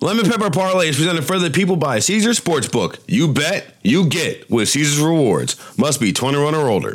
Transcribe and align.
Lemon 0.00 0.26
Pepper 0.26 0.48
Parlay 0.48 0.90
is 0.90 0.96
presented 0.96 1.24
for 1.24 1.40
the 1.40 1.50
people 1.50 1.74
by 1.74 1.98
Caesars 1.98 2.38
Sportsbook. 2.38 3.00
You 3.08 3.32
bet, 3.32 3.74
you 3.82 4.06
get 4.06 4.48
with 4.48 4.68
Caesars 4.68 5.00
Rewards. 5.00 5.56
Must 5.76 6.00
be 6.00 6.12
21 6.12 6.54
or 6.54 6.68
older. 6.68 6.94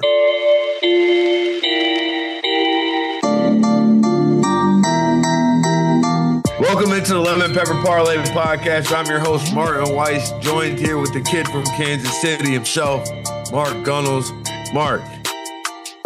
Welcome 6.61 6.93
into 6.93 7.15
the 7.15 7.19
Lemon 7.21 7.53
Pepper 7.53 7.73
Parlay 7.83 8.15
podcast. 8.27 8.95
I'm 8.95 9.05
your 9.07 9.19
host, 9.19 9.53
Martin 9.53 9.93
Weiss, 9.93 10.31
joined 10.39 10.79
here 10.79 10.97
with 10.97 11.11
the 11.11 11.21
kid 11.21 11.45
from 11.49 11.65
Kansas 11.65 12.21
City 12.21 12.53
himself, 12.53 13.05
Mark 13.51 13.83
Gunnels. 13.83 14.31
Mark, 14.73 15.01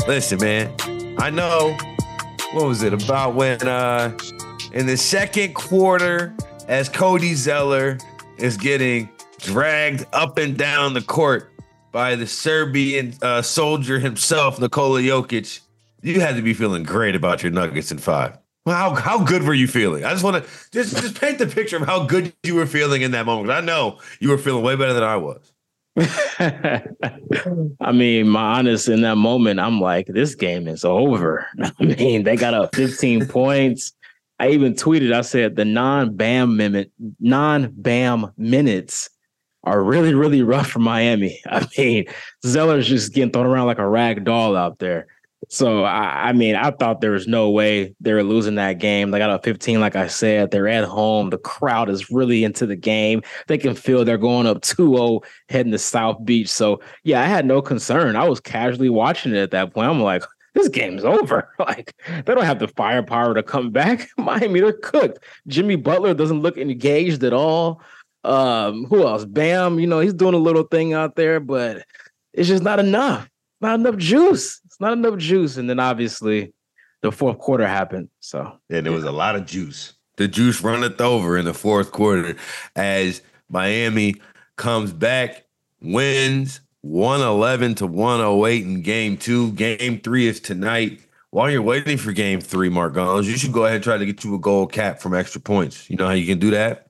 listen, 0.08 0.40
man, 0.40 0.74
I 1.20 1.30
know, 1.30 1.78
what 2.54 2.66
was 2.66 2.82
it, 2.82 2.94
about 2.94 3.36
when 3.36 3.62
uh 3.68 4.18
in 4.74 4.88
the 4.88 4.98
second 4.98 5.54
quarter, 5.54 6.34
as 6.68 6.90
Cody 6.90 7.34
Zeller 7.34 7.98
is 8.38 8.58
getting 8.58 9.10
dragged 9.40 10.06
up 10.14 10.38
and 10.38 10.58
down 10.58 10.94
the 10.94 11.02
court 11.02 11.52
by 11.92 12.16
the 12.16 12.28
Serbian 12.28 13.14
uh, 13.22 13.42
soldier 13.42 14.00
himself, 14.00 14.60
Nikola 14.60 15.02
Jokic, 15.02 15.62
you 16.02 16.20
had 16.20 16.36
to 16.36 16.42
be 16.42 16.54
feeling 16.54 16.84
great 16.84 17.16
about 17.16 17.42
your 17.42 17.52
Nuggets 17.52 17.92
in 17.92 17.98
five. 17.98 18.38
How 18.66 18.94
how 18.96 19.24
good 19.24 19.44
were 19.44 19.54
you 19.54 19.68
feeling? 19.68 20.04
I 20.04 20.12
just 20.12 20.26
want 20.26 20.44
to 20.44 20.50
just 20.72 20.98
just 20.98 21.20
paint 21.20 21.40
the 21.40 21.48
picture 21.48 21.78
of 21.78 21.84
how 21.84 22.04
good 22.04 22.34
you 22.44 22.56
were 22.56 22.66
feeling 22.66 23.02
in 23.02 23.12
that 23.12 23.26
moment. 23.26 23.50
I 23.50 23.62
know 23.62 24.00
you 24.20 24.30
were 24.30 24.38
feeling 24.38 24.62
way 24.62 24.76
better 24.76 24.92
than 24.94 25.04
I 25.04 25.16
was. 25.16 25.54
I 27.80 27.92
mean, 27.92 28.28
my 28.28 28.60
honest 28.60 28.90
in 28.90 29.02
that 29.02 29.16
moment, 29.16 29.60
I'm 29.60 29.80
like, 29.80 30.08
this 30.08 30.36
game 30.36 30.68
is 30.68 30.84
over. 30.86 31.48
I 31.80 31.84
mean, 31.84 32.24
they 32.24 32.36
got 32.36 32.54
up 32.54 32.76
15 32.76 33.28
points. 33.28 33.94
I 34.40 34.50
even 34.50 34.74
tweeted, 34.74 35.14
I 35.14 35.22
said 35.22 35.56
the 35.56 35.66
non-BAM 35.66 36.58
minute, 36.58 36.92
non-BAM 37.20 38.32
minutes 38.38 39.10
are 39.64 39.84
really, 39.84 40.14
really 40.14 40.44
rough 40.44 40.68
for 40.68 40.80
Miami. 40.80 41.42
I 41.48 41.68
mean, 41.78 42.06
Zeller's 42.46 42.88
just 42.88 43.14
getting 43.14 43.32
thrown 43.32 43.46
around 43.46 43.68
like 43.68 43.80
a 43.80 43.88
rag 43.88 44.24
doll 44.24 44.56
out 44.56 44.80
there. 44.80 45.08
So 45.50 45.84
I, 45.84 46.30
I, 46.30 46.34
mean, 46.34 46.56
I 46.56 46.72
thought 46.72 47.00
there 47.00 47.12
was 47.12 47.28
no 47.28 47.52
way 47.52 47.96
they 48.02 48.14
were 48.14 48.24
losing 48.24 48.56
that 48.56 48.80
game. 48.80 49.12
They 49.12 49.20
got 49.20 49.30
a 49.30 49.42
15, 49.44 49.80
like 49.80 49.96
I 49.96 50.08
said. 50.08 50.52
They're 50.52 50.68
at 50.68 50.84
home. 50.84 51.30
The 51.30 51.38
crowd 51.38 51.90
is 51.90 52.10
really 52.10 52.44
into 52.44 52.66
the 52.66 52.76
game. 52.76 53.22
They 53.48 53.58
can 53.58 53.76
feel 53.76 54.04
they're 54.04 54.18
going 54.18 54.48
up 54.48 54.62
2-0 54.62 55.24
heading 55.48 55.72
to 55.72 55.78
South 55.78 56.24
Beach. 56.26 56.50
So 56.50 56.82
yeah, 57.04 57.22
I 57.22 57.26
had 57.26 57.46
no 57.46 57.62
concern. 57.62 58.16
I 58.16 58.28
was 58.28 58.40
casually 58.40 58.90
watching 58.90 59.34
it 59.34 59.38
at 59.38 59.52
that 59.52 59.74
point. 59.74 59.88
I'm 59.88 60.02
like, 60.02 60.24
this 60.58 60.68
game's 60.70 61.04
over. 61.04 61.50
Like 61.60 61.96
they 62.08 62.34
don't 62.34 62.46
have 62.46 62.60
the 62.60 62.68
firepower 62.70 63.34
to 63.34 63.44
come 63.44 63.72
back. 63.72 64.08
Miami, 64.18 64.62
they're 64.62 64.74
cooked. 64.74 65.20
Jimmy 65.48 65.76
Butler 65.76 66.14
doesn't 66.14 66.42
look 66.42 66.58
engaged 66.58 67.24
at 67.24 67.34
all. 67.34 67.82
Um, 68.24 68.86
who 68.86 69.06
else? 69.06 69.26
Bam, 69.26 69.80
you 69.80 69.88
know, 69.88 70.00
he's 70.00 70.14
doing 70.14 70.34
a 70.34 70.38
little 70.38 70.64
thing 70.64 70.94
out 70.94 71.16
there, 71.16 71.40
but 71.40 71.84
it's 72.34 72.48
just 72.48 72.64
not 72.64 72.80
enough. 72.80 73.28
Not 73.60 73.80
enough 73.80 73.98
juice. 73.98 74.62
It's 74.66 74.80
not 74.80 74.94
enough 74.94 75.18
juice. 75.18 75.58
And 75.58 75.70
then 75.70 75.80
obviously 75.80 76.54
the 77.02 77.12
fourth 77.12 77.40
quarter 77.40 77.68
happened. 77.68 78.10
So 78.20 78.58
yeah, 78.70 78.82
there 78.82 78.94
was 78.94 79.04
a 79.04 79.12
lot 79.12 79.36
of 79.36 79.46
juice. 79.46 79.94
The 80.18 80.28
juice 80.28 80.62
runneth 80.62 81.02
over 81.02 81.38
in 81.38 81.46
the 81.46 81.54
fourth 81.54 81.92
quarter 81.92 82.36
as 82.76 83.22
Miami 83.50 84.16
comes 84.56 84.94
back, 84.94 85.46
wins 85.82 86.62
111 86.82 87.76
to 87.76 87.88
108 87.88 88.64
in 88.64 88.82
game 88.82 89.18
two. 89.18 89.52
Game 89.54 90.00
three 90.00 90.28
is 90.28 90.40
tonight. 90.40 91.02
While 91.32 91.52
you're 91.52 91.62
waiting 91.62 91.98
for 91.98 92.14
game 92.14 92.40
three, 92.40 92.70
Mark 92.70 92.94
Gunnels, 92.94 93.28
you 93.28 93.38
should 93.38 93.52
go 93.52 93.66
ahead 93.66 93.76
and 93.76 93.84
try 93.84 93.98
to 93.98 94.06
get 94.06 94.24
you 94.24 94.36
a 94.36 94.40
gold 94.40 94.72
cap 94.72 95.00
from 95.00 95.14
extra 95.14 95.42
points. 95.42 95.90
You 95.90 95.98
know 95.98 96.08
how 96.08 96.14
you 96.14 96.26
can 96.26 96.40
do 96.40 96.52
that? 96.52 96.88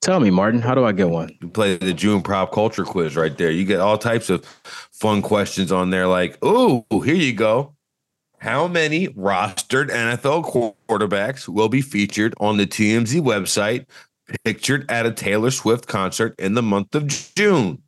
Tell 0.00 0.20
me, 0.20 0.30
Martin, 0.30 0.60
how 0.60 0.74
do 0.74 0.84
I 0.84 0.92
get 0.92 1.10
one? 1.10 1.30
You 1.40 1.48
play 1.48 1.76
the 1.76 1.92
June 1.92 2.22
prop 2.22 2.52
culture 2.52 2.84
quiz 2.84 3.16
right 3.16 3.36
there. 3.36 3.50
You 3.50 3.64
get 3.64 3.80
all 3.80 3.98
types 3.98 4.30
of 4.30 4.44
fun 4.92 5.22
questions 5.22 5.72
on 5.72 5.90
there, 5.90 6.06
like, 6.06 6.38
oh, 6.42 6.84
here 6.90 7.14
you 7.14 7.32
go. 7.32 7.74
How 8.38 8.68
many 8.68 9.08
rostered 9.08 9.90
NFL 9.90 10.78
quarterbacks 10.88 11.48
will 11.48 11.68
be 11.68 11.80
featured 11.80 12.34
on 12.38 12.56
the 12.56 12.66
TMZ 12.66 13.20
website, 13.20 13.86
pictured 14.44 14.88
at 14.88 15.06
a 15.06 15.10
Taylor 15.10 15.50
Swift 15.50 15.88
concert 15.88 16.38
in 16.38 16.54
the 16.54 16.62
month 16.62 16.94
of 16.94 17.08
June? 17.08 17.82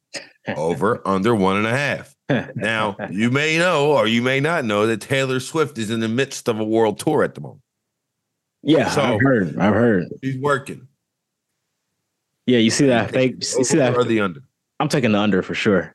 Over 0.48 1.06
under 1.06 1.34
one 1.34 1.56
and 1.56 1.66
a 1.66 1.70
half. 1.70 2.14
now, 2.54 2.96
you 3.10 3.30
may 3.30 3.58
know 3.58 3.92
or 3.92 4.06
you 4.06 4.22
may 4.22 4.40
not 4.40 4.64
know 4.64 4.86
that 4.86 5.00
Taylor 5.00 5.40
Swift 5.40 5.78
is 5.78 5.90
in 5.90 6.00
the 6.00 6.08
midst 6.08 6.48
of 6.48 6.58
a 6.58 6.64
world 6.64 6.98
tour 6.98 7.22
at 7.22 7.34
the 7.34 7.40
moment. 7.40 7.62
Yeah, 8.62 8.90
so 8.90 9.02
I've 9.02 9.20
heard. 9.20 9.58
I've 9.58 9.74
heard. 9.74 10.08
He's 10.22 10.38
working. 10.38 10.86
Yeah, 12.46 12.58
you 12.58 12.70
see 12.70 12.86
that 12.86 13.10
fake. 13.10 13.36
You 13.58 13.64
see 13.64 13.78
that 13.78 13.96
or 13.96 14.04
the 14.04 14.20
under. 14.20 14.40
I'm 14.78 14.88
taking 14.88 15.12
the 15.12 15.18
under 15.18 15.42
for 15.42 15.54
sure. 15.54 15.94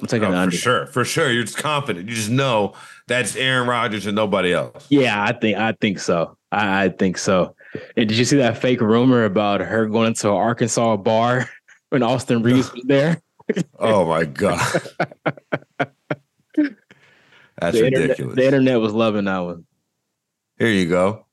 I'm 0.00 0.06
taking 0.06 0.28
oh, 0.28 0.30
the 0.32 0.38
under. 0.38 0.56
For 0.56 0.62
sure, 0.62 0.86
for 0.86 1.04
sure. 1.04 1.30
You're 1.30 1.44
just 1.44 1.58
confident. 1.58 2.08
You 2.08 2.14
just 2.14 2.30
know 2.30 2.74
that's 3.06 3.36
Aaron 3.36 3.68
Rodgers 3.68 4.06
and 4.06 4.16
nobody 4.16 4.52
else. 4.52 4.86
Yeah, 4.88 5.22
I 5.22 5.32
think 5.32 5.58
I 5.58 5.72
think 5.72 5.98
so. 5.98 6.36
I, 6.50 6.84
I 6.84 6.88
think 6.88 7.18
so. 7.18 7.54
And 7.96 8.08
did 8.08 8.16
you 8.16 8.24
see 8.24 8.38
that 8.38 8.58
fake 8.58 8.80
rumor 8.80 9.24
about 9.24 9.60
her 9.60 9.86
going 9.86 10.08
into 10.08 10.28
an 10.28 10.36
Arkansas 10.36 10.96
bar 10.96 11.48
when 11.90 12.02
Austin 12.02 12.42
Reaves 12.42 12.72
was 12.72 12.84
there? 12.84 13.22
oh 13.78 14.06
my 14.06 14.24
god. 14.24 14.58
That's 17.60 17.76
the 17.76 17.82
ridiculous. 17.82 18.18
Internet, 18.18 18.36
the 18.36 18.44
internet 18.44 18.80
was 18.80 18.92
loving 18.92 19.24
that 19.24 19.38
one. 19.38 19.64
Here 20.58 20.68
you 20.68 20.88
go. 20.88 21.26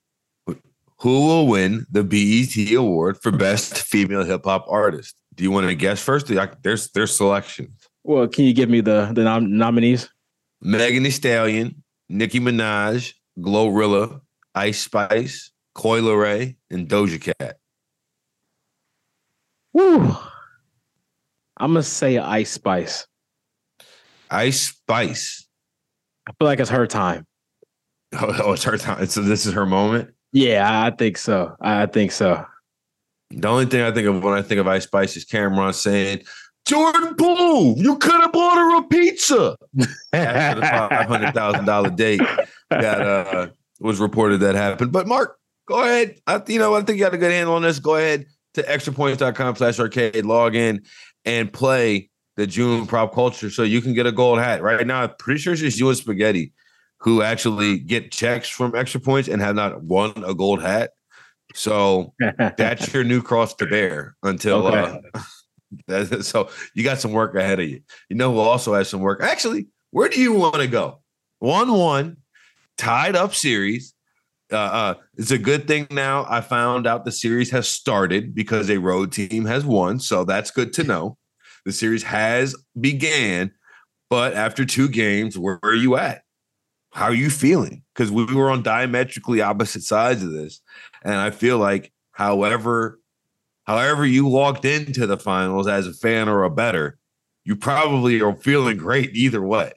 Who 1.00 1.28
will 1.28 1.48
win 1.48 1.86
the 1.92 2.04
BET 2.04 2.74
award 2.76 3.22
for 3.22 3.32
best 3.32 3.78
female 3.78 4.24
hip 4.24 4.46
hop 4.46 4.66
artist? 4.68 5.16
Do 5.36 5.44
you 5.44 5.52
want 5.52 5.68
to 5.68 5.76
guess 5.76 6.02
first? 6.02 6.28
There's 6.64 6.90
there's 6.92 7.16
selections. 7.16 7.90
Well, 8.04 8.28
can 8.28 8.46
you 8.46 8.54
give 8.54 8.70
me 8.70 8.82
the 8.82 9.12
the 9.14 9.24
nom- 9.24 9.58
nominees? 9.58 10.10
Megan 10.62 11.04
Thee 11.04 11.12
Stallion, 11.12 11.84
Nicki 12.10 12.40
Minaj, 12.40 13.14
Glorilla, 13.38 14.22
Ice 14.56 14.82
Spice, 14.82 15.52
Coi 15.74 16.00
Leray, 16.00 16.56
and 16.72 16.88
Doja 16.88 17.22
Cat. 17.22 17.58
Woo! 19.74 20.16
I'm 21.58 21.72
gonna 21.72 21.84
say 21.84 22.18
Ice 22.18 22.52
Spice. 22.52 23.08
Ice 24.30 24.62
Spice. 24.62 25.48
I 26.28 26.32
feel 26.38 26.48
like 26.48 26.60
it's 26.60 26.70
her 26.70 26.88
time. 26.88 27.26
Oh, 28.14 28.36
oh, 28.44 28.54
it's 28.54 28.64
her 28.64 28.78
time. 28.78 29.06
So 29.08 29.22
this 29.22 29.46
is 29.46 29.54
her 29.54 29.66
moment. 29.66 30.14
Yeah, 30.32 30.84
I 30.84 30.92
think 30.92 31.18
so. 31.18 31.56
I 31.62 31.86
think 31.86 32.12
so. 32.12 32.46
The 33.32 33.48
only 33.48 33.66
thing 33.66 33.82
I 33.82 33.92
think 33.92 34.08
of 34.08 34.24
when 34.24 34.34
I 34.34 34.42
think 34.42 34.60
of 34.60 34.68
Ice 34.68 34.84
Spice 34.84 35.16
is 35.16 35.24
Cameron 35.24 35.74
saying, 35.74 36.24
Jordan 36.66 37.16
Poole, 37.16 37.78
you 37.78 37.98
could 37.98 38.20
have 38.22 38.32
bought 38.32 38.58
her 38.58 38.78
a 38.78 38.84
pizza. 38.84 39.56
After 40.14 40.60
the 40.60 40.68
five 40.68 41.08
hundred 41.08 41.34
thousand 41.34 41.66
dollar 41.66 41.90
date 41.96 42.22
that 42.70 43.02
uh, 43.02 43.48
was 43.80 44.00
reported 44.00 44.42
that 44.42 44.56
happened. 44.56 44.92
But 44.92 45.08
Mark, 45.08 45.38
go 45.68 45.84
ahead. 45.84 46.20
I, 46.28 46.42
you 46.48 46.60
know, 46.60 46.76
I 46.76 46.82
think 46.82 46.98
you 46.98 47.06
got 47.06 47.14
a 47.14 47.18
good 47.18 47.32
handle 47.32 47.56
on 47.56 47.62
this. 47.62 47.80
Go 47.80 47.96
ahead 47.96 48.26
to 48.56 48.64
extrapoints.com 48.64 49.56
slash 49.56 49.80
arcade, 49.80 50.26
log 50.26 50.56
in 50.56 50.84
and 51.26 51.52
play 51.52 52.10
the 52.38 52.48
June 52.48 52.86
prop 52.86 53.14
culture 53.14 53.50
so 53.50 53.64
you 53.64 53.82
can 53.82 53.94
get 53.94 54.06
a 54.06 54.12
gold 54.12 54.40
hat. 54.40 54.62
Right 54.62 54.86
now, 54.86 55.04
I'm 55.04 55.14
pretty 55.18 55.40
sure 55.40 55.54
it's 55.54 55.62
just 55.62 55.80
you 55.80 55.90
and 55.90 55.98
Spaghetti 55.98 56.54
who 57.00 57.22
actually 57.22 57.80
get 57.80 58.12
checks 58.12 58.50
from 58.50 58.76
extra 58.76 59.00
points 59.00 59.30
and 59.30 59.42
have 59.42 59.56
not 59.56 59.84
won 59.84 60.12
a 60.26 60.34
gold 60.34 60.62
hat. 60.62 60.92
So 61.54 62.14
that's 62.58 62.94
your 62.94 63.04
new 63.04 63.22
cross 63.22 63.54
to 63.56 63.66
bear 63.68 64.16
until 64.24 64.68
okay. 64.68 65.02
uh, 65.88 66.06
so 66.22 66.50
you 66.74 66.84
got 66.84 67.00
some 67.00 67.12
work 67.12 67.36
ahead 67.36 67.60
of 67.60 67.70
you. 67.70 67.82
You 68.10 68.16
know 68.16 68.34
who 68.34 68.40
also 68.40 68.74
has 68.74 68.90
some 68.90 69.02
work. 69.02 69.22
Actually, 69.22 69.68
where 69.92 70.10
do 70.10 70.20
you 70.20 70.34
want 70.34 70.56
to 70.56 70.68
go? 70.68 71.02
One 71.40 71.72
one, 71.72 72.18
tied 72.78 73.16
up 73.16 73.36
series. 73.36 73.94
Uh, 74.52 74.58
uh, 74.58 74.94
it's 75.18 75.32
a 75.32 75.38
good 75.38 75.68
thing 75.68 75.88
now. 75.90 76.26
I 76.30 76.42
found 76.42 76.86
out 76.86 77.06
the 77.06 77.12
series 77.12 77.52
has 77.52 77.68
started 77.68 78.36
because 78.36 78.70
a 78.70 78.78
road 78.78 79.12
team 79.12 79.46
has 79.46 79.66
won, 79.66 80.00
so 80.00 80.24
that's 80.24 80.52
good 80.52 80.74
to 80.74 80.84
know. 80.84 81.18
The 81.66 81.72
series 81.72 82.04
has 82.04 82.56
began, 82.80 83.52
but 84.10 84.34
after 84.34 84.66
two 84.66 84.88
games, 84.88 85.38
where 85.38 85.60
are 85.64 85.74
you 85.74 85.98
at? 85.98 86.24
How 86.92 87.06
are 87.06 87.14
you 87.14 87.30
feeling? 87.30 87.84
Because 87.94 88.12
we 88.12 88.26
were 88.26 88.52
on 88.52 88.64
diametrically 88.64 89.42
opposite 89.42 89.82
sides 89.82 90.24
of 90.24 90.32
this, 90.32 90.62
and 91.04 91.16
I 91.16 91.32
feel 91.32 91.58
like, 91.58 91.92
however, 92.12 93.00
however 93.66 94.06
you 94.06 94.26
walked 94.26 94.64
into 94.64 95.08
the 95.08 95.18
finals 95.18 95.68
as 95.68 95.88
a 95.88 95.94
fan 95.94 96.30
or 96.30 96.44
a 96.44 96.52
better, 96.52 96.98
you 97.44 97.56
probably 97.56 98.22
are 98.22 98.36
feeling 98.36 98.78
great 98.78 99.16
either 99.16 99.42
way. 99.42 99.74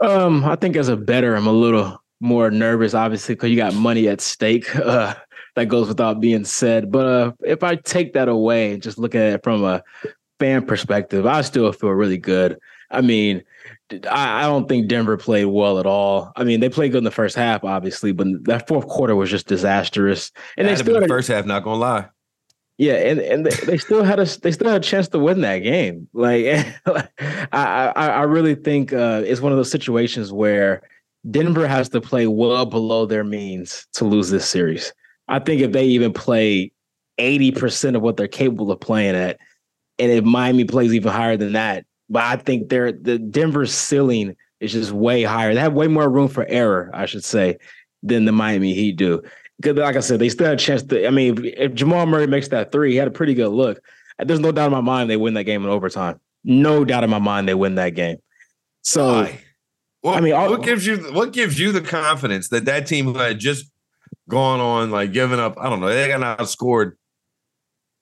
Um, 0.00 0.44
I 0.44 0.56
think 0.56 0.76
as 0.76 0.88
a 0.88 0.96
better, 0.96 1.34
I'm 1.34 1.46
a 1.46 1.52
little 1.52 2.02
more 2.20 2.50
nervous, 2.50 2.94
obviously, 2.94 3.34
because 3.34 3.50
you 3.50 3.56
got 3.56 3.74
money 3.74 4.08
at 4.08 4.20
stake. 4.20 4.74
Uh, 4.76 5.14
that 5.54 5.66
goes 5.66 5.88
without 5.88 6.20
being 6.20 6.44
said. 6.44 6.90
But 6.90 7.06
uh, 7.06 7.32
if 7.44 7.62
I 7.62 7.76
take 7.76 8.12
that 8.14 8.28
away, 8.28 8.72
and 8.72 8.82
just 8.82 8.98
look 8.98 9.14
at 9.14 9.34
it 9.34 9.44
from 9.44 9.64
a 9.64 9.82
fan 10.40 10.66
perspective, 10.66 11.26
I 11.26 11.42
still 11.42 11.72
feel 11.72 11.90
really 11.90 12.18
good. 12.18 12.58
I 12.90 13.00
mean, 13.00 13.42
I, 14.10 14.40
I 14.40 14.42
don't 14.42 14.68
think 14.68 14.88
Denver 14.88 15.16
played 15.16 15.46
well 15.46 15.78
at 15.78 15.86
all. 15.86 16.32
I 16.36 16.44
mean, 16.44 16.60
they 16.60 16.68
played 16.68 16.92
good 16.92 16.98
in 16.98 17.04
the 17.04 17.10
first 17.10 17.36
half, 17.36 17.64
obviously, 17.64 18.12
but 18.12 18.26
that 18.44 18.68
fourth 18.68 18.86
quarter 18.88 19.16
was 19.16 19.30
just 19.30 19.46
disastrous. 19.46 20.32
And 20.56 20.68
they 20.68 20.76
still 20.76 21.00
the 21.00 21.08
first 21.08 21.28
half. 21.28 21.46
Not 21.46 21.64
gonna 21.64 21.78
lie. 21.78 22.06
Yeah, 22.76 22.94
and, 22.94 23.20
and 23.20 23.46
they, 23.46 23.66
they 23.66 23.78
still 23.78 24.02
had 24.02 24.18
a 24.18 24.24
they 24.40 24.50
still 24.50 24.68
had 24.68 24.82
a 24.82 24.84
chance 24.84 25.08
to 25.08 25.18
win 25.18 25.42
that 25.42 25.58
game. 25.58 26.08
Like, 26.12 26.46
I, 26.86 27.06
I 27.52 28.06
I 28.08 28.22
really 28.22 28.56
think 28.56 28.92
uh, 28.92 29.22
it's 29.24 29.40
one 29.40 29.52
of 29.52 29.58
those 29.58 29.70
situations 29.70 30.32
where 30.32 30.82
Denver 31.30 31.68
has 31.68 31.88
to 31.90 32.00
play 32.00 32.26
well 32.26 32.66
below 32.66 33.06
their 33.06 33.24
means 33.24 33.86
to 33.92 34.04
lose 34.04 34.30
this 34.30 34.48
series. 34.48 34.92
I 35.28 35.38
think 35.38 35.60
if 35.62 35.72
they 35.72 35.86
even 35.86 36.12
play 36.12 36.72
80% 37.18 37.96
of 37.96 38.02
what 38.02 38.16
they're 38.16 38.28
capable 38.28 38.70
of 38.70 38.80
playing 38.80 39.14
at, 39.14 39.38
and 39.98 40.10
if 40.10 40.24
Miami 40.24 40.64
plays 40.64 40.92
even 40.92 41.12
higher 41.12 41.36
than 41.36 41.52
that, 41.52 41.86
but 42.08 42.22
I 42.22 42.36
think 42.36 42.68
they're 42.68 42.92
the 42.92 43.18
Denver's 43.18 43.72
ceiling 43.72 44.36
is 44.60 44.72
just 44.72 44.92
way 44.92 45.22
higher. 45.22 45.54
They 45.54 45.60
have 45.60 45.72
way 45.72 45.88
more 45.88 46.08
room 46.08 46.28
for 46.28 46.44
error, 46.48 46.90
I 46.92 47.06
should 47.06 47.24
say, 47.24 47.58
than 48.02 48.24
the 48.24 48.32
Miami 48.32 48.74
Heat 48.74 48.96
do. 48.96 49.22
Because, 49.60 49.76
like 49.76 49.96
I 49.96 50.00
said, 50.00 50.18
they 50.18 50.28
still 50.28 50.46
have 50.46 50.54
a 50.54 50.60
chance 50.60 50.82
to. 50.84 51.06
I 51.06 51.10
mean, 51.10 51.38
if, 51.38 51.54
if 51.56 51.74
Jamal 51.74 52.06
Murray 52.06 52.26
makes 52.26 52.48
that 52.48 52.72
three, 52.72 52.92
he 52.92 52.96
had 52.96 53.08
a 53.08 53.12
pretty 53.12 53.34
good 53.34 53.48
look. 53.48 53.80
There's 54.18 54.40
no 54.40 54.52
doubt 54.52 54.66
in 54.66 54.72
my 54.72 54.80
mind 54.80 55.10
they 55.10 55.16
win 55.16 55.34
that 55.34 55.44
game 55.44 55.64
in 55.64 55.70
overtime. 55.70 56.20
No 56.44 56.84
doubt 56.84 57.04
in 57.04 57.10
my 57.10 57.18
mind 57.18 57.48
they 57.48 57.54
win 57.54 57.76
that 57.76 57.90
game. 57.90 58.18
So, 58.82 59.06
Why? 59.06 59.40
well, 60.02 60.14
I 60.14 60.20
mean, 60.20 60.34
what 60.34 60.62
gives 60.62 60.86
you 60.86 60.98
what 61.12 61.32
gives 61.32 61.58
you 61.58 61.72
the 61.72 61.80
confidence 61.80 62.48
that 62.48 62.64
that 62.66 62.86
team 62.86 63.06
who 63.06 63.14
had 63.14 63.38
just 63.38 63.70
gone 64.28 64.60
on 64.60 64.90
like 64.90 65.12
giving 65.12 65.40
up? 65.40 65.56
I 65.58 65.68
don't 65.68 65.80
know. 65.80 65.88
They 65.88 66.08
got 66.08 66.38
outscored 66.38 66.92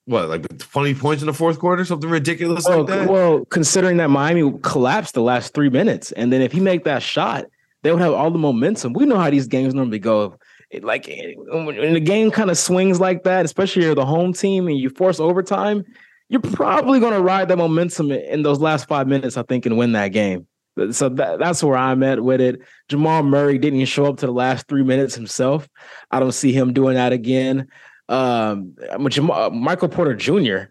what 0.07 0.29
like 0.29 0.59
20 0.59 0.95
points 0.95 1.23
in 1.23 1.27
the 1.27 1.33
fourth 1.33 1.59
quarter 1.59 1.85
something 1.85 2.11
ridiculous 2.11 2.65
well, 2.67 2.79
like 2.79 2.87
that 2.89 3.09
well 3.09 3.45
considering 3.47 3.99
that 3.99 4.11
miami 4.11 4.53
collapsed 4.63 5.15
the 5.15 5.23
last 5.23 5.55
three 5.55 5.71
minutes 5.71 6.11
and 6.13 6.33
then 6.33 6.43
if 6.43 6.51
he 6.51 6.61
make 6.61 6.85
that 6.85 7.03
shot 7.03 7.45
they 7.83 7.93
would 7.93 8.01
have 8.01 8.13
all 8.13 8.31
the 8.31 8.39
momentum 8.39 8.93
we 8.95 9.07
know 9.07 9.17
how 9.17 9.31
these 9.31 9.47
games 9.47 9.75
normally 9.75 10.01
go 10.01 10.37
like 10.81 11.09
eh, 11.09 11.35
when 11.37 11.95
the 11.95 12.01
game 12.01 12.31
kind 12.31 12.51
of 12.51 12.59
swings 12.59 12.99
like 12.99 13.23
that 13.23 13.45
especially 13.45 13.85
you're 13.85 13.95
the 13.95 14.05
home 14.05 14.33
team 14.33 14.67
and 14.67 14.77
you 14.79 14.91
force 14.91 15.21
overtime 15.21 15.85
you're 16.29 16.41
probably 16.41 16.99
going 16.99 17.13
to 17.13 17.21
ride 17.23 17.47
that 17.49 17.59
momentum 17.59 18.11
in 18.11 18.43
those 18.43 18.59
last 18.59 18.89
five 18.89 19.07
minutes 19.07 19.37
i 19.37 19.43
think 19.45 19.67
and 19.67 19.79
win 19.79 19.93
that 19.93 20.09
game 20.09 20.47
so 20.91 21.09
that, 21.11 21.39
that's 21.39 21.63
where 21.63 21.77
I'm 21.77 22.03
at 22.03 22.23
with 22.23 22.41
it. 22.41 22.61
Jamal 22.89 23.23
Murray 23.23 23.59
didn't 23.59 23.85
show 23.87 24.07
up 24.07 24.19
to 24.19 24.27
the 24.27 24.33
last 24.33 24.67
three 24.69 24.83
minutes 24.83 25.15
himself. 25.15 25.69
I 26.11 26.21
don't 26.21 26.33
see 26.33 26.53
him 26.53 26.73
doing 26.73 26.95
that 26.95 27.13
again. 27.13 27.69
Um, 28.09 28.75
uh, 28.91 29.51
Michael 29.51 29.89
Porter 29.89 30.15
Jr. 30.15 30.71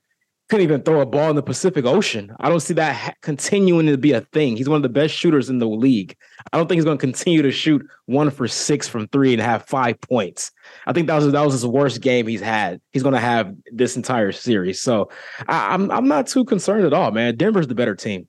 couldn't 0.50 0.63
even 0.63 0.81
throw 0.81 1.01
a 1.01 1.06
ball 1.06 1.30
in 1.30 1.36
the 1.36 1.44
Pacific 1.44 1.86
Ocean. 1.86 2.36
I 2.39 2.50
don't 2.50 2.59
see 2.59 2.74
that 2.75 2.95
ha- 2.95 3.13
continuing 3.21 3.86
to 3.88 3.98
be 3.98 4.12
a 4.12 4.21
thing. 4.21 4.57
He's 4.57 4.68
one 4.68 4.77
of 4.77 4.83
the 4.83 4.89
best 4.89 5.13
shooters 5.13 5.50
in 5.50 5.59
the 5.59 5.68
league. 5.68 6.15
I 6.51 6.57
don't 6.57 6.68
think 6.68 6.77
he's 6.77 6.86
going 6.86 6.98
to 6.98 7.01
continue 7.01 7.42
to 7.42 7.51
shoot 7.51 7.86
one 8.06 8.31
for 8.31 8.48
six 8.48 8.88
from 8.88 9.07
three 9.07 9.33
and 9.33 9.42
have 9.42 9.65
five 9.65 10.01
points. 10.01 10.51
I 10.86 10.94
think 10.94 11.07
that 11.07 11.15
was 11.15 11.31
that 11.31 11.45
was 11.45 11.53
his 11.53 11.65
worst 11.65 12.01
game 12.01 12.27
he's 12.27 12.42
had. 12.42 12.81
He's 12.92 13.03
going 13.03 13.15
to 13.15 13.19
have 13.19 13.56
this 13.71 13.95
entire 13.95 14.31
series. 14.31 14.81
So 14.81 15.09
I, 15.48 15.74
I'm 15.74 15.89
I'm 15.92 16.07
not 16.07 16.27
too 16.27 16.44
concerned 16.44 16.86
at 16.86 16.94
all, 16.94 17.12
man. 17.12 17.38
Denver's 17.38 17.68
the 17.68 17.75
better 17.75 17.95
team. 17.95 18.27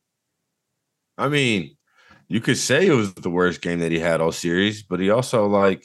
I 1.19 1.29
mean, 1.29 1.77
you 2.29 2.41
could 2.41 2.59
say 2.59 2.87
it 2.87 2.95
was 2.95 3.15
the 3.15 3.31
worst 3.31 3.61
game 3.61 3.81
that 3.81 3.93
he 3.93 3.99
had 3.99 4.21
all 4.21 4.33
series, 4.33 4.83
but 4.83 5.01
he 5.01 5.11
also 5.11 5.47
like 5.47 5.85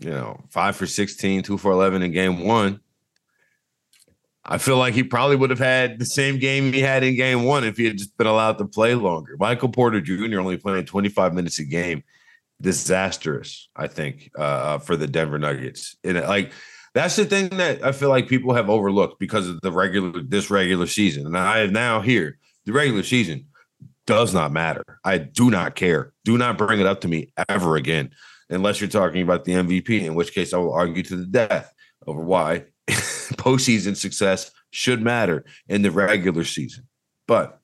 you 0.00 0.10
know, 0.10 0.40
five 0.48 0.74
for 0.76 0.86
16, 0.86 1.42
two 1.42 1.58
for 1.58 1.70
11 1.70 2.02
in 2.02 2.10
game 2.12 2.40
one. 2.44 2.80
I 4.42 4.56
feel 4.56 4.78
like 4.78 4.94
he 4.94 5.04
probably 5.04 5.36
would 5.36 5.50
have 5.50 5.58
had 5.58 5.98
the 5.98 6.06
same 6.06 6.38
game 6.38 6.72
he 6.72 6.80
had 6.80 7.04
in 7.04 7.14
game 7.14 7.44
one 7.44 7.62
if 7.64 7.76
he 7.76 7.84
had 7.84 7.98
just 7.98 8.16
been 8.16 8.26
allowed 8.26 8.56
to 8.58 8.64
play 8.64 8.94
longer. 8.94 9.36
Michael 9.38 9.68
Porter 9.68 10.00
Jr. 10.00 10.40
only 10.40 10.56
playing 10.56 10.86
25 10.86 11.34
minutes 11.34 11.58
a 11.58 11.64
game. 11.64 12.02
Disastrous, 12.60 13.68
I 13.76 13.86
think, 13.86 14.30
uh, 14.38 14.42
uh, 14.42 14.78
for 14.78 14.96
the 14.96 15.06
Denver 15.06 15.38
Nuggets. 15.38 15.96
And 16.02 16.18
like, 16.20 16.52
that's 16.94 17.16
the 17.16 17.24
thing 17.24 17.48
that 17.50 17.84
I 17.84 17.92
feel 17.92 18.08
like 18.08 18.28
people 18.28 18.54
have 18.54 18.68
overlooked 18.68 19.20
because 19.20 19.48
of 19.48 19.60
the 19.60 19.70
regular, 19.70 20.22
this 20.22 20.50
regular 20.50 20.86
season. 20.86 21.26
And 21.26 21.38
I 21.38 21.60
am 21.60 21.72
now 21.72 22.00
here. 22.00 22.38
The 22.66 22.72
regular 22.72 23.02
season 23.02 23.46
does 24.06 24.34
not 24.34 24.52
matter. 24.52 24.84
I 25.04 25.18
do 25.18 25.50
not 25.50 25.76
care. 25.76 26.12
Do 26.24 26.36
not 26.36 26.58
bring 26.58 26.80
it 26.80 26.86
up 26.86 27.00
to 27.02 27.08
me 27.08 27.32
ever 27.48 27.76
again 27.76 28.10
unless 28.48 28.80
you're 28.80 28.90
talking 28.90 29.22
about 29.22 29.44
the 29.44 29.52
MVP, 29.52 30.02
in 30.02 30.14
which 30.14 30.34
case 30.34 30.52
I 30.52 30.58
will 30.58 30.72
argue 30.72 31.02
to 31.04 31.16
the 31.16 31.26
death 31.26 31.72
over 32.06 32.20
why 32.20 32.64
postseason 32.88 33.96
success 33.96 34.50
should 34.70 35.00
matter 35.00 35.44
in 35.68 35.82
the 35.82 35.90
regular 35.90 36.44
season. 36.44 36.88
But 37.28 37.60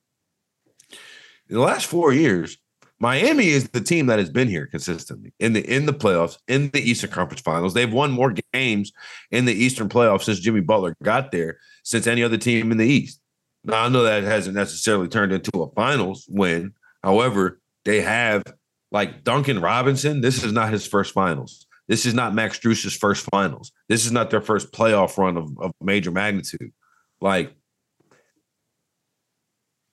in 1.48 1.56
the 1.56 1.60
last 1.60 1.86
four 1.86 2.12
years, 2.12 2.58
Miami 2.98 3.48
is 3.48 3.68
the 3.68 3.80
team 3.80 4.06
that 4.06 4.18
has 4.18 4.30
been 4.30 4.48
here 4.48 4.66
consistently 4.66 5.34
in 5.38 5.52
the 5.52 5.62
in 5.64 5.86
the 5.86 5.92
playoffs, 5.92 6.38
in 6.48 6.70
the 6.70 6.80
Eastern 6.80 7.10
Conference 7.10 7.42
Finals. 7.42 7.74
They've 7.74 7.92
won 7.92 8.10
more 8.10 8.34
games 8.52 8.92
in 9.30 9.44
the 9.44 9.52
Eastern 9.52 9.88
playoffs 9.88 10.24
since 10.24 10.40
Jimmy 10.40 10.60
Butler 10.60 10.96
got 11.02 11.30
there, 11.30 11.58
since 11.82 12.06
any 12.06 12.22
other 12.22 12.38
team 12.38 12.72
in 12.72 12.78
the 12.78 12.86
East. 12.86 13.20
Now 13.64 13.84
I 13.84 13.88
know 13.88 14.02
that 14.02 14.22
hasn't 14.22 14.56
necessarily 14.56 15.08
turned 15.08 15.32
into 15.32 15.62
a 15.62 15.70
finals 15.72 16.26
win. 16.28 16.72
However, 17.02 17.60
they 17.84 18.00
have 18.00 18.42
like 18.90 19.24
Duncan 19.24 19.60
Robinson, 19.60 20.20
this 20.20 20.42
is 20.42 20.52
not 20.52 20.72
his 20.72 20.86
first 20.86 21.12
finals. 21.12 21.66
This 21.88 22.06
is 22.06 22.14
not 22.14 22.34
Max 22.34 22.56
Strus's 22.56 22.96
first 22.96 23.26
finals. 23.30 23.72
This 23.88 24.06
is 24.06 24.12
not 24.12 24.30
their 24.30 24.40
first 24.40 24.72
playoff 24.72 25.18
run 25.18 25.36
of, 25.36 25.50
of 25.58 25.72
major 25.80 26.10
magnitude. 26.10 26.72
Like 27.20 27.54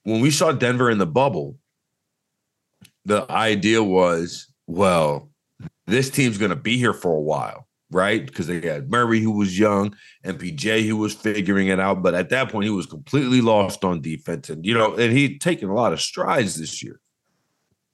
when 0.04 0.22
we 0.22 0.32
saw 0.32 0.52
Denver 0.52 0.90
in 0.90 0.98
the 0.98 1.06
bubble, 1.06 1.58
the 3.06 3.30
idea 3.32 3.84
was, 3.84 4.48
well, 4.68 5.30
this 5.88 6.10
team's 6.10 6.38
going 6.38 6.50
to 6.50 6.56
be 6.56 6.78
here 6.78 6.94
for 6.94 7.14
a 7.14 7.22
while, 7.22 7.68
right? 7.92 8.26
Because 8.26 8.48
they 8.48 8.62
had 8.62 8.90
Murray, 8.90 9.20
who 9.20 9.32
was 9.32 9.58
young, 9.58 9.96
and 10.24 10.40
PJ, 10.40 10.88
who 10.88 10.98
was 10.98 11.14
figuring 11.14 11.68
it 11.68 11.80
out. 11.80 12.02
But 12.02 12.14
at 12.14 12.30
that 12.30 12.52
point, 12.52 12.66
he 12.66 12.70
was 12.70 12.86
completely 12.86 13.42
lost 13.42 13.84
on 13.84 14.02
defense. 14.02 14.50
And, 14.50 14.66
you 14.66 14.74
know, 14.74 14.96
and 14.96 15.12
he'd 15.12 15.42
taken 15.42 15.70
a 15.70 15.76
lot 15.76 15.94
of 15.94 16.02
strides 16.02 16.56
this 16.56 16.82
year. 16.82 17.00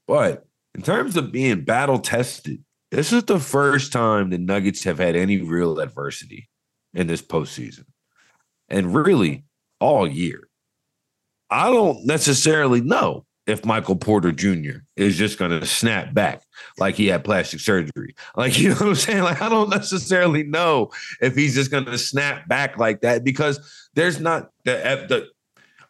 But 0.08 0.46
in 0.76 0.82
terms 0.82 1.18
of 1.18 1.32
being 1.32 1.64
battle 1.64 2.00
tested, 2.00 2.64
this 2.92 3.14
is 3.14 3.24
the 3.24 3.40
first 3.40 3.92
time 3.92 4.30
the 4.30 4.38
Nuggets 4.38 4.84
have 4.84 5.00
had 5.00 5.16
any 5.16 5.42
real 5.42 5.80
adversity 5.80 6.50
in 6.94 7.08
this 7.08 7.22
postseason. 7.22 7.86
And 8.68 8.94
really, 8.94 9.46
all 9.80 10.08
year. 10.08 10.48
I 11.50 11.72
don't 11.72 12.06
necessarily 12.06 12.82
know 12.82 13.26
if 13.50 13.66
Michael 13.66 13.96
Porter 13.96 14.32
Jr. 14.32 14.80
is 14.96 15.18
just 15.18 15.40
going 15.40 15.52
to 15.52 15.66
snap 15.66 16.14
back 16.14 16.44
like 16.78 16.96
he 16.96 17.08
had 17.08 17.24
plastic 17.24 17.60
surgery. 17.60 18.16
Like, 18.36 18.60
you 18.60 18.70
know 18.70 18.76
what 18.76 18.88
I'm 18.90 18.96
saying? 18.96 19.24
Like, 19.24 19.42
I 19.42 19.50
don't 19.50 19.70
necessarily 19.70 20.44
know 20.44 20.92
if 21.22 21.36
he's 21.36 21.56
just 21.56 21.72
going 21.72 21.86
to 21.86 21.98
snap 21.98 22.48
back 22.48 22.78
like 22.78 23.02
that 23.02 23.24
because 23.24 23.90
there's 23.96 24.20
not 24.20 24.52
the, 24.66 24.86
eh, 24.86 25.08
the 25.08 25.28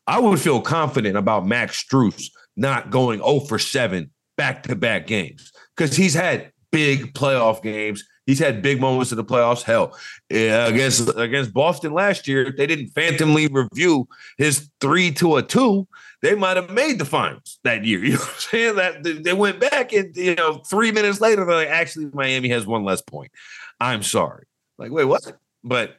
I 0.08 0.20
would 0.20 0.40
feel 0.40 0.62
confident 0.62 1.18
about 1.18 1.46
Max 1.46 1.84
Strus 1.84 2.32
not 2.56 2.90
going 2.90 3.20
0 3.20 3.42
for 3.42 3.60
7 3.60 4.10
back 4.38 4.64
to 4.64 4.76
back 4.76 5.06
games 5.06 5.52
because 5.76 5.96
he's 5.96 6.14
had 6.14 6.52
big 6.72 7.14
playoff 7.14 7.62
games. 7.62 8.04
He's 8.26 8.40
had 8.40 8.62
big 8.62 8.80
moments 8.80 9.12
in 9.12 9.18
the 9.18 9.24
playoffs. 9.24 9.64
Hell, 9.64 9.98
yeah, 10.30 10.68
against 10.68 11.10
against 11.18 11.52
Boston 11.52 11.94
last 11.94 12.28
year, 12.28 12.54
they 12.56 12.68
didn't 12.68 12.90
phantomly 12.90 13.48
review 13.48 14.08
his 14.38 14.70
three 14.80 15.12
to 15.14 15.38
a 15.38 15.44
two. 15.44 15.88
They 16.22 16.36
might 16.36 16.58
have 16.58 16.70
made 16.70 17.00
the 17.00 17.06
finals 17.06 17.60
that 17.64 17.86
year. 17.86 18.04
You 18.04 18.14
know 18.14 18.20
what 18.20 18.30
I'm 18.30 18.40
saying? 18.40 18.76
That 18.76 19.24
they 19.24 19.34
went 19.34 19.60
back 19.60 19.94
and 19.94 20.16
you 20.16 20.36
know 20.36 20.58
three 20.70 20.92
minutes 20.92 21.22
later 21.22 21.46
they're 21.46 21.56
like, 21.56 21.68
actually 21.70 22.10
Miami 22.14 22.50
has 22.50 22.66
one 22.66 22.84
less 22.84 23.02
point. 23.02 23.32
I'm 23.80 24.04
sorry. 24.04 24.46
Like, 24.78 24.92
wait, 24.92 25.06
what? 25.06 25.34
But 25.64 25.98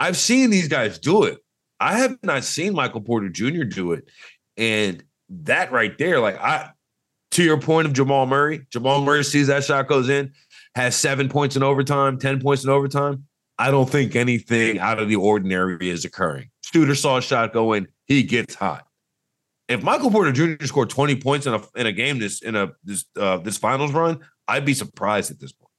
I've 0.00 0.16
seen 0.16 0.50
these 0.50 0.68
guys 0.68 0.98
do 0.98 1.24
it. 1.24 1.38
I 1.80 1.98
have 1.98 2.16
not 2.22 2.44
seen 2.44 2.74
Michael 2.74 3.00
Porter 3.00 3.28
Jr. 3.28 3.64
do 3.64 3.92
it, 3.92 4.08
and 4.56 5.02
that 5.28 5.72
right 5.72 5.96
there, 5.98 6.20
like 6.20 6.38
I 6.38 6.70
to 7.32 7.42
your 7.42 7.60
point 7.60 7.86
of 7.86 7.92
Jamal 7.92 8.26
Murray, 8.26 8.64
Jamal 8.70 9.02
Murray 9.02 9.24
sees 9.24 9.48
that 9.48 9.64
shot 9.64 9.88
goes 9.88 10.08
in, 10.08 10.32
has 10.76 10.94
seven 10.94 11.28
points 11.28 11.56
in 11.56 11.64
overtime, 11.64 12.16
10 12.16 12.40
points 12.40 12.62
in 12.62 12.70
overtime. 12.70 13.24
I 13.58 13.72
don't 13.72 13.90
think 13.90 14.14
anything 14.14 14.78
out 14.78 15.00
of 15.00 15.08
the 15.08 15.16
ordinary 15.16 15.90
is 15.90 16.04
occurring. 16.04 16.50
Studer 16.64 16.96
saw 16.96 17.18
a 17.18 17.22
shot 17.22 17.52
go 17.52 17.72
in, 17.72 17.88
he 18.06 18.22
gets 18.22 18.54
hot. 18.54 18.86
If 19.68 19.82
Michael 19.82 20.10
Porter 20.10 20.32
Jr. 20.32 20.66
scored 20.66 20.90
20 20.90 21.16
points 21.16 21.46
in 21.46 21.54
a 21.54 21.62
in 21.74 21.86
a 21.86 21.92
game 21.92 22.18
this 22.18 22.42
in 22.42 22.54
a 22.54 22.72
this 22.84 23.04
uh, 23.18 23.38
this 23.38 23.56
finals 23.56 23.92
run, 23.92 24.20
I'd 24.46 24.64
be 24.64 24.74
surprised 24.74 25.30
at 25.30 25.40
this 25.40 25.52
point. 25.52 25.70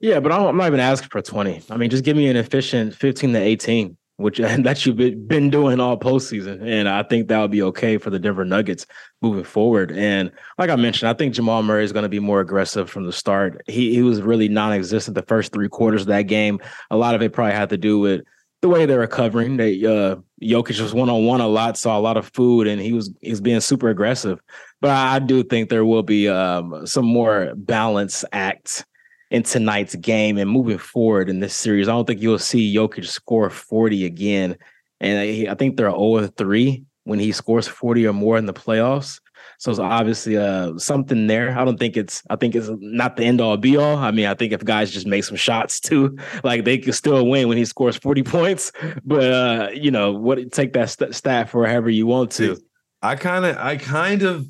Yeah, 0.00 0.20
but 0.20 0.32
I'm 0.32 0.56
not 0.56 0.66
even 0.66 0.80
asking 0.80 1.10
for 1.10 1.20
20. 1.20 1.62
I 1.68 1.76
mean, 1.76 1.90
just 1.90 2.04
give 2.04 2.16
me 2.16 2.28
an 2.28 2.36
efficient 2.36 2.94
15 2.94 3.34
to 3.34 3.38
18 3.38 3.96
which 4.20 4.38
that 4.38 4.84
you've 4.84 5.28
been 5.28 5.50
doing 5.50 5.80
all 5.80 5.98
postseason. 5.98 6.62
And 6.62 6.88
I 6.88 7.02
think 7.02 7.28
that 7.28 7.40
would 7.40 7.50
be 7.50 7.62
okay 7.62 7.96
for 7.98 8.10
the 8.10 8.18
Denver 8.18 8.44
Nuggets 8.44 8.86
moving 9.22 9.44
forward. 9.44 9.92
And 9.92 10.30
like 10.58 10.70
I 10.70 10.76
mentioned, 10.76 11.08
I 11.08 11.14
think 11.14 11.34
Jamal 11.34 11.62
Murray 11.62 11.84
is 11.84 11.92
going 11.92 12.04
to 12.04 12.08
be 12.08 12.20
more 12.20 12.40
aggressive 12.40 12.90
from 12.90 13.06
the 13.06 13.12
start. 13.12 13.62
He 13.66 13.94
he 13.94 14.02
was 14.02 14.20
really 14.22 14.48
non-existent 14.48 15.14
the 15.14 15.22
first 15.22 15.52
three 15.52 15.68
quarters 15.68 16.02
of 16.02 16.08
that 16.08 16.22
game. 16.22 16.60
A 16.90 16.96
lot 16.96 17.14
of 17.14 17.22
it 17.22 17.32
probably 17.32 17.54
had 17.54 17.70
to 17.70 17.78
do 17.78 17.98
with 17.98 18.22
the 18.62 18.68
way 18.68 18.86
they're 18.86 19.00
recovering. 19.00 19.56
They 19.56 19.84
uh 19.84 20.16
Jokic 20.42 20.80
was 20.80 20.94
one 20.94 21.08
on 21.08 21.24
one 21.24 21.40
a 21.40 21.48
lot, 21.48 21.76
saw 21.76 21.98
a 21.98 22.00
lot 22.00 22.16
of 22.16 22.30
food, 22.34 22.66
and 22.66 22.80
he 22.80 22.92
was 22.92 23.12
he's 23.20 23.40
being 23.40 23.60
super 23.60 23.88
aggressive. 23.88 24.40
But 24.80 24.90
I, 24.90 25.18
do 25.18 25.42
think 25.42 25.68
there 25.68 25.84
will 25.84 26.02
be 26.02 26.28
um 26.28 26.86
some 26.86 27.04
more 27.04 27.52
balance 27.54 28.24
acts 28.32 28.84
in 29.30 29.42
tonight's 29.42 29.94
game 29.96 30.38
and 30.38 30.50
moving 30.50 30.78
forward 30.78 31.28
in 31.28 31.40
this 31.40 31.54
series. 31.54 31.88
I 31.88 31.92
don't 31.92 32.06
think 32.06 32.20
you'll 32.20 32.38
see 32.38 32.74
Jokic 32.74 33.06
score 33.06 33.48
40 33.48 34.04
again. 34.04 34.56
And 35.00 35.18
I, 35.18 35.52
I 35.52 35.54
think 35.54 35.76
they're 35.76 35.90
0 35.90 36.26
3 36.26 36.84
when 37.04 37.18
he 37.18 37.32
scores 37.32 37.68
40 37.68 38.06
or 38.06 38.12
more 38.12 38.36
in 38.36 38.46
the 38.46 38.52
playoffs. 38.52 39.20
So 39.60 39.70
it's 39.70 39.78
obviously 39.78 40.38
uh, 40.38 40.78
something 40.78 41.26
there. 41.26 41.56
I 41.56 41.66
don't 41.66 41.78
think 41.78 41.98
it's 41.98 42.22
I 42.30 42.36
think 42.36 42.54
it's 42.54 42.70
not 42.80 43.18
the 43.18 43.24
end 43.24 43.42
all 43.42 43.58
be 43.58 43.76
all. 43.76 43.98
I 43.98 44.10
mean, 44.10 44.24
I 44.24 44.32
think 44.32 44.54
if 44.54 44.64
guys 44.64 44.90
just 44.90 45.06
make 45.06 45.22
some 45.22 45.36
shots 45.36 45.80
too, 45.80 46.16
like 46.42 46.64
they 46.64 46.78
could 46.78 46.94
still 46.94 47.26
win 47.26 47.46
when 47.46 47.58
he 47.58 47.66
scores 47.66 47.94
40 47.98 48.22
points. 48.24 48.72
But 49.04 49.30
uh, 49.30 49.68
you 49.74 49.90
know, 49.90 50.12
what 50.12 50.50
take 50.50 50.72
that 50.72 50.88
st- 50.88 51.14
stat 51.14 51.50
for 51.50 51.66
however 51.66 51.90
you 51.90 52.06
want 52.06 52.32
to. 52.32 52.56
I 53.02 53.16
kind 53.16 53.44
of 53.44 53.58
I 53.58 53.76
kind 53.76 54.22
of 54.22 54.48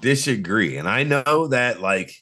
disagree. 0.00 0.76
And 0.76 0.88
I 0.88 1.02
know 1.02 1.48
that 1.48 1.80
like 1.80 2.12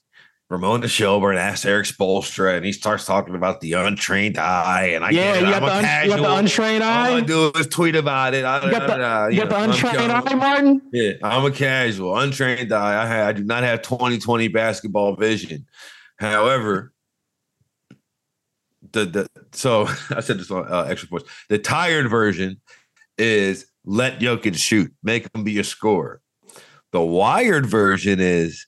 Ramona 0.48 0.86
Shelburne 0.86 1.36
asks 1.38 1.64
Erik 1.64 1.86
Spoelstra, 1.86 2.56
and 2.56 2.64
he 2.64 2.70
starts 2.70 3.04
talking 3.04 3.34
about 3.34 3.60
the 3.60 3.72
untrained 3.72 4.38
eye. 4.38 4.90
And 4.94 5.04
I 5.04 5.10
yeah, 5.10 5.34
get 5.34 5.42
you 5.42 5.50
got, 5.50 5.60
the, 5.60 5.74
un- 5.74 6.04
you 6.04 6.16
got 6.16 6.22
the 6.22 6.36
untrained 6.36 6.84
All 6.84 6.90
eye. 6.90 7.10
I 7.14 7.20
do 7.20 7.50
is 7.56 7.66
tweet 7.66 7.96
about 7.96 8.32
it. 8.32 8.44
I, 8.44 8.64
You 8.64 8.70
got 8.70 8.86
the, 8.86 8.94
uh, 8.94 9.26
you 9.26 9.38
got 9.38 9.48
the 9.48 9.58
know, 9.58 9.64
I'm 9.64 9.70
untrained 9.70 10.12
eye, 10.12 10.34
Martin. 10.34 10.82
Yeah, 10.92 11.12
I'm 11.24 11.44
a 11.44 11.50
casual, 11.50 12.16
untrained 12.16 12.72
eye. 12.72 13.02
I, 13.02 13.06
ha- 13.06 13.26
I 13.26 13.32
do 13.32 13.42
not 13.42 13.64
have 13.64 13.82
2020 13.82 14.46
basketball 14.48 15.16
vision. 15.16 15.66
However, 16.18 16.92
the 18.92 19.04
the 19.04 19.28
so 19.52 19.88
I 20.10 20.20
said 20.20 20.38
this 20.38 20.50
on 20.52 20.70
uh, 20.72 20.82
extra 20.82 21.08
points. 21.08 21.28
The 21.48 21.58
tired 21.58 22.08
version 22.08 22.60
is 23.18 23.66
let 23.84 24.20
Jokic 24.20 24.56
shoot, 24.56 24.92
make 25.02 25.28
him 25.34 25.42
be 25.42 25.58
a 25.58 25.64
scorer. 25.64 26.20
The 26.92 27.00
wired 27.00 27.66
version 27.66 28.20
is 28.20 28.66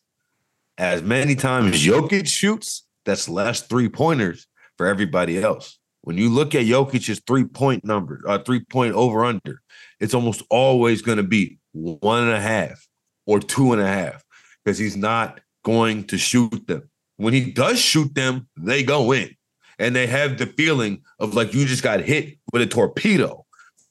as 0.78 1.02
many 1.02 1.35
times 1.35 1.85
Jokic 1.85 2.28
shoots, 2.28 2.87
that's 3.04 3.28
less 3.28 3.62
three 3.62 3.88
pointers 3.88 4.47
for 4.76 4.87
everybody 4.87 5.42
else. 5.42 5.78
When 6.02 6.16
you 6.16 6.30
look 6.30 6.54
at 6.54 6.66
Jokic's 6.66 7.20
three 7.26 7.44
point 7.44 7.85
number, 7.85 8.23
uh, 8.26 8.38
three 8.38 8.61
point 8.64 8.94
over 8.94 9.25
under, 9.25 9.61
it's 10.00 10.14
almost 10.14 10.42
always 10.49 11.02
going 11.02 11.18
to 11.18 11.25
be 11.25 11.58
one 11.73 12.23
and 12.23 12.32
a 12.32 12.40
half 12.40 12.87
or 13.26 13.40
two 13.40 13.73
and 13.73 13.82
a 13.82 13.87
half 13.87 14.23
because 14.64 14.78
he's 14.78 14.97
not 14.97 15.40
going 15.64 16.04
to 16.04 16.16
shoot 16.16 16.66
them. 16.66 16.88
When 17.16 17.35
he 17.35 17.50
does 17.50 17.80
shoot 17.80 18.14
them, 18.14 18.49
they 18.56 18.85
go 18.85 19.12
in 19.12 19.35
and 19.78 19.94
they 19.94 20.06
have 20.06 20.38
the 20.38 20.47
feeling 20.47 21.02
of 21.18 21.35
like 21.35 21.52
you 21.52 21.66
just 21.66 21.82
got 21.82 22.00
hit 22.00 22.38
with 22.52 22.62
a 22.62 22.66
torpedo 22.66 23.44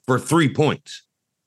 for 0.05 0.17
three 0.17 0.51
points, 0.53 1.03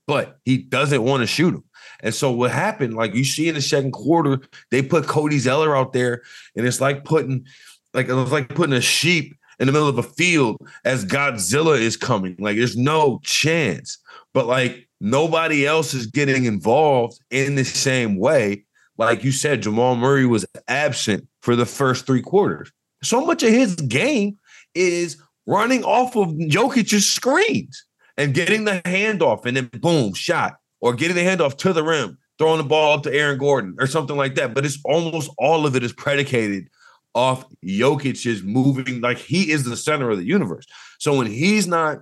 but 0.07 0.39
he 0.45 0.59
doesn't 0.59 1.03
want 1.03 1.23
to 1.23 1.27
shoot 1.27 1.53
them. 1.53 1.65
And 2.03 2.15
so 2.15 2.31
what 2.31 2.51
happened, 2.51 2.95
like 2.95 3.15
you 3.15 3.25
see 3.25 3.49
in 3.49 3.55
the 3.55 3.63
second 3.63 3.93
quarter, 3.93 4.41
they 4.71 4.83
put 4.83 5.07
Cody 5.07 5.39
Zeller 5.39 5.77
out 5.77 5.93
there, 5.93 6.23
and 6.57 6.67
it's 6.67 6.81
like 6.81 7.05
putting, 7.05 7.47
like 7.95 8.09
it 8.09 8.15
was 8.15 8.33
like 8.33 8.49
putting 8.49 8.75
a 8.75 8.81
sheep 8.81 9.35
in 9.59 9.67
the 9.67 9.73
middle 9.73 9.89
of 9.89 9.99
a 9.99 10.03
field 10.03 10.57
as 10.85 11.05
Godzilla 11.05 11.79
is 11.79 11.97
coming. 11.97 12.35
Like 12.39 12.57
there's 12.57 12.77
no 12.77 13.21
chance. 13.23 13.99
But 14.33 14.47
like 14.47 14.89
nobody 15.01 15.67
else 15.67 15.95
is 15.95 16.07
getting 16.07 16.47
involved 16.47 17.21
in 17.31 17.55
the 17.55 17.65
same 17.65 18.17
way. 18.17 18.65
Like 18.97 19.23
you 19.23 19.33
said, 19.33 19.63
Jamal 19.63 19.97
Murray 19.97 20.27
was 20.27 20.47
absent 20.69 21.27
for 21.43 21.57
the 21.57 21.67
first 21.67 22.07
three 22.07 22.23
quarters. 22.23 22.71
So 23.03 23.25
much 23.25 23.43
of 23.43 23.51
his 23.51 23.75
game 23.77 24.39
is 24.75 25.17
running 25.47 25.85
off 25.85 26.17
of 26.17 26.29
Jokic's 26.29 27.07
screens 27.07 27.85
and 28.17 28.35
getting 28.35 28.65
the 28.65 28.83
handoff 28.85 29.47
and 29.47 29.57
then 29.57 29.71
boom, 29.81 30.15
shot, 30.15 30.60
or 30.81 30.95
getting 30.95 31.17
the 31.17 31.23
handoff 31.23 31.57
to 31.59 31.73
the 31.73 31.83
rim, 31.83 32.19
throwing 32.39 32.59
the 32.59 32.65
ball 32.65 32.95
up 32.95 33.03
to 33.05 33.15
Aaron 33.15 33.39
Gordon 33.39 33.77
or 33.79 33.87
something 33.87 34.17
like 34.17 34.35
that. 34.37 34.55
But 34.55 34.65
it's 34.65 34.79
almost 34.85 35.31
all 35.39 35.67
of 35.67 35.77
it 35.77 35.83
is 35.83 35.93
predicated 35.93 36.69
off 37.15 37.45
Jokic's 37.65 38.43
moving 38.43 39.01
like 39.01 39.19
he 39.19 39.51
is 39.51 39.65
the 39.65 39.77
center 39.77 40.11
of 40.11 40.19
the 40.19 40.25
universe. 40.25 40.67
So 40.99 41.17
when 41.17 41.27
he's 41.27 41.67
not 41.67 41.99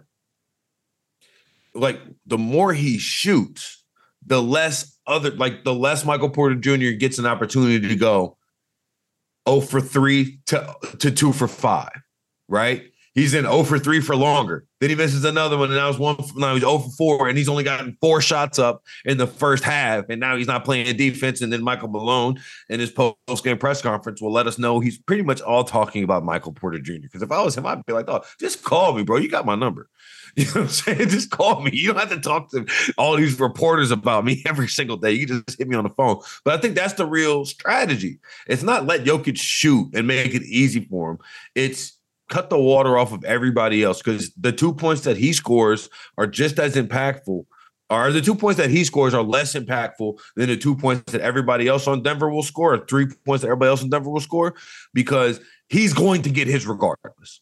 like 1.74 2.00
the 2.26 2.38
more 2.38 2.72
he 2.72 2.98
shoots, 2.98 3.84
the 4.26 4.42
less 4.42 4.98
other 5.06 5.30
like 5.30 5.64
the 5.64 5.74
less 5.74 6.04
Michael 6.04 6.30
Porter 6.30 6.54
Jr. 6.54 6.96
gets 6.96 7.18
an 7.18 7.26
opportunity 7.26 7.88
to 7.88 7.96
go 7.96 8.36
0 9.48 9.60
for 9.62 9.80
3 9.80 10.40
to, 10.46 10.74
to 10.98 11.10
2 11.10 11.32
for 11.32 11.48
5, 11.48 11.88
right? 12.48 12.84
He's 13.18 13.34
in 13.34 13.44
0 13.44 13.64
for 13.64 13.80
3 13.80 14.00
for 14.00 14.14
longer. 14.14 14.64
Then 14.80 14.90
he 14.90 14.96
misses 14.96 15.24
another 15.24 15.58
one, 15.58 15.70
and 15.70 15.76
now 15.76 15.88
it's 15.88 15.98
one. 15.98 16.16
Now 16.36 16.54
he's 16.54 16.62
0 16.62 16.78
for 16.78 16.90
4, 16.90 17.28
and 17.28 17.36
he's 17.36 17.48
only 17.48 17.64
gotten 17.64 17.96
four 18.00 18.20
shots 18.20 18.60
up 18.60 18.84
in 19.04 19.18
the 19.18 19.26
first 19.26 19.64
half, 19.64 20.04
and 20.08 20.20
now 20.20 20.36
he's 20.36 20.46
not 20.46 20.64
playing 20.64 20.96
defense. 20.96 21.40
And 21.40 21.52
then 21.52 21.64
Michael 21.64 21.88
Malone 21.88 22.40
in 22.68 22.78
his 22.78 22.92
post 22.92 23.42
game 23.42 23.58
press 23.58 23.82
conference 23.82 24.22
will 24.22 24.30
let 24.30 24.46
us 24.46 24.56
know 24.56 24.78
he's 24.78 24.98
pretty 24.98 25.24
much 25.24 25.40
all 25.40 25.64
talking 25.64 26.04
about 26.04 26.24
Michael 26.24 26.52
Porter 26.52 26.78
Jr. 26.78 26.92
Because 27.02 27.22
if 27.22 27.32
I 27.32 27.42
was 27.42 27.56
him, 27.56 27.66
I'd 27.66 27.84
be 27.86 27.92
like, 27.92 28.08
"Oh, 28.08 28.22
just 28.38 28.62
call 28.62 28.92
me, 28.92 29.02
bro. 29.02 29.16
You 29.16 29.28
got 29.28 29.44
my 29.44 29.56
number." 29.56 29.88
You 30.36 30.44
know 30.44 30.50
what 30.52 30.60
I'm 30.60 30.68
saying? 30.68 31.08
Just 31.08 31.30
call 31.30 31.62
me. 31.62 31.72
You 31.72 31.88
don't 31.88 31.98
have 31.98 32.10
to 32.10 32.20
talk 32.20 32.50
to 32.50 32.64
all 32.96 33.16
these 33.16 33.40
reporters 33.40 33.90
about 33.90 34.24
me 34.24 34.44
every 34.46 34.68
single 34.68 34.96
day. 34.96 35.10
You 35.10 35.26
just 35.26 35.58
hit 35.58 35.66
me 35.66 35.74
on 35.74 35.82
the 35.82 35.90
phone. 35.90 36.20
But 36.44 36.54
I 36.54 36.60
think 36.60 36.76
that's 36.76 36.92
the 36.92 37.06
real 37.06 37.44
strategy. 37.44 38.20
It's 38.46 38.62
not 38.62 38.86
let 38.86 39.04
Jokic 39.04 39.36
shoot 39.36 39.88
and 39.94 40.06
make 40.06 40.34
it 40.34 40.42
easy 40.42 40.84
for 40.84 41.12
him. 41.12 41.18
It's 41.56 41.97
cut 42.28 42.50
the 42.50 42.58
water 42.58 42.98
off 42.98 43.12
of 43.12 43.24
everybody 43.24 43.82
else 43.82 43.98
because 43.98 44.32
the 44.34 44.52
two 44.52 44.74
points 44.74 45.02
that 45.02 45.16
he 45.16 45.32
scores 45.32 45.88
are 46.16 46.26
just 46.26 46.58
as 46.58 46.74
impactful. 46.76 47.44
Or 47.90 48.12
the 48.12 48.20
two 48.20 48.34
points 48.34 48.58
that 48.58 48.68
he 48.68 48.84
scores 48.84 49.14
are 49.14 49.22
less 49.22 49.54
impactful 49.54 50.18
than 50.36 50.48
the 50.48 50.58
two 50.58 50.76
points 50.76 51.10
that 51.12 51.22
everybody 51.22 51.68
else 51.68 51.86
on 51.86 52.02
Denver 52.02 52.28
will 52.28 52.42
score, 52.42 52.74
or 52.74 52.86
three 52.86 53.06
points 53.24 53.40
that 53.40 53.48
everybody 53.48 53.70
else 53.70 53.82
in 53.82 53.88
Denver 53.88 54.10
will 54.10 54.20
score, 54.20 54.54
because 54.92 55.40
he's 55.70 55.94
going 55.94 56.20
to 56.22 56.30
get 56.30 56.48
his 56.48 56.66
regardless. 56.66 57.40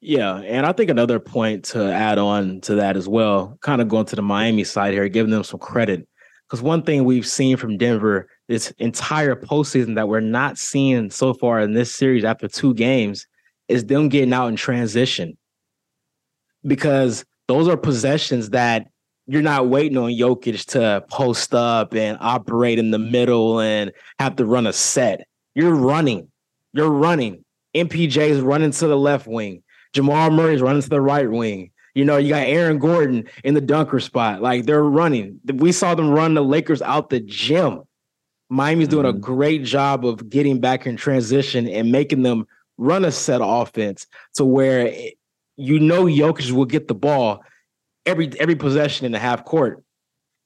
Yeah, 0.00 0.36
and 0.36 0.64
I 0.64 0.72
think 0.72 0.88
another 0.88 1.18
point 1.18 1.64
to 1.66 1.92
add 1.92 2.16
on 2.16 2.62
to 2.62 2.76
that 2.76 2.96
as 2.96 3.06
well, 3.06 3.58
kind 3.60 3.82
of 3.82 3.88
going 3.88 4.06
to 4.06 4.16
the 4.16 4.22
Miami 4.22 4.64
side 4.64 4.94
here, 4.94 5.08
giving 5.10 5.30
them 5.30 5.44
some 5.44 5.60
credit. 5.60 6.08
Because 6.48 6.62
one 6.62 6.82
thing 6.82 7.04
we've 7.04 7.26
seen 7.26 7.58
from 7.58 7.76
Denver 7.76 8.30
this 8.48 8.72
entire 8.78 9.34
postseason 9.34 9.96
that 9.96 10.08
we're 10.08 10.20
not 10.20 10.58
seeing 10.58 11.10
so 11.10 11.34
far 11.34 11.60
in 11.60 11.72
this 11.72 11.94
series 11.94 12.24
after 12.24 12.48
two 12.48 12.74
games 12.74 13.26
is 13.68 13.84
them 13.84 14.08
getting 14.08 14.32
out 14.32 14.48
in 14.48 14.56
transition. 14.56 15.36
Because 16.64 17.24
those 17.48 17.68
are 17.68 17.76
possessions 17.76 18.50
that 18.50 18.86
you're 19.26 19.42
not 19.42 19.68
waiting 19.68 19.98
on 19.98 20.10
Jokic 20.10 20.64
to 20.66 21.04
post 21.10 21.54
up 21.54 21.94
and 21.94 22.16
operate 22.20 22.78
in 22.78 22.92
the 22.92 22.98
middle 22.98 23.60
and 23.60 23.92
have 24.18 24.36
to 24.36 24.46
run 24.46 24.66
a 24.66 24.72
set. 24.72 25.26
You're 25.54 25.74
running. 25.74 26.30
You're 26.72 26.90
running. 26.90 27.44
MPJ 27.74 28.28
is 28.28 28.40
running 28.40 28.70
to 28.70 28.86
the 28.86 28.96
left 28.96 29.26
wing. 29.26 29.62
Jamal 29.92 30.30
Murray 30.30 30.54
is 30.54 30.62
running 30.62 30.82
to 30.82 30.88
the 30.88 31.00
right 31.00 31.30
wing. 31.30 31.70
You 31.94 32.04
know, 32.04 32.18
you 32.18 32.28
got 32.28 32.46
Aaron 32.46 32.78
Gordon 32.78 33.24
in 33.42 33.54
the 33.54 33.60
dunker 33.60 34.00
spot. 34.00 34.42
Like 34.42 34.66
they're 34.66 34.84
running. 34.84 35.40
We 35.46 35.72
saw 35.72 35.94
them 35.94 36.10
run 36.10 36.34
the 36.34 36.44
Lakers 36.44 36.82
out 36.82 37.10
the 37.10 37.20
gym. 37.20 37.82
Miami's 38.48 38.88
doing 38.88 39.06
a 39.06 39.12
mm-hmm. 39.12 39.20
great 39.20 39.64
job 39.64 40.06
of 40.06 40.28
getting 40.28 40.60
back 40.60 40.86
in 40.86 40.96
transition 40.96 41.68
and 41.68 41.90
making 41.90 42.22
them 42.22 42.46
run 42.78 43.04
a 43.04 43.10
set 43.10 43.40
offense 43.42 44.06
to 44.34 44.44
where 44.44 44.94
you 45.56 45.80
know 45.80 46.04
Jokic 46.04 46.50
will 46.52 46.66
get 46.66 46.88
the 46.88 46.94
ball 46.94 47.42
every 48.04 48.30
every 48.38 48.56
possession 48.56 49.06
in 49.06 49.12
the 49.12 49.18
half 49.18 49.44
court. 49.44 49.82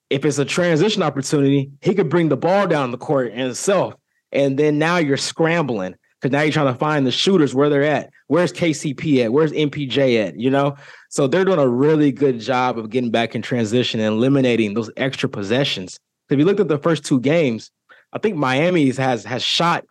If 0.09 0.25
it's 0.25 0.39
a 0.39 0.45
transition 0.45 1.03
opportunity, 1.03 1.71
he 1.83 1.95
could 1.95 2.09
bring 2.09 2.31
the 2.31 2.37
ball 2.37 2.67
down 2.67 2.91
the 2.91 2.99
court 2.99 3.33
in 3.33 3.39
himself. 3.39 3.95
And 4.33 4.59
then 4.59 4.79
now 4.79 4.97
you're 4.97 5.17
scrambling 5.17 5.95
because 6.21 6.33
now 6.33 6.43
you're 6.43 6.53
trying 6.53 6.73
to 6.73 6.79
find 6.79 7.07
the 7.07 7.13
shooters 7.13 7.55
where 7.55 7.69
they're 7.69 7.85
at. 7.85 8.11
Where's 8.27 8.53
KCP 8.53 9.25
at? 9.25 9.33
Where's 9.33 9.53
MPJ 9.53 10.27
at? 10.27 10.39
You 10.39 10.51
know? 10.51 10.77
So 11.11 11.27
they're 11.27 11.45
doing 11.45 11.59
a 11.59 11.69
really 11.69 12.13
good 12.13 12.41
job 12.41 12.79
of 12.79 12.91
getting 12.91 13.11
back 13.11 13.35
in 13.35 13.43
transition 13.43 14.01
and 14.01 14.15
eliminating 14.15 14.75
those 14.75 14.91
extra 14.97 15.29
possessions. 15.29 15.99
If 16.29 16.39
you 16.39 16.45
looked 16.45 16.61
at 16.61 16.69
the 16.69 16.79
first 16.79 17.05
two 17.05 17.21
games, 17.21 17.71
I 18.13 18.19
think 18.19 18.37
Miami 18.37 18.91
has 18.91 19.25
has 19.25 19.43
shot 19.43 19.85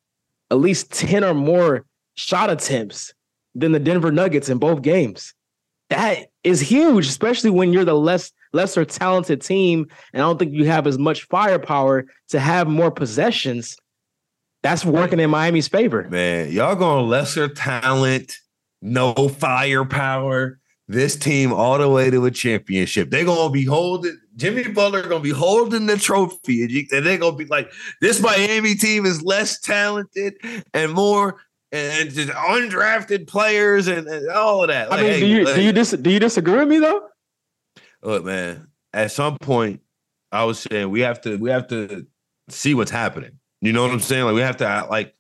at 0.52 0.58
least 0.58 0.92
10 0.92 1.24
or 1.24 1.34
more 1.34 1.86
shot 2.16 2.50
attempts 2.50 3.14
than 3.56 3.72
the 3.72 3.80
Denver 3.80 4.12
Nuggets 4.12 4.50
in 4.50 4.58
both 4.58 4.82
games. 4.82 5.34
That 5.90 6.28
is 6.44 6.60
huge, 6.60 7.08
especially 7.08 7.50
when 7.50 7.74
you're 7.74 7.86
the 7.86 7.96
less 7.96 8.32
lesser 8.54 8.86
talented 8.86 9.42
team. 9.42 9.88
And 10.14 10.22
I 10.22 10.26
don't 10.26 10.38
think 10.38 10.54
you 10.54 10.66
have 10.66 10.88
as 10.88 10.98
much 10.98 11.24
firepower 11.24 12.06
to 12.30 12.40
have 12.40 12.68
more 12.68 12.92
possessions. 12.92 13.78
That's 14.62 14.86
working 14.86 15.20
in 15.20 15.30
Miami's 15.30 15.68
favor. 15.68 16.08
Man, 16.10 16.52
y'all 16.52 16.76
going 16.76 17.08
lesser 17.08 17.48
talent, 17.48 18.36
no 18.82 19.14
firepower. 19.14 20.60
This 20.88 21.16
team 21.16 21.54
all 21.54 21.78
the 21.78 21.88
way 21.88 22.10
to 22.10 22.26
a 22.26 22.32
championship. 22.32 23.10
They're 23.12 23.26
gonna 23.26 23.52
be 23.52 23.64
holding 23.64 24.20
Jimmy 24.40 24.64
Butler 24.70 25.04
gonna 25.04 25.20
be 25.20 25.30
holding 25.32 25.86
the 25.86 25.98
trophy, 25.98 26.64
and, 26.64 26.72
you, 26.72 26.86
and 26.92 27.06
they're 27.06 27.18
gonna 27.18 27.36
be 27.36 27.46
like, 27.46 27.72
this 28.02 28.22
Miami 28.22 28.76
team 28.76 29.06
is 29.06 29.22
less 29.22 29.60
talented 29.60 30.36
and 30.74 30.94
more 30.94 31.40
and 31.72 32.12
just 32.12 32.30
undrafted 32.30 33.28
players 33.28 33.88
and, 33.88 34.08
and 34.08 34.30
all 34.30 34.64
of 34.64 34.70
that. 34.70 34.90
Like, 34.90 35.00
I 35.00 35.04
mean, 35.04 35.12
hey, 35.12 35.20
do 35.20 35.26
you 35.28 35.44
like, 35.46 35.56
do 35.56 35.62
you 35.62 35.72
dis- 35.72 35.92
do 35.92 36.10
you 36.10 36.20
disagree 36.20 36.56
with 36.56 36.68
me 36.68 36.80
though? 36.80 37.08
Look, 38.02 38.26
man. 38.26 38.68
At 38.94 39.12
some 39.12 39.38
point, 39.38 39.82
I 40.32 40.46
was 40.46 40.60
saying 40.60 40.90
we 40.90 41.02
have 41.02 41.22
to 41.22 41.38
we 41.38 41.52
have 41.52 41.68
to 41.68 42.08
see 42.50 42.74
what's 42.74 42.92
happening. 42.92 43.40
You 43.62 43.74
know 43.74 43.84
what 43.84 43.92
I'm 43.92 44.00
saying? 44.00 44.26
Like 44.26 44.36
we 44.36 44.42
have 44.42 44.58
to 44.58 44.88
like. 44.90 45.14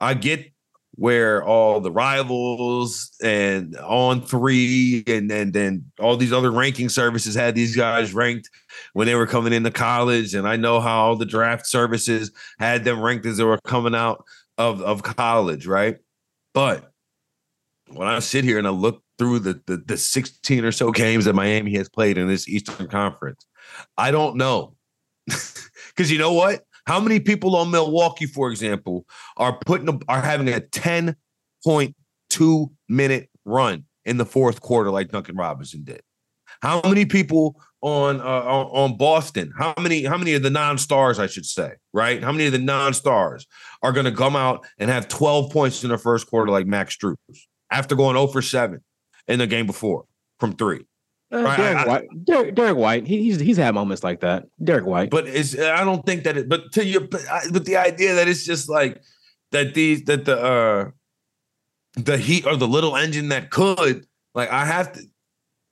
I 0.00 0.14
get 0.14 0.52
where 0.98 1.44
all 1.44 1.78
the 1.80 1.92
rivals 1.92 3.12
and 3.22 3.74
On3 3.76 5.08
and 5.08 5.30
and 5.30 5.52
then 5.52 5.84
all 6.00 6.16
these 6.16 6.32
other 6.32 6.50
ranking 6.50 6.88
services 6.88 7.36
had 7.36 7.54
these 7.54 7.76
guys 7.76 8.12
ranked 8.12 8.50
when 8.94 9.06
they 9.06 9.14
were 9.14 9.26
coming 9.26 9.52
into 9.52 9.70
college. 9.70 10.34
And 10.34 10.46
i 10.48 10.56
know 10.56 10.80
how 10.80 10.98
all 11.04 11.16
the 11.16 11.24
draft 11.24 11.68
services 11.68 12.32
had 12.58 12.82
them 12.82 13.00
ranked 13.00 13.26
as 13.26 13.36
they 13.36 13.44
were 13.44 13.60
coming 13.64 13.94
out 13.94 14.24
of, 14.58 14.82
of 14.82 15.04
college 15.04 15.68
right? 15.68 15.98
But 16.52 16.90
when 17.90 18.08
i 18.08 18.18
sit 18.18 18.42
here 18.42 18.58
and 18.58 18.66
i 18.66 18.70
look 18.70 19.00
through 19.18 19.38
the, 19.38 19.62
the 19.66 19.76
the 19.76 19.96
16 19.96 20.64
or 20.64 20.72
so 20.72 20.90
games 20.90 21.24
that 21.26 21.34
miami 21.34 21.76
has 21.76 21.88
played 21.88 22.18
in 22.18 22.26
this 22.26 22.46
eastern 22.48 22.86
conference 22.88 23.46
i 23.96 24.10
don't 24.10 24.36
know. 24.36 24.74
Because 25.96 26.12
you 26.12 26.18
know 26.18 26.32
what 26.32 26.62
how 26.88 26.98
many 26.98 27.20
people 27.20 27.54
on 27.54 27.70
Milwaukee, 27.70 28.24
for 28.24 28.50
example, 28.50 29.04
are 29.36 29.58
putting 29.66 30.00
are 30.08 30.22
having 30.22 30.48
a 30.48 30.60
10.2 30.60 32.66
minute 32.88 33.28
run 33.44 33.84
in 34.06 34.16
the 34.16 34.24
fourth 34.24 34.62
quarter 34.62 34.90
like 34.90 35.10
Duncan 35.10 35.36
Robinson 35.36 35.84
did? 35.84 36.00
How 36.62 36.80
many 36.86 37.04
people 37.04 37.60
on 37.82 38.22
uh, 38.22 38.24
on 38.24 38.96
Boston? 38.96 39.52
How 39.58 39.74
many 39.78 40.04
how 40.04 40.16
many 40.16 40.32
of 40.32 40.42
the 40.42 40.48
non-stars 40.48 41.18
I 41.18 41.26
should 41.26 41.44
say, 41.44 41.72
right? 41.92 42.22
How 42.22 42.32
many 42.32 42.46
of 42.46 42.52
the 42.52 42.58
non-stars 42.58 43.46
are 43.82 43.92
going 43.92 44.06
to 44.06 44.12
come 44.12 44.34
out 44.34 44.66
and 44.78 44.88
have 44.88 45.08
12 45.08 45.52
points 45.52 45.84
in 45.84 45.90
the 45.90 45.98
first 45.98 46.26
quarter 46.26 46.50
like 46.50 46.66
Max 46.66 46.96
Strus 46.96 47.16
after 47.70 47.96
going 47.96 48.16
0 48.16 48.28
for 48.28 48.40
7 48.40 48.82
in 49.28 49.38
the 49.38 49.46
game 49.46 49.66
before 49.66 50.06
from 50.40 50.54
3? 50.54 50.86
Uh, 51.30 51.42
right, 51.42 51.56
Derek, 51.58 51.76
I, 51.76 51.86
White, 51.86 52.24
Derek, 52.24 52.54
Derek, 52.54 52.76
White, 52.76 53.06
he, 53.06 53.22
he's 53.24 53.38
he's 53.38 53.58
had 53.58 53.74
moments 53.74 54.02
like 54.02 54.20
that. 54.20 54.46
Derek 54.64 54.86
White, 54.86 55.10
but 55.10 55.26
it's 55.26 55.58
I 55.58 55.84
don't 55.84 56.04
think 56.06 56.24
that 56.24 56.38
it. 56.38 56.48
But 56.48 56.72
to 56.72 56.84
your 56.84 57.02
but, 57.02 57.20
but 57.52 57.66
the 57.66 57.76
idea 57.76 58.14
that 58.14 58.28
it's 58.28 58.44
just 58.44 58.68
like 58.70 59.02
that 59.50 59.74
these 59.74 60.04
that 60.04 60.24
the 60.24 60.40
uh 60.40 60.90
the 61.96 62.16
heat 62.16 62.46
or 62.46 62.56
the 62.56 62.68
little 62.68 62.96
engine 62.96 63.28
that 63.28 63.50
could 63.50 64.06
like 64.34 64.50
I 64.50 64.64
have 64.64 64.92
to 64.94 65.02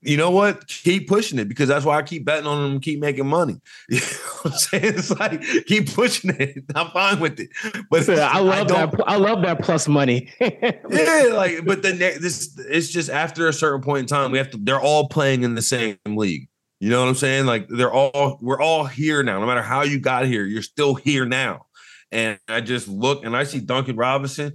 you 0.06 0.16
know 0.16 0.30
what? 0.30 0.68
Keep 0.68 1.08
pushing 1.08 1.38
it 1.38 1.48
because 1.48 1.68
that's 1.68 1.84
why 1.84 1.98
I 1.98 2.02
keep 2.02 2.24
betting 2.24 2.46
on 2.46 2.62
them, 2.62 2.80
keep 2.80 3.00
making 3.00 3.26
money. 3.26 3.60
You 3.88 4.00
know 4.00 4.06
what 4.42 4.52
I'm 4.52 4.58
saying? 4.58 4.84
It's 4.84 5.10
like 5.10 5.42
keep 5.66 5.92
pushing 5.92 6.30
it. 6.38 6.64
I'm 6.74 6.90
fine 6.90 7.18
with 7.18 7.40
it. 7.40 7.50
But 7.90 8.08
I 8.08 8.38
love 8.38 8.70
I 8.70 8.86
that. 8.86 9.02
I 9.06 9.16
love 9.16 9.42
that 9.42 9.62
plus 9.62 9.88
money. 9.88 10.30
yeah, 10.40 11.28
like, 11.32 11.64
but 11.64 11.82
then 11.82 11.98
this 11.98 12.56
it's 12.68 12.88
just 12.88 13.10
after 13.10 13.48
a 13.48 13.52
certain 13.52 13.80
point 13.80 14.00
in 14.00 14.06
time, 14.06 14.30
we 14.30 14.38
have 14.38 14.50
to, 14.50 14.58
they're 14.58 14.80
all 14.80 15.08
playing 15.08 15.42
in 15.42 15.54
the 15.54 15.62
same 15.62 15.98
league. 16.06 16.48
You 16.78 16.90
know 16.90 17.00
what 17.00 17.08
I'm 17.08 17.14
saying? 17.14 17.46
Like 17.46 17.68
they're 17.68 17.92
all 17.92 18.38
we're 18.40 18.60
all 18.60 18.84
here 18.84 19.22
now. 19.22 19.40
No 19.40 19.46
matter 19.46 19.62
how 19.62 19.82
you 19.82 19.98
got 19.98 20.26
here, 20.26 20.44
you're 20.44 20.62
still 20.62 20.94
here 20.94 21.24
now. 21.24 21.66
And 22.12 22.38
I 22.48 22.60
just 22.60 22.86
look 22.86 23.24
and 23.24 23.36
I 23.36 23.44
see 23.44 23.60
Duncan 23.60 23.96
Robinson 23.96 24.52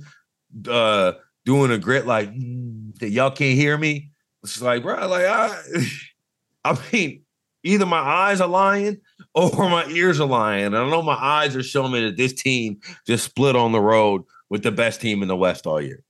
uh 0.70 1.14
doing 1.46 1.72
a 1.72 1.78
grit 1.78 2.06
like 2.06 2.30
mm, 2.32 2.98
that 3.00 3.10
y'all 3.10 3.32
can't 3.32 3.58
hear 3.58 3.78
me 3.78 4.11
it's 4.44 4.62
like, 4.62 4.84
bro, 4.84 5.08
like 5.08 5.26
I, 5.26 5.62
I 6.66 6.80
mean, 6.92 7.24
either 7.64 7.86
my 7.86 8.00
eyes 8.00 8.42
are 8.42 8.48
lying 8.48 9.02
or 9.34 9.70
my 9.70 9.86
ears 9.88 10.20
are 10.20 10.28
lying. 10.28 10.66
And 10.66 10.78
I 10.78 10.90
know 10.90 11.02
my 11.02 11.18
eyes 11.20 11.56
are 11.56 11.64
showing 11.64 11.94
me 11.94 12.06
that 12.06 12.18
this 12.18 12.34
team 12.34 12.80
just 13.08 13.26
split 13.26 13.56
on 13.56 13.72
the 13.72 13.82
road 13.82 14.24
with 14.50 14.64
the 14.64 14.72
best 14.72 15.02
team 15.02 15.22
in 15.22 15.28
the 15.28 15.36
West 15.36 15.66
all 15.66 15.82
year. 15.82 16.04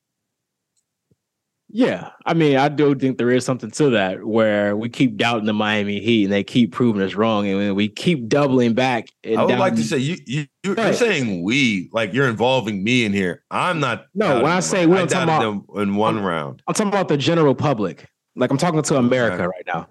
Yeah, 1.73 2.09
I 2.25 2.33
mean, 2.33 2.57
I 2.57 2.67
do 2.67 2.93
think 2.95 3.17
there 3.17 3.29
is 3.29 3.45
something 3.45 3.71
to 3.71 3.91
that 3.91 4.25
where 4.25 4.75
we 4.75 4.89
keep 4.89 5.15
doubting 5.15 5.45
the 5.45 5.53
Miami 5.53 6.01
Heat 6.01 6.25
and 6.25 6.33
they 6.33 6.43
keep 6.43 6.73
proving 6.73 7.01
us 7.01 7.15
wrong, 7.15 7.47
and 7.47 7.77
we 7.77 7.87
keep 7.87 8.27
doubling 8.27 8.73
back. 8.73 9.07
I 9.25 9.29
would 9.29 9.37
doubting. 9.37 9.57
like 9.57 9.75
to 9.75 9.83
say 9.83 9.97
you, 9.97 10.17
you 10.25 10.47
you're, 10.63 10.75
right. 10.75 10.93
saying 10.93 11.43
we 11.43 11.89
like 11.93 12.11
you're 12.11 12.27
involving 12.27 12.83
me 12.83 13.05
in 13.05 13.13
here. 13.13 13.43
I'm 13.49 13.79
not. 13.79 14.07
No, 14.13 14.43
when 14.43 14.51
I 14.51 14.59
say 14.59 14.85
we, 14.85 14.97
I'm 14.97 15.07
talking 15.07 15.23
about 15.23 15.43
them 15.43 15.65
in 15.81 15.95
one 15.95 16.17
I'm, 16.17 16.25
round. 16.25 16.61
I'm 16.67 16.73
talking 16.73 16.89
about 16.89 17.07
the 17.07 17.15
general 17.15 17.55
public. 17.55 18.05
Like 18.35 18.51
I'm 18.51 18.57
talking 18.57 18.81
to 18.81 18.95
America 18.97 19.47
right 19.47 19.65
now. 19.65 19.87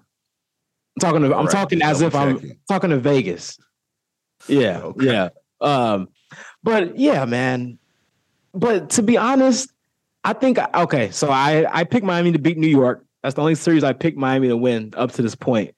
I'm 0.95 0.99
talking 0.99 1.21
to 1.21 1.35
I'm 1.35 1.45
right. 1.45 1.51
talking 1.51 1.81
as 1.81 2.01
if 2.01 2.15
I'm 2.15 2.59
talking 2.67 2.89
to 2.89 2.97
Vegas. 2.97 3.57
Yeah. 4.47 4.79
Okay. 4.79 5.05
Yeah. 5.05 5.29
Um, 5.59 6.09
but 6.63 6.97
yeah, 6.97 7.25
man. 7.25 7.77
But 8.53 8.89
to 8.91 9.03
be 9.03 9.17
honest, 9.17 9.71
I 10.23 10.33
think 10.33 10.59
okay, 10.75 11.11
so 11.11 11.29
I 11.29 11.65
I 11.71 11.83
picked 11.83 12.05
Miami 12.05 12.31
to 12.33 12.39
beat 12.39 12.57
New 12.57 12.67
York. 12.67 13.05
That's 13.23 13.35
the 13.35 13.41
only 13.41 13.55
series 13.55 13.83
I 13.83 13.93
picked 13.93 14.17
Miami 14.17 14.47
to 14.47 14.57
win 14.57 14.93
up 14.97 15.11
to 15.13 15.21
this 15.21 15.35
point. 15.35 15.75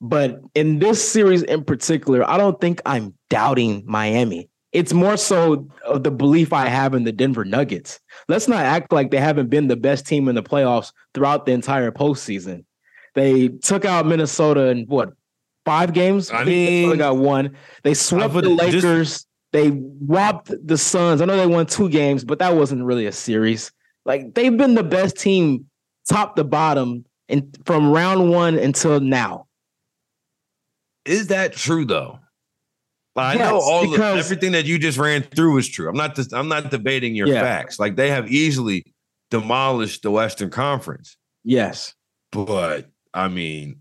But 0.00 0.40
in 0.54 0.78
this 0.78 1.06
series 1.06 1.42
in 1.42 1.64
particular, 1.64 2.28
I 2.28 2.36
don't 2.36 2.60
think 2.60 2.80
I'm 2.86 3.14
doubting 3.30 3.84
Miami. 3.86 4.48
It's 4.74 4.92
more 4.92 5.16
so 5.16 5.68
the 5.98 6.10
belief 6.10 6.52
I 6.52 6.66
have 6.66 6.94
in 6.94 7.04
the 7.04 7.12
Denver 7.12 7.44
Nuggets. 7.44 8.00
Let's 8.28 8.48
not 8.48 8.58
act 8.58 8.92
like 8.92 9.12
they 9.12 9.20
haven't 9.20 9.48
been 9.48 9.68
the 9.68 9.76
best 9.76 10.04
team 10.04 10.28
in 10.28 10.34
the 10.34 10.42
playoffs 10.42 10.92
throughout 11.14 11.46
the 11.46 11.52
entire 11.52 11.92
postseason. 11.92 12.64
They 13.14 13.48
took 13.48 13.84
out 13.84 14.04
Minnesota 14.04 14.66
in 14.66 14.86
what 14.86 15.12
five 15.64 15.92
games? 15.92 16.30
I 16.32 16.42
mean, 16.42 16.90
they 16.90 16.96
got 16.96 17.16
one. 17.16 17.56
They 17.84 17.94
swept 17.94 18.34
the 18.34 18.42
Lakers. 18.42 18.82
Just, 18.82 19.28
they 19.52 19.70
robbed 20.06 20.52
the 20.66 20.76
Suns. 20.76 21.22
I 21.22 21.24
know 21.26 21.36
they 21.36 21.46
won 21.46 21.66
two 21.66 21.88
games, 21.88 22.24
but 22.24 22.40
that 22.40 22.56
wasn't 22.56 22.82
really 22.82 23.06
a 23.06 23.12
series. 23.12 23.70
Like 24.04 24.34
they've 24.34 24.56
been 24.56 24.74
the 24.74 24.82
best 24.82 25.16
team, 25.16 25.66
top 26.08 26.34
to 26.34 26.42
bottom, 26.42 27.04
and 27.28 27.56
from 27.64 27.92
round 27.92 28.30
one 28.30 28.58
until 28.58 28.98
now. 28.98 29.46
Is 31.04 31.28
that 31.28 31.52
true 31.52 31.84
though? 31.84 32.18
I 33.16 33.34
yes, 33.34 33.50
know 33.50 33.60
all 33.60 33.88
the, 33.88 34.04
everything 34.04 34.52
that 34.52 34.64
you 34.64 34.78
just 34.78 34.98
ran 34.98 35.22
through 35.22 35.58
is 35.58 35.68
true. 35.68 35.88
I'm 35.88 35.96
not 35.96 36.16
just, 36.16 36.34
I'm 36.34 36.48
not 36.48 36.70
debating 36.70 37.14
your 37.14 37.28
yeah. 37.28 37.40
facts. 37.40 37.78
Like 37.78 37.96
they 37.96 38.10
have 38.10 38.30
easily 38.30 38.92
demolished 39.30 40.02
the 40.02 40.10
Western 40.10 40.50
Conference. 40.50 41.16
Yes, 41.44 41.94
but 42.32 42.90
I 43.12 43.28
mean, 43.28 43.80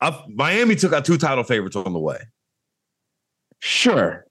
I've, 0.00 0.28
Miami 0.28 0.76
took 0.76 0.92
out 0.92 1.04
two 1.04 1.16
title 1.16 1.44
favorites 1.44 1.76
on 1.76 1.92
the 1.92 1.98
way. 1.98 2.18
Sure, 3.60 4.26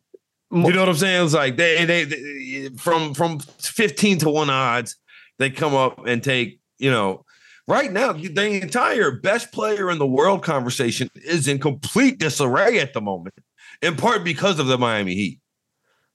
you 0.51 0.73
know 0.73 0.81
what 0.81 0.89
I'm 0.89 0.95
saying? 0.95 1.25
It's 1.25 1.33
like 1.33 1.55
they, 1.55 1.85
they, 1.85 2.03
they 2.03 2.69
from 2.77 3.13
from 3.13 3.39
15 3.39 4.19
to 4.19 4.29
one 4.29 4.49
odds, 4.49 4.97
they 5.39 5.49
come 5.49 5.73
up 5.73 6.05
and 6.05 6.21
take 6.21 6.59
you 6.77 6.91
know 6.91 7.25
right 7.67 7.91
now, 7.91 8.13
the 8.13 8.61
entire 8.61 9.11
best 9.11 9.51
player 9.51 9.89
in 9.91 9.97
the 9.97 10.07
world 10.07 10.43
conversation 10.43 11.09
is 11.15 11.47
in 11.47 11.59
complete 11.59 12.19
disarray 12.19 12.79
at 12.79 12.93
the 12.93 13.01
moment, 13.01 13.35
in 13.81 13.95
part 13.95 14.23
because 14.23 14.59
of 14.59 14.67
the 14.67 14.77
Miami 14.77 15.15
Heat. 15.15 15.39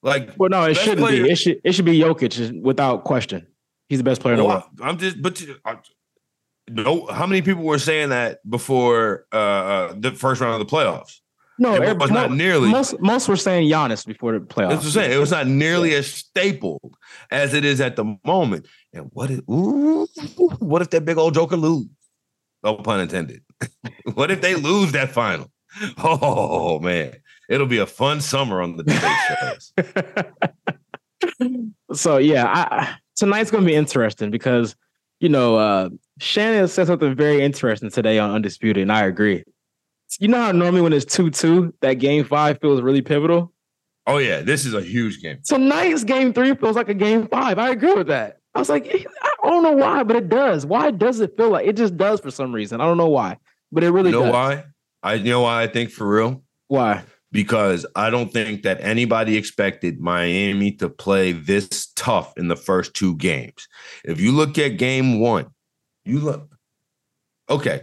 Like, 0.03 0.31
well, 0.37 0.51
no, 0.51 0.65
it 0.65 0.75
shouldn't 0.75 1.01
player, 1.01 1.25
be. 1.25 1.31
It 1.31 1.37
should 1.37 1.61
it 1.65 1.73
should 1.73 1.85
be 1.85 1.99
Jokic 1.99 2.63
without 2.63 3.05
question. 3.05 3.47
He's 3.89 3.99
the 3.99 4.05
best 4.05 4.21
player 4.21 4.37
well, 4.37 4.45
in 4.45 4.49
the 4.49 4.55
world. 4.55 4.65
I'm 4.83 4.99
just, 4.99 5.23
but 5.23 5.43
I, 5.65 5.77
no, 6.69 7.07
how 7.07 7.27
many 7.27 7.43
people 7.43 7.63
were 7.63 7.79
saying 7.79 8.11
that 8.11 8.49
before 8.49 9.27
uh, 9.33 9.37
uh, 9.37 9.95
the 9.97 10.13
first 10.13 10.41
round 10.41 10.61
of 10.61 10.69
the 10.69 10.73
playoffs? 10.73 11.21
No, 11.59 11.75
it 11.75 11.99
was 11.99 12.11
not 12.11 12.33
nearly. 12.33 12.71
Most 12.71 13.01
most 13.01 13.29
were 13.29 13.37
saying 13.37 13.71
Giannis 13.71 14.07
before 14.07 14.33
the 14.33 14.41
playoffs. 14.41 14.69
That's 14.69 14.85
what 14.85 14.85
I'm 14.85 14.91
saying. 14.91 15.13
It 15.13 15.19
was 15.19 15.31
not 15.31 15.47
nearly 15.47 15.95
as 15.95 16.07
staple 16.07 16.81
as 17.31 17.55
it 17.55 17.65
is 17.65 17.81
at 17.81 17.97
the 17.97 18.17
moment. 18.25 18.67
And 18.93 19.11
what 19.13 19.31
if 19.31 19.41
ooh, 19.49 20.07
what 20.59 20.83
if 20.83 20.91
that 20.91 21.05
big 21.05 21.17
old 21.17 21.35
Joker 21.35 21.57
lose? 21.57 21.87
No 22.63 22.75
pun 22.77 23.01
intended. 23.01 23.43
what 24.15 24.31
if 24.31 24.41
they 24.41 24.55
lose 24.55 24.93
that 24.93 25.11
final? 25.11 25.51
Oh 25.99 26.79
man, 26.81 27.15
it'll 27.49 27.67
be 27.67 27.79
a 27.79 27.87
fun 27.87 28.21
summer 28.21 28.61
on 28.61 28.77
the 28.77 28.83
debate 28.83 29.73
shows. 31.33 31.71
so 32.01 32.19
yeah, 32.19 32.47
I, 32.47 32.97
tonight's 33.15 33.51
gonna 33.51 33.67
be 33.67 33.75
interesting 33.75 34.31
because 34.31 34.77
you 35.21 35.31
know 35.31 35.57
uh, 35.57 35.89
Shannon 36.19 36.69
said 36.69 36.87
something 36.87 37.15
very 37.15 37.41
interesting 37.43 37.91
today 37.91 38.19
on 38.19 38.31
Undisputed, 38.31 38.83
and 38.83 38.93
I 38.93 39.05
agree 39.05 39.45
you 40.21 40.29
know 40.29 40.41
how 40.41 40.53
normally 40.53 40.83
when 40.83 40.93
it's 40.93 41.05
2 41.05 41.31
2, 41.31 41.75
that 41.81 41.95
game 41.95 42.25
five 42.25 42.61
feels 42.61 42.81
really 42.81 43.03
pivotal? 43.03 43.53
Oh, 44.07 44.19
yeah. 44.19 44.41
This 44.41 44.65
is 44.65 44.75
a 44.75 44.83
huge 44.83 45.21
game. 45.21 45.39
Tonight's 45.45 46.05
game 46.05 46.33
three 46.33 46.55
feels 46.55 46.77
like 46.77 46.89
a 46.89 46.95
game 46.95 47.27
five. 47.27 47.59
I 47.59 47.71
agree 47.71 47.95
with 47.95 48.07
that. 48.07 48.39
I 48.55 48.59
was 48.59 48.71
like, 48.71 48.87
I 49.45 49.51
don't 49.51 49.63
know 49.63 49.73
why, 49.73 50.03
but 50.03 50.17
it 50.17 50.29
does. 50.29 50.65
Why 50.65 50.91
does 50.91 51.21
it 51.21 51.37
feel 51.37 51.51
like 51.51 51.67
it 51.67 51.77
just 51.77 51.97
does 51.97 52.21
for 52.21 52.31
some 52.31 52.55
reason? 52.55 52.81
I 52.81 52.85
don't 52.85 52.97
know 52.97 53.09
why, 53.09 53.37
but 53.71 53.85
it 53.85 53.91
really 53.91 54.11
you 54.11 54.17
know 54.17 54.25
does. 54.25 54.33
why? 54.33 54.65
I 55.03 55.15
you 55.15 55.31
know 55.31 55.43
why 55.43 55.63
I 55.63 55.67
think 55.67 55.91
for 55.91 56.09
real? 56.09 56.43
Why? 56.69 57.05
Because 57.33 57.85
I 57.95 58.09
don't 58.09 58.33
think 58.33 58.63
that 58.63 58.81
anybody 58.81 59.37
expected 59.37 60.01
Miami 60.01 60.73
to 60.73 60.89
play 60.89 61.33
this 61.33 61.93
tough 61.97 62.33
in 62.39 62.49
the 62.49 62.57
first 62.57 62.95
two 62.95 63.17
games. 63.17 63.69
If 64.05 64.21
you 64.21 64.33
look 64.33 64.57
at 64.57 64.79
game 64.79 65.21
one, 65.21 65.49
you 66.07 66.21
look 66.21 66.49
okay. 67.51 67.83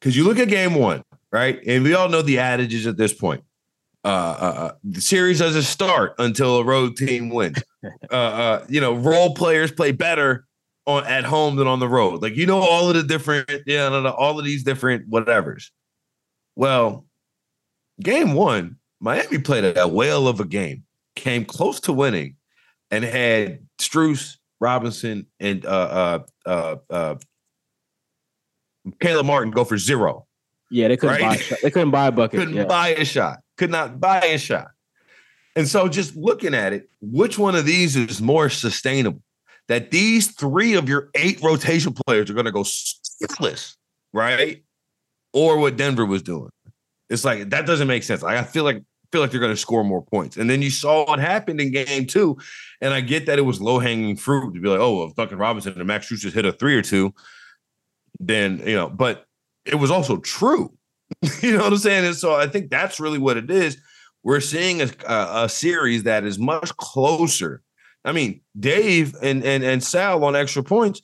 Because 0.00 0.16
you 0.16 0.22
look 0.22 0.38
at 0.38 0.48
game 0.48 0.76
one, 0.76 1.02
right? 1.32 1.60
And 1.66 1.84
we 1.84 1.94
all 1.94 2.08
know 2.08 2.22
the 2.22 2.38
adages 2.38 2.86
at 2.86 2.96
this 2.96 3.12
point. 3.12 3.42
Uh, 4.02 4.08
uh, 4.08 4.54
uh, 4.56 4.72
the 4.82 5.00
series 5.00 5.40
doesn't 5.40 5.62
start 5.62 6.14
until 6.18 6.56
a 6.56 6.64
road 6.64 6.96
team 6.96 7.28
wins. 7.28 7.62
uh, 8.10 8.14
uh, 8.14 8.66
you 8.68 8.80
know, 8.80 8.94
role 8.94 9.34
players 9.34 9.70
play 9.70 9.92
better 9.92 10.46
on 10.86 11.04
at 11.06 11.24
home 11.24 11.56
than 11.56 11.66
on 11.66 11.80
the 11.80 11.88
road. 11.88 12.22
Like 12.22 12.34
you 12.34 12.46
know, 12.46 12.58
all 12.58 12.88
of 12.88 12.94
the 12.94 13.02
different, 13.02 13.50
yeah, 13.66 13.88
all 13.88 14.38
of 14.38 14.44
these 14.44 14.64
different 14.64 15.10
whatevers. 15.10 15.66
Well, 16.56 17.06
game 18.00 18.34
one, 18.34 18.76
Miami 19.00 19.38
played 19.38 19.76
a, 19.76 19.88
whale 19.88 20.28
of 20.28 20.40
a 20.40 20.44
game, 20.44 20.84
came 21.16 21.44
close 21.44 21.80
to 21.80 21.92
winning, 21.92 22.36
and 22.90 23.04
had 23.04 23.66
Strus, 23.78 24.36
Robinson, 24.60 25.26
and 25.38 25.64
uh, 25.64 25.68
uh, 25.68 26.18
uh, 26.46 26.76
uh, 26.90 27.14
Caleb 29.00 29.26
Martin 29.26 29.50
go 29.50 29.64
for 29.64 29.78
zero. 29.78 30.26
Yeah, 30.70 30.88
they 30.88 30.96
couldn't 30.96 31.16
Right? 31.16 31.22
buy. 31.22 31.34
A 31.34 31.38
shot. 31.38 31.58
They 31.62 31.70
couldn't 31.70 31.90
buy 31.90 32.06
a 32.06 32.12
bucket. 32.12 32.38
Couldn't 32.38 32.54
yeah. 32.54 32.64
buy 32.64 32.88
a 32.90 33.04
shot. 33.04 33.38
Could 33.56 33.70
not 33.70 34.00
buy 34.00 34.20
a 34.20 34.38
shot. 34.38 34.68
And 35.56 35.68
so, 35.68 35.88
just 35.88 36.16
looking 36.16 36.54
at 36.54 36.72
it, 36.72 36.88
which 37.00 37.38
one 37.38 37.56
of 37.56 37.66
these 37.66 37.96
is 37.96 38.22
more 38.22 38.48
sustainable? 38.48 39.22
That 39.68 39.90
these 39.90 40.28
three 40.32 40.74
of 40.74 40.88
your 40.88 41.10
eight 41.14 41.42
rotation 41.42 41.92
players 41.92 42.30
are 42.30 42.34
going 42.34 42.46
to 42.46 42.52
go 42.52 42.62
scoreless, 42.62 43.76
right? 44.12 44.64
Or 45.32 45.58
what 45.58 45.76
Denver 45.76 46.06
was 46.06 46.22
doing. 46.22 46.50
It's 47.08 47.24
like 47.24 47.50
that 47.50 47.66
doesn't 47.66 47.88
make 47.88 48.02
sense. 48.02 48.22
Like, 48.22 48.36
I 48.36 48.42
feel 48.42 48.64
like 48.64 48.82
feel 49.12 49.20
like 49.20 49.30
they're 49.30 49.40
going 49.40 49.52
to 49.52 49.56
score 49.56 49.82
more 49.84 50.02
points. 50.04 50.36
And 50.36 50.48
then 50.48 50.62
you 50.62 50.70
saw 50.70 51.04
what 51.04 51.18
happened 51.18 51.60
in 51.60 51.72
game 51.72 52.06
two. 52.06 52.38
And 52.80 52.94
I 52.94 53.00
get 53.00 53.26
that 53.26 53.38
it 53.38 53.42
was 53.42 53.60
low 53.60 53.80
hanging 53.80 54.16
fruit 54.16 54.54
to 54.54 54.60
be 54.60 54.68
like, 54.68 54.78
oh, 54.78 55.04
if 55.04 55.14
Duncan 55.16 55.38
Robinson 55.38 55.74
and 55.76 55.86
Max 55.86 56.08
just 56.08 56.34
hit 56.34 56.46
a 56.46 56.52
three 56.52 56.76
or 56.76 56.82
two, 56.82 57.12
then 58.18 58.62
you 58.64 58.74
know. 58.74 58.88
But 58.88 59.26
it 59.64 59.76
was 59.76 59.90
also 59.90 60.18
true. 60.18 60.72
you 61.40 61.52
know 61.52 61.64
what 61.64 61.72
I'm 61.72 61.78
saying? 61.78 62.06
And 62.06 62.16
so 62.16 62.34
I 62.34 62.46
think 62.46 62.70
that's 62.70 63.00
really 63.00 63.18
what 63.18 63.36
it 63.36 63.50
is. 63.50 63.78
We're 64.22 64.40
seeing 64.40 64.82
a, 64.82 64.90
a, 65.06 65.44
a 65.44 65.48
series 65.48 66.04
that 66.04 66.24
is 66.24 66.38
much 66.38 66.76
closer. 66.76 67.62
I 68.04 68.12
mean, 68.12 68.40
Dave 68.58 69.14
and 69.22 69.44
and 69.44 69.62
and 69.62 69.82
Sal 69.82 70.24
on 70.24 70.36
extra 70.36 70.62
points, 70.62 71.02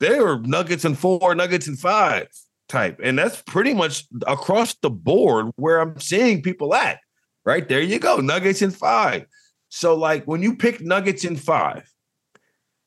they 0.00 0.20
were 0.20 0.38
Nuggets 0.40 0.84
and 0.84 0.98
four, 0.98 1.34
Nuggets 1.34 1.66
and 1.66 1.78
five 1.78 2.28
type, 2.68 3.00
and 3.02 3.18
that's 3.18 3.42
pretty 3.42 3.74
much 3.74 4.06
across 4.26 4.74
the 4.74 4.90
board 4.90 5.50
where 5.56 5.80
I'm 5.80 5.98
seeing 6.00 6.42
people 6.42 6.74
at. 6.74 6.98
Right 7.44 7.68
there, 7.68 7.80
you 7.80 7.98
go, 7.98 8.16
Nuggets 8.18 8.62
in 8.62 8.72
five. 8.72 9.26
So 9.68 9.94
like 9.94 10.24
when 10.24 10.42
you 10.42 10.56
pick 10.56 10.80
Nuggets 10.80 11.24
in 11.24 11.36
five, 11.36 11.88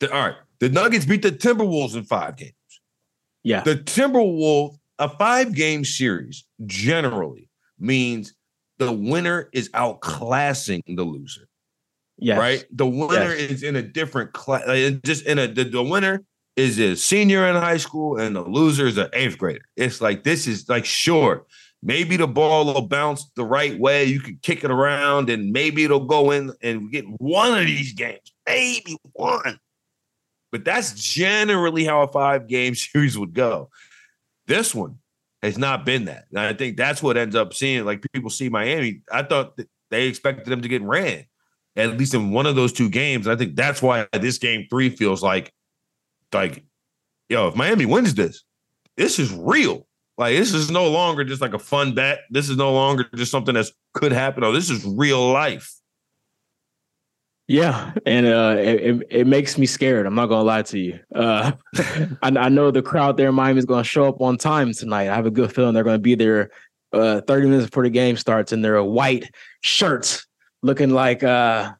the, 0.00 0.12
all 0.12 0.26
right, 0.28 0.36
the 0.58 0.68
Nuggets 0.68 1.06
beat 1.06 1.22
the 1.22 1.32
Timberwolves 1.32 1.94
in 1.94 2.04
five 2.04 2.36
games. 2.36 2.52
Yeah. 3.42 3.62
The 3.62 3.76
Timberwolves, 3.76 4.78
a 5.00 5.08
five 5.08 5.54
game 5.54 5.84
series 5.84 6.44
generally 6.66 7.48
means 7.78 8.34
the 8.78 8.92
winner 8.92 9.48
is 9.52 9.68
outclassing 9.70 10.82
the 10.96 11.02
loser, 11.04 11.48
Yes. 12.18 12.38
right? 12.38 12.64
The 12.70 12.86
winner 12.86 13.34
Yes. 13.34 13.50
is 13.50 13.62
in 13.62 13.76
a 13.76 13.82
different 13.82 14.32
class, 14.32 14.62
uh, 14.68 14.90
just 15.04 15.26
in 15.26 15.38
a, 15.38 15.48
the, 15.48 15.64
the 15.64 15.82
winner 15.82 16.22
is 16.56 16.78
a 16.78 16.94
senior 16.96 17.46
in 17.46 17.56
high 17.56 17.78
school 17.78 18.18
and 18.20 18.36
the 18.36 18.42
loser 18.42 18.86
is 18.86 18.98
an 18.98 19.08
eighth 19.14 19.38
grader. 19.38 19.64
It's 19.76 20.00
like, 20.00 20.22
this 20.22 20.46
is 20.46 20.68
like, 20.68 20.84
sure, 20.84 21.46
maybe 21.82 22.16
the 22.18 22.26
ball 22.26 22.66
will 22.66 22.86
bounce 22.86 23.30
the 23.36 23.44
right 23.44 23.78
way. 23.78 24.04
You 24.04 24.20
can 24.20 24.38
kick 24.42 24.64
it 24.64 24.70
around 24.70 25.30
and 25.30 25.50
maybe 25.50 25.84
it'll 25.84 26.04
go 26.06 26.30
in 26.30 26.52
and 26.62 26.92
get 26.92 27.06
one 27.18 27.58
of 27.58 27.64
these 27.64 27.94
games, 27.94 28.32
maybe 28.46 28.98
one. 29.12 29.58
But 30.52 30.64
that's 30.64 30.92
generally 30.94 31.84
how 31.84 32.02
a 32.02 32.08
five 32.08 32.48
game 32.48 32.74
series 32.74 33.16
would 33.16 33.32
go. 33.32 33.70
This 34.50 34.74
one 34.74 34.98
has 35.42 35.56
not 35.56 35.86
been 35.86 36.06
that. 36.06 36.24
And 36.30 36.40
I 36.40 36.52
think 36.52 36.76
that's 36.76 37.00
what 37.00 37.16
ends 37.16 37.36
up 37.36 37.54
seeing. 37.54 37.84
Like 37.84 38.04
people 38.12 38.30
see 38.30 38.48
Miami. 38.48 39.02
I 39.10 39.22
thought 39.22 39.56
they 39.90 40.08
expected 40.08 40.46
them 40.46 40.60
to 40.60 40.68
get 40.68 40.82
ran, 40.82 41.24
at 41.76 41.96
least 41.96 42.14
in 42.14 42.32
one 42.32 42.46
of 42.46 42.56
those 42.56 42.72
two 42.72 42.90
games. 42.90 43.26
And 43.26 43.32
I 43.32 43.38
think 43.38 43.54
that's 43.54 43.80
why 43.80 44.08
this 44.12 44.38
game 44.38 44.66
three 44.68 44.90
feels 44.90 45.22
like, 45.22 45.54
like, 46.32 46.64
yo, 47.28 47.46
if 47.46 47.54
Miami 47.54 47.86
wins 47.86 48.14
this, 48.14 48.42
this 48.96 49.20
is 49.20 49.32
real. 49.32 49.86
Like 50.18 50.36
this 50.36 50.52
is 50.52 50.68
no 50.68 50.88
longer 50.88 51.22
just 51.22 51.40
like 51.40 51.54
a 51.54 51.58
fun 51.60 51.94
bet. 51.94 52.22
This 52.30 52.48
is 52.48 52.56
no 52.56 52.72
longer 52.72 53.06
just 53.14 53.30
something 53.30 53.54
that 53.54 53.66
could 53.94 54.10
happen. 54.10 54.42
Oh, 54.42 54.50
this 54.50 54.68
is 54.68 54.84
real 54.84 55.30
life. 55.30 55.72
Yeah, 57.50 57.94
and 58.06 58.26
uh, 58.26 58.54
it, 58.60 59.02
it 59.10 59.26
makes 59.26 59.58
me 59.58 59.66
scared. 59.66 60.06
I'm 60.06 60.14
not 60.14 60.26
gonna 60.26 60.44
lie 60.44 60.62
to 60.62 60.78
you. 60.78 61.00
Uh, 61.12 61.50
I, 62.22 62.28
I 62.28 62.48
know 62.48 62.70
the 62.70 62.80
crowd 62.80 63.16
there 63.16 63.30
in 63.30 63.34
Miami 63.34 63.58
is 63.58 63.64
gonna 63.64 63.82
show 63.82 64.06
up 64.06 64.20
on 64.20 64.38
time 64.38 64.72
tonight. 64.72 65.08
I 65.08 65.16
have 65.16 65.26
a 65.26 65.32
good 65.32 65.52
feeling 65.52 65.74
they're 65.74 65.82
gonna 65.82 65.98
be 65.98 66.14
there 66.14 66.52
uh, 66.92 67.22
30 67.22 67.48
minutes 67.48 67.66
before 67.66 67.82
the 67.82 67.90
game 67.90 68.16
starts 68.16 68.52
in 68.52 68.62
their 68.62 68.80
white 68.84 69.34
shirts, 69.62 70.28
looking 70.62 70.90
like 70.90 71.24
uh, 71.24 71.72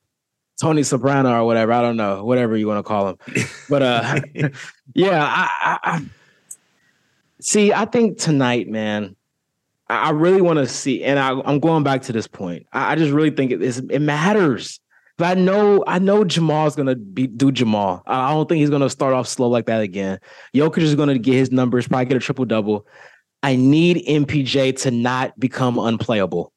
Tony 0.60 0.82
Soprano 0.82 1.40
or 1.40 1.44
whatever. 1.44 1.70
I 1.72 1.82
don't 1.82 1.96
know, 1.96 2.24
whatever 2.24 2.56
you 2.56 2.66
want 2.66 2.78
to 2.78 2.82
call 2.82 3.10
him. 3.10 3.46
But 3.68 3.82
uh, 3.82 4.20
yeah, 4.94 5.24
I, 5.24 5.50
I, 5.60 5.78
I 5.84 6.04
see. 7.40 7.72
I 7.72 7.84
think 7.84 8.18
tonight, 8.18 8.68
man. 8.68 9.14
I 9.88 10.10
really 10.10 10.40
want 10.40 10.58
to 10.58 10.66
see, 10.66 11.04
and 11.04 11.16
I, 11.16 11.30
I'm 11.30 11.60
going 11.60 11.84
back 11.84 12.02
to 12.02 12.12
this 12.12 12.26
point. 12.26 12.66
I, 12.72 12.92
I 12.92 12.96
just 12.96 13.12
really 13.12 13.30
think 13.30 13.52
it, 13.52 13.62
it 13.62 14.00
matters. 14.00 14.80
But 15.20 15.36
I 15.36 15.40
know, 15.40 15.84
I 15.86 15.98
know 15.98 16.24
Jamal's 16.24 16.74
gonna 16.74 16.96
be 16.96 17.26
do 17.26 17.52
Jamal. 17.52 18.02
I 18.06 18.30
don't 18.30 18.48
think 18.48 18.60
he's 18.60 18.70
gonna 18.70 18.88
start 18.88 19.12
off 19.12 19.28
slow 19.28 19.48
like 19.48 19.66
that 19.66 19.82
again. 19.82 20.18
Jokic 20.56 20.78
is 20.78 20.94
gonna 20.94 21.18
get 21.18 21.34
his 21.34 21.52
numbers, 21.52 21.86
probably 21.86 22.06
get 22.06 22.16
a 22.16 22.20
triple 22.20 22.46
double. 22.46 22.86
I 23.42 23.54
need 23.54 24.02
MPJ 24.06 24.78
to 24.78 24.90
not 24.90 25.38
become 25.38 25.78
unplayable 25.78 26.54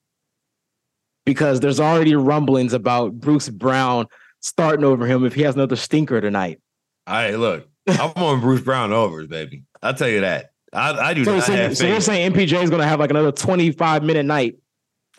because 1.25 1.59
there's 1.59 1.81
already 1.81 2.15
rumblings 2.15 2.71
about 2.71 3.19
Bruce 3.19 3.49
Brown 3.49 4.07
starting 4.39 4.85
over 4.85 5.05
him 5.05 5.25
if 5.25 5.33
he 5.33 5.41
has 5.41 5.55
another 5.55 5.75
stinker 5.75 6.21
tonight. 6.21 6.61
All 7.05 7.15
right, 7.15 7.37
look, 7.37 7.67
I'm 7.89 8.11
on 8.15 8.39
Bruce 8.39 8.61
Brown 8.61 8.93
overs, 8.93 9.27
baby. 9.27 9.65
I'll 9.81 9.93
tell 9.93 10.07
you 10.07 10.21
that. 10.21 10.51
I, 10.71 11.09
I 11.09 11.13
do 11.13 11.25
So, 11.25 11.35
not 11.35 11.43
so, 11.43 11.53
have 11.53 11.77
so 11.77 11.85
you're 11.85 11.99
saying 11.99 12.31
MPJ 12.31 12.63
is 12.63 12.69
gonna 12.69 12.87
have 12.87 13.01
like 13.01 13.09
another 13.09 13.33
25 13.33 14.03
minute 14.03 14.25
night? 14.25 14.55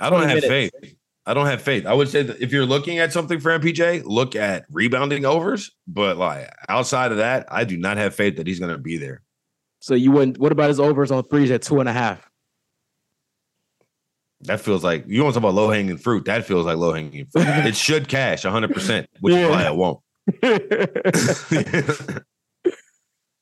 I 0.00 0.08
don't 0.08 0.20
have 0.22 0.28
minutes. 0.42 0.46
faith. 0.46 0.96
I 1.26 1.32
don't 1.32 1.46
have 1.46 1.62
faith. 1.62 1.86
I 1.86 1.94
would 1.94 2.08
say 2.08 2.22
that 2.22 2.40
if 2.42 2.52
you're 2.52 2.66
looking 2.66 2.98
at 2.98 3.12
something 3.12 3.40
for 3.40 3.58
MPJ, 3.58 4.04
look 4.04 4.36
at 4.36 4.66
rebounding 4.70 5.24
overs. 5.24 5.70
But 5.86 6.18
like 6.18 6.50
outside 6.68 7.12
of 7.12 7.18
that, 7.18 7.46
I 7.50 7.64
do 7.64 7.76
not 7.78 7.96
have 7.96 8.14
faith 8.14 8.36
that 8.36 8.46
he's 8.46 8.58
going 8.58 8.72
to 8.72 8.78
be 8.78 8.98
there. 8.98 9.22
So 9.80 9.94
you 9.94 10.12
wouldn't. 10.12 10.38
What 10.38 10.52
about 10.52 10.68
his 10.68 10.80
overs 10.80 11.10
on 11.10 11.24
threes 11.24 11.50
at 11.50 11.62
two 11.62 11.80
and 11.80 11.88
a 11.88 11.92
half? 11.92 12.28
That 14.42 14.60
feels 14.60 14.84
like 14.84 15.04
you 15.06 15.22
want 15.22 15.34
to 15.34 15.40
talk 15.40 15.48
about 15.48 15.54
low 15.54 15.70
hanging 15.70 15.96
fruit. 15.96 16.26
That 16.26 16.44
feels 16.44 16.66
like 16.66 16.76
low 16.76 16.92
hanging 16.92 17.26
fruit. 17.26 17.46
it 17.46 17.76
should 17.76 18.08
cash 18.08 18.44
100, 18.44 18.72
percent 18.72 19.08
which 19.20 19.34
is 19.34 19.48
why 19.48 19.66
it 19.66 19.74
won't. 19.74 20.00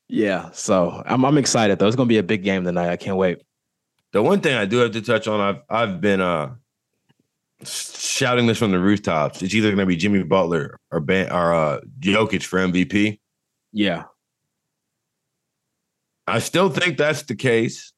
yeah. 0.07 0.49
So 0.51 1.03
I'm 1.05 1.25
I'm 1.25 1.37
excited 1.37 1.79
though. 1.79 1.87
It's 1.87 1.97
gonna 1.97 2.07
be 2.07 2.17
a 2.17 2.23
big 2.23 2.43
game 2.43 2.63
tonight. 2.63 2.89
I 2.89 2.95
can't 2.95 3.17
wait. 3.17 3.41
The 4.13 4.21
one 4.21 4.39
thing 4.39 4.55
I 4.55 4.65
do 4.65 4.77
have 4.77 4.91
to 4.91 5.01
touch 5.01 5.27
on, 5.27 5.41
I've 5.41 5.61
I've 5.69 5.99
been 5.99 6.21
uh 6.21 6.55
shouting 7.67 8.47
this 8.47 8.57
from 8.57 8.71
the 8.71 8.79
rooftops. 8.79 9.41
It's 9.41 9.53
either 9.53 9.69
going 9.69 9.79
to 9.79 9.85
be 9.85 9.95
Jimmy 9.95 10.23
Butler 10.23 10.79
or 10.91 10.99
ben, 10.99 11.31
or 11.31 11.53
uh, 11.53 11.79
Jokic 11.99 12.43
for 12.43 12.59
MVP. 12.59 13.19
Yeah. 13.71 14.03
I 16.27 16.39
still 16.39 16.69
think 16.69 16.97
that's 16.97 17.23
the 17.23 17.35
case. 17.35 17.91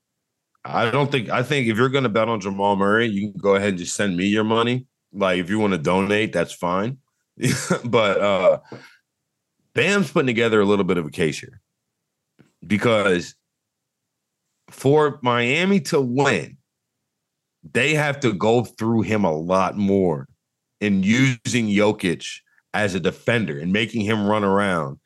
I 0.64 0.90
don't 0.90 1.12
think 1.12 1.30
I 1.30 1.44
think 1.44 1.68
if 1.68 1.78
you're 1.78 1.90
going 1.90 2.06
to 2.06 2.10
bet 2.10 2.28
on 2.28 2.42
Jamal 2.42 2.76
Murray, 2.76 3.08
you 3.08 3.32
can 3.32 3.40
go 3.40 3.56
ahead 3.56 3.70
and 3.70 3.78
just 3.78 3.96
send 3.96 4.18
me 4.18 4.26
your 4.26 4.44
money. 4.44 4.88
Like 5.14 5.40
if 5.40 5.50
you 5.50 5.60
want 5.60 5.74
to 5.74 5.78
donate, 5.78 6.34
that's 6.34 6.54
fine. 6.54 6.98
but 7.86 8.20
uh 8.20 8.60
Bam's 9.76 10.12
putting 10.12 10.28
together 10.28 10.62
a 10.62 10.66
little 10.66 10.86
bit 10.86 10.98
of 10.98 11.06
a 11.06 11.12
case 11.12 11.40
here 11.40 11.62
because 12.66 13.36
for 14.70 15.20
Miami 15.22 15.82
to 15.82 16.02
win, 16.02 16.58
they 17.74 17.94
have 17.94 18.20
to 18.22 18.34
go 18.34 18.64
through 18.64 19.02
him 19.02 19.24
a 19.24 19.34
lot 19.34 19.78
more 19.78 20.28
in 20.82 21.04
using 21.04 21.68
Jokic 21.68 22.40
as 22.74 22.94
a 22.96 23.00
defender 23.00 23.60
and 23.60 23.72
making 23.72 24.02
him 24.02 24.28
run 24.28 24.44
around. 24.44 25.00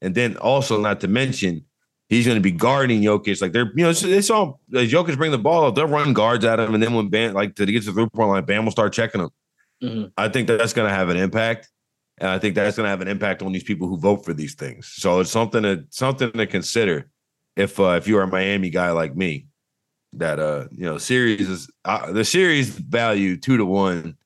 And 0.00 0.14
then 0.14 0.36
also, 0.36 0.80
not 0.80 1.00
to 1.00 1.08
mention, 1.08 1.64
he's 2.08 2.26
going 2.26 2.36
to 2.36 2.42
be 2.42 2.50
guarding 2.50 3.00
Jokic. 3.02 3.40
Like 3.40 3.52
they're, 3.52 3.70
you 3.74 3.84
know, 3.84 3.90
it's, 3.90 4.02
it's 4.02 4.30
all 4.30 4.60
as 4.74 4.92
Jokic 4.92 5.16
bring 5.16 5.30
the 5.30 5.38
ball 5.38 5.66
up, 5.66 5.74
they'll 5.74 5.86
run 5.86 6.12
guards 6.12 6.44
at 6.44 6.60
him. 6.60 6.74
And 6.74 6.82
then 6.82 6.92
when 6.94 7.08
Bam, 7.08 7.34
like 7.34 7.54
to 7.56 7.66
get 7.66 7.84
to 7.84 7.86
the 7.86 7.92
three 7.92 8.08
point 8.10 8.30
line, 8.30 8.44
Bam 8.44 8.64
will 8.64 8.72
start 8.72 8.92
checking 8.92 9.20
him. 9.22 9.30
Mhm. 9.82 10.12
I 10.16 10.28
think 10.28 10.48
that 10.48 10.58
that's 10.58 10.72
going 10.72 10.88
to 10.88 10.94
have 10.94 11.08
an 11.08 11.16
impact. 11.16 11.68
And 12.18 12.30
I 12.30 12.38
think 12.38 12.54
that's 12.54 12.76
going 12.76 12.84
to 12.84 12.90
have 12.90 13.00
an 13.00 13.08
impact 13.08 13.42
on 13.42 13.52
these 13.52 13.64
people 13.64 13.88
who 13.88 13.98
vote 13.98 14.24
for 14.24 14.34
these 14.34 14.54
things. 14.54 14.86
So 14.86 15.20
it's 15.20 15.30
something 15.30 15.62
to 15.62 15.84
something 15.90 16.30
to 16.32 16.46
consider 16.46 17.08
if 17.56 17.80
uh, 17.80 17.92
if 17.92 18.06
you're 18.06 18.22
a 18.22 18.26
Miami 18.26 18.70
guy 18.70 18.90
like 18.90 19.16
me. 19.16 19.46
That 20.14 20.38
uh, 20.38 20.68
you 20.70 20.84
know, 20.84 20.98
series 20.98 21.48
is 21.48 21.70
uh, 21.84 22.12
the 22.12 22.24
series 22.24 22.68
value 22.68 23.36
two 23.36 23.56
to 23.56 23.64
one. 23.64 24.16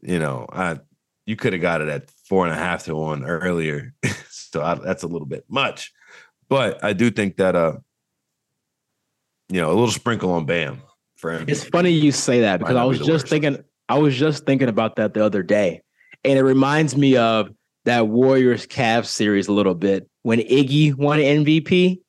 You 0.00 0.18
know, 0.18 0.46
I 0.52 0.78
you 1.26 1.36
could 1.36 1.52
have 1.52 1.62
got 1.62 1.80
it 1.80 1.88
at 1.88 2.10
four 2.10 2.44
and 2.44 2.52
a 2.52 2.58
half 2.58 2.84
to 2.84 2.96
one 2.96 3.24
earlier, 3.24 3.94
so 4.28 4.62
I, 4.62 4.74
that's 4.74 5.04
a 5.04 5.06
little 5.06 5.26
bit 5.26 5.44
much. 5.48 5.92
But 6.48 6.82
I 6.82 6.92
do 6.92 7.10
think 7.10 7.36
that 7.36 7.54
uh, 7.54 7.76
you 9.48 9.60
know, 9.60 9.68
a 9.68 9.74
little 9.74 9.90
sprinkle 9.90 10.32
on 10.32 10.46
Bam 10.46 10.82
for 11.16 11.30
him. 11.30 11.44
It's 11.46 11.64
funny 11.64 11.90
you 11.90 12.10
say 12.10 12.40
that 12.40 12.58
because 12.58 12.76
I 12.76 12.84
was 12.84 12.98
be 12.98 13.04
just 13.04 13.24
worst. 13.24 13.28
thinking. 13.28 13.64
I 13.88 13.98
was 13.98 14.16
just 14.16 14.46
thinking 14.46 14.68
about 14.68 14.96
that 14.96 15.14
the 15.14 15.24
other 15.24 15.42
day, 15.42 15.82
and 16.24 16.38
it 16.38 16.42
reminds 16.42 16.96
me 16.96 17.16
of 17.16 17.50
that 17.84 18.08
Warriors 18.08 18.66
Cavs 18.66 19.06
series 19.06 19.48
a 19.48 19.52
little 19.52 19.74
bit 19.74 20.08
when 20.22 20.38
Iggy 20.38 20.94
won 20.94 21.18
MVP 21.18 22.00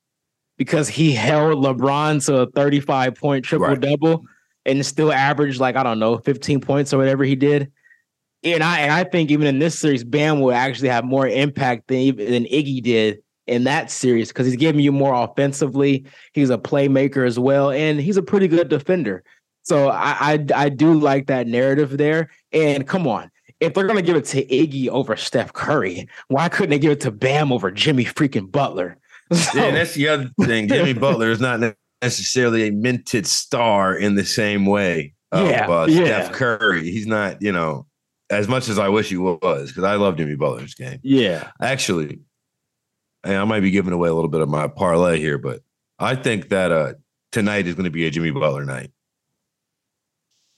because 0.58 0.88
he 0.88 1.14
held 1.14 1.64
LeBron 1.64 2.26
to 2.26 2.42
a 2.42 2.52
35 2.52 3.16
point 3.16 3.46
triple 3.46 3.76
double 3.76 4.24
and 4.66 4.86
still 4.86 5.12
averaged 5.12 5.60
like 5.60 5.76
I 5.76 5.84
don't 5.84 6.00
know 6.00 6.18
15 6.18 6.62
points 6.62 6.94
or 6.94 6.98
whatever 6.98 7.24
he 7.24 7.36
did. 7.36 7.72
And 8.44 8.64
I 8.64 8.80
and 8.80 8.92
I 8.92 9.04
think 9.06 9.32
even 9.32 9.48
in 9.48 9.60
this 9.60 9.80
series, 9.80 10.04
Bam 10.04 10.42
will 10.42 10.54
actually 10.54 10.90
have 10.90 11.06
more 11.06 11.28
impact 11.28 11.88
than 11.88 12.16
than 12.18 12.46
Iggy 12.46 12.82
did 12.84 13.24
in 13.48 13.64
that 13.66 13.92
series 13.92 14.30
because 14.30 14.48
he's 14.48 14.56
giving 14.56 14.82
you 14.82 14.92
more 14.92 15.14
offensively. 15.14 16.06
He's 16.34 16.50
a 16.50 16.58
playmaker 16.58 17.26
as 17.26 17.40
well, 17.40 17.72
and 17.72 18.00
he's 18.00 18.18
a 18.18 18.24
pretty 18.24 18.48
good 18.48 18.70
defender. 18.70 19.24
So 19.64 19.88
I, 19.88 20.34
I, 20.34 20.46
I 20.56 20.70
do 20.70 20.94
like 20.94 21.28
that 21.28 21.48
narrative 21.48 21.98
there. 21.98 22.30
And 22.52 22.86
come 22.86 23.08
on, 23.08 23.32
if 23.62 23.74
they're 23.74 23.88
gonna 23.88 24.02
give 24.02 24.18
it 24.18 24.26
to 24.26 24.46
Iggy 24.46 24.90
over 24.90 25.16
Steph 25.16 25.54
Curry, 25.54 26.08
why 26.28 26.50
couldn't 26.50 26.72
they 26.72 26.80
give 26.80 26.92
it 26.92 27.02
to 27.02 27.12
Bam 27.12 27.52
over 27.52 27.72
Jimmy 27.72 28.04
freaking 28.04 28.52
Butler? 28.52 28.98
So, 29.32 29.60
yeah, 29.60 29.72
that's 29.72 29.94
the 29.94 30.08
other 30.10 30.32
thing. 30.42 30.68
Jimmy 30.68 30.94
Butler 31.00 31.32
is 31.32 31.40
not 31.40 31.76
necessarily 32.02 32.68
a 32.68 32.72
minted 32.72 33.26
star 33.26 33.96
in 33.96 34.16
the 34.16 34.26
same 34.26 34.66
way 34.66 35.14
of 35.32 35.50
yeah, 35.50 35.68
uh, 35.68 35.86
yeah. 35.86 36.04
Steph 36.04 36.32
Curry. 36.34 36.92
He's 36.92 37.08
not, 37.08 37.42
you 37.42 37.52
know, 37.52 37.88
as 38.30 38.48
much 38.48 38.70
as 38.70 38.78
I 38.78 38.90
wish 38.90 39.10
he 39.10 39.18
was, 39.18 39.70
because 39.70 39.84
I 39.84 39.96
love 39.96 40.18
Jimmy 40.18 40.36
Butler's 40.36 40.76
game. 40.76 41.00
Yeah. 41.04 41.52
Actually, 41.62 42.20
I 43.24 43.44
might 43.46 43.62
be 43.62 43.72
giving 43.72 43.94
away 43.94 44.10
a 44.10 44.14
little 44.14 44.30
bit 44.30 44.42
of 44.42 44.50
my 44.50 44.68
parlay 44.68 45.20
here, 45.20 45.38
but 45.38 45.62
I 46.00 46.16
think 46.16 46.50
that 46.50 46.72
uh, 46.72 46.94
tonight 47.32 47.68
is 47.68 47.76
going 47.76 47.86
to 47.86 47.92
be 47.92 48.06
a 48.06 48.12
Jimmy 48.12 48.32
Butler 48.32 48.66
night. 48.66 48.92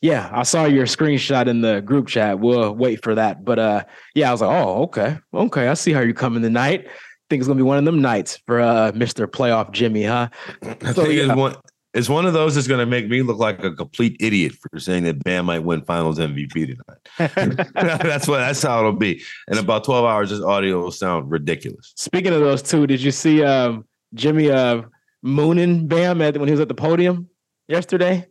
Yeah, 0.01 0.29
I 0.31 0.43
saw 0.43 0.65
your 0.65 0.85
screenshot 0.85 1.47
in 1.47 1.61
the 1.61 1.81
group 1.81 2.07
chat. 2.07 2.39
We'll 2.39 2.75
wait 2.75 3.03
for 3.03 3.15
that. 3.15 3.43
But 3.43 3.59
uh, 3.59 3.83
yeah, 4.13 4.29
I 4.29 4.31
was 4.31 4.41
like, 4.41 4.51
oh, 4.51 4.83
okay, 4.83 5.17
okay. 5.33 5.67
I 5.67 5.73
see 5.73 5.93
how 5.93 6.01
you're 6.01 6.13
coming 6.13 6.43
tonight. 6.43 6.87
Think 7.29 7.41
it's 7.41 7.47
gonna 7.47 7.57
be 7.57 7.63
one 7.63 7.77
of 7.77 7.85
them 7.85 8.01
nights 8.01 8.37
for 8.45 8.61
uh, 8.61 8.91
Mr. 8.91 9.25
Playoff 9.25 9.71
Jimmy, 9.71 10.03
huh? 10.03 10.29
I 10.61 10.93
so, 10.93 11.03
think 11.03 11.15
yeah. 11.15 11.23
it's 11.25 11.35
one. 11.35 11.55
It's 11.95 12.09
one 12.09 12.25
of 12.25 12.33
those 12.33 12.55
that's 12.55 12.67
going 12.67 12.81
to 12.81 12.85
make 12.85 13.07
me 13.07 13.21
look 13.21 13.37
like 13.37 13.63
a 13.63 13.71
complete 13.71 14.17
idiot 14.19 14.51
for 14.51 14.81
saying 14.81 15.05
that 15.05 15.23
Bam 15.23 15.45
might 15.45 15.59
win 15.59 15.81
Finals 15.81 16.19
MVP 16.19 16.75
tonight. 16.75 17.71
that's 18.03 18.27
what. 18.27 18.39
That's 18.39 18.61
how 18.61 18.79
it'll 18.79 18.91
be. 18.91 19.23
In 19.47 19.57
about 19.57 19.85
twelve 19.85 20.03
hours, 20.03 20.29
this 20.29 20.41
audio 20.41 20.81
will 20.81 20.91
sound 20.91 21.31
ridiculous. 21.31 21.93
Speaking 21.95 22.33
of 22.33 22.41
those 22.41 22.61
two, 22.61 22.85
did 22.85 23.01
you 23.01 23.11
see 23.11 23.43
um, 23.45 23.85
Jimmy 24.13 24.51
uh, 24.51 24.81
mooning 25.23 25.87
Bam 25.87 26.21
at, 26.21 26.37
when 26.37 26.49
he 26.49 26.51
was 26.51 26.59
at 26.59 26.67
the 26.67 26.75
podium 26.75 27.29
yesterday? 27.69 28.27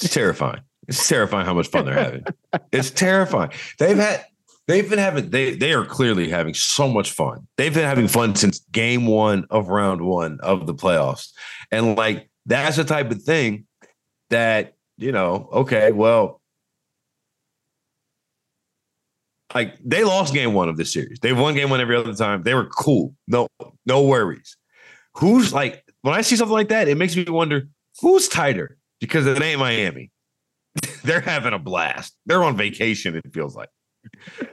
It's 0.00 0.14
terrifying. 0.14 0.60
It's 0.86 1.08
terrifying 1.08 1.46
how 1.46 1.54
much 1.54 1.68
fun 1.68 1.86
they're 1.86 1.94
having. 1.94 2.24
it's 2.70 2.90
terrifying. 2.92 3.50
They've 3.80 3.96
had 3.96 4.24
they've 4.66 4.88
been 4.88 4.98
having 4.98 5.30
they 5.30 5.54
they 5.54 5.72
are 5.72 5.84
clearly 5.84 6.28
having 6.28 6.54
so 6.54 6.88
much 6.88 7.10
fun. 7.10 7.46
They've 7.56 7.74
been 7.74 7.84
having 7.84 8.08
fun 8.08 8.34
since 8.34 8.60
game 8.72 9.06
one 9.06 9.46
of 9.50 9.68
round 9.68 10.02
one 10.02 10.38
of 10.40 10.66
the 10.66 10.74
playoffs. 10.74 11.30
And 11.70 11.96
like 11.96 12.30
that's 12.46 12.76
the 12.76 12.84
type 12.84 13.10
of 13.10 13.22
thing 13.22 13.66
that, 14.30 14.74
you 14.96 15.12
know, 15.12 15.48
okay, 15.52 15.92
well, 15.92 16.40
like 19.54 19.76
they 19.84 20.04
lost 20.04 20.34
game 20.34 20.52
one 20.52 20.68
of 20.68 20.76
this 20.76 20.92
series. 20.92 21.18
They've 21.20 21.38
won 21.38 21.54
game 21.54 21.70
one 21.70 21.80
every 21.80 21.96
other 21.96 22.14
time. 22.14 22.42
They 22.42 22.54
were 22.54 22.66
cool. 22.66 23.14
No, 23.28 23.48
no 23.86 24.02
worries. 24.02 24.56
Who's 25.16 25.52
like 25.52 25.84
when 26.02 26.14
I 26.14 26.22
see 26.22 26.36
something 26.36 26.52
like 26.52 26.68
that, 26.68 26.88
it 26.88 26.96
makes 26.96 27.16
me 27.16 27.24
wonder 27.28 27.68
who's 28.00 28.28
tighter 28.28 28.76
because 29.00 29.26
it 29.26 29.40
ain't 29.40 29.60
Miami. 29.60 30.10
They're 31.04 31.20
having 31.20 31.52
a 31.52 31.58
blast. 31.58 32.16
They're 32.26 32.42
on 32.42 32.56
vacation, 32.56 33.14
it 33.14 33.32
feels 33.32 33.54
like. 33.54 33.68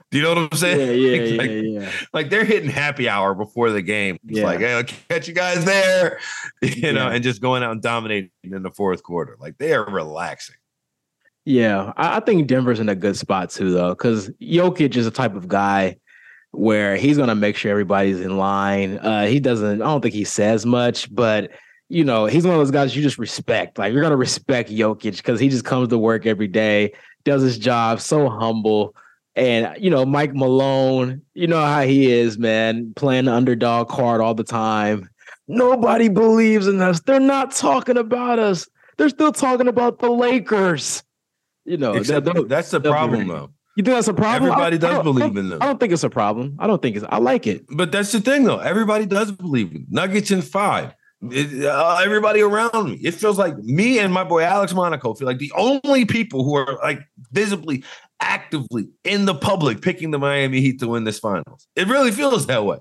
Do 0.09 0.17
you 0.17 0.23
know 0.23 0.29
what 0.29 0.37
I'm 0.51 0.57
saying? 0.57 1.01
Yeah, 1.01 1.21
yeah, 1.21 1.37
like, 1.37 1.49
yeah, 1.49 1.61
yeah. 1.61 1.91
Like 2.13 2.29
they're 2.29 2.45
hitting 2.45 2.69
happy 2.69 3.07
hour 3.07 3.33
before 3.33 3.71
the 3.71 3.81
game. 3.81 4.17
It's 4.27 4.39
yeah. 4.39 4.45
like, 4.45 4.59
hey, 4.59 4.73
I'll 4.73 4.83
catch 4.83 5.27
you 5.27 5.33
guys 5.33 5.65
there, 5.65 6.19
you 6.61 6.91
know, 6.93 7.07
and 7.07 7.23
just 7.23 7.41
going 7.41 7.63
out 7.63 7.71
and 7.71 7.81
dominating 7.81 8.31
in 8.43 8.63
the 8.63 8.71
fourth 8.71 9.03
quarter. 9.03 9.37
Like 9.39 9.57
they 9.57 9.73
are 9.73 9.85
relaxing. 9.85 10.55
Yeah, 11.45 11.93
I, 11.97 12.17
I 12.17 12.19
think 12.19 12.47
Denver's 12.47 12.79
in 12.79 12.89
a 12.89 12.95
good 12.95 13.17
spot 13.17 13.49
too, 13.49 13.71
though, 13.71 13.89
because 13.89 14.29
Jokic 14.41 14.95
is 14.95 15.07
a 15.07 15.11
type 15.11 15.35
of 15.35 15.47
guy 15.47 15.97
where 16.51 16.97
he's 16.97 17.17
going 17.17 17.29
to 17.29 17.35
make 17.35 17.55
sure 17.55 17.71
everybody's 17.71 18.19
in 18.19 18.37
line. 18.37 18.97
Uh, 18.97 19.25
he 19.25 19.39
doesn't, 19.39 19.81
I 19.81 19.85
don't 19.85 20.01
think 20.01 20.13
he 20.13 20.25
says 20.25 20.65
much, 20.65 21.13
but 21.13 21.51
you 21.91 22.05
know, 22.05 22.25
he's 22.25 22.45
one 22.45 22.53
of 22.53 22.59
those 22.59 22.71
guys 22.71 22.95
you 22.95 23.01
just 23.01 23.17
respect. 23.17 23.77
Like 23.77 23.91
you're 23.91 24.01
gonna 24.01 24.15
respect 24.15 24.69
Jokic 24.69 25.17
because 25.17 25.41
he 25.41 25.49
just 25.49 25.65
comes 25.65 25.89
to 25.89 25.97
work 25.97 26.25
every 26.25 26.47
day, 26.47 26.93
does 27.25 27.41
his 27.41 27.57
job, 27.57 27.99
so 27.99 28.29
humble. 28.29 28.95
And 29.35 29.75
you 29.79 29.89
know, 29.89 30.05
Mike 30.05 30.33
Malone, 30.33 31.21
you 31.33 31.47
know 31.47 31.61
how 31.61 31.81
he 31.81 32.11
is, 32.11 32.37
man, 32.37 32.93
playing 32.95 33.25
the 33.25 33.33
underdog 33.33 33.89
card 33.89 34.21
all 34.21 34.33
the 34.33 34.43
time. 34.43 35.09
Nobody 35.47 36.09
believes 36.09 36.67
in 36.67 36.81
us. 36.81 37.01
They're 37.01 37.19
not 37.19 37.51
talking 37.51 37.97
about 37.97 38.39
us. 38.39 38.67
They're 38.97 39.09
still 39.09 39.31
talking 39.31 39.67
about 39.67 39.99
the 39.99 40.09
Lakers. 40.09 41.03
You 41.65 41.77
know, 41.77 41.93
Except, 41.93 42.27
that's 42.49 42.71
the 42.71 42.81
problem, 42.81 43.27
though. 43.27 43.51
You 43.77 43.83
think 43.83 43.95
that's 43.95 44.07
a 44.07 44.13
problem? 44.13 44.51
Everybody 44.51 44.77
does 44.77 45.03
believe 45.03 45.37
in 45.37 45.49
them. 45.49 45.61
I 45.61 45.65
don't 45.65 45.79
think 45.79 45.93
it's 45.93 46.03
a 46.03 46.09
problem. 46.09 46.57
I 46.59 46.67
don't 46.67 46.81
think 46.81 46.97
it's. 46.97 47.05
I 47.09 47.17
like 47.19 47.47
it. 47.47 47.65
But 47.69 47.91
that's 47.91 48.11
the 48.11 48.19
thing, 48.19 48.43
though. 48.43 48.59
Everybody 48.59 49.05
does 49.05 49.31
believe 49.31 49.73
in 49.73 49.85
Nuggets 49.89 50.31
in 50.31 50.41
five. 50.41 50.93
It, 51.29 51.65
uh, 51.65 51.99
everybody 52.03 52.41
around 52.41 52.91
me. 52.91 52.93
It 52.95 53.13
feels 53.13 53.37
like 53.37 53.55
me 53.59 53.99
and 53.99 54.11
my 54.11 54.23
boy 54.23 54.41
Alex 54.41 54.73
Monaco 54.73 55.13
feel 55.13 55.27
like 55.27 55.37
the 55.37 55.51
only 55.55 56.03
people 56.03 56.43
who 56.43 56.55
are 56.55 56.79
like 56.81 56.99
visibly, 57.31 57.83
actively 58.21 58.87
in 59.03 59.25
the 59.25 59.35
public 59.35 59.81
picking 59.81 60.11
the 60.11 60.19
Miami 60.19 60.61
Heat 60.61 60.79
to 60.79 60.87
win 60.87 61.03
this 61.03 61.19
finals. 61.19 61.67
It 61.75 61.87
really 61.87 62.11
feels 62.11 62.45
that 62.47 62.63
way. 62.63 62.77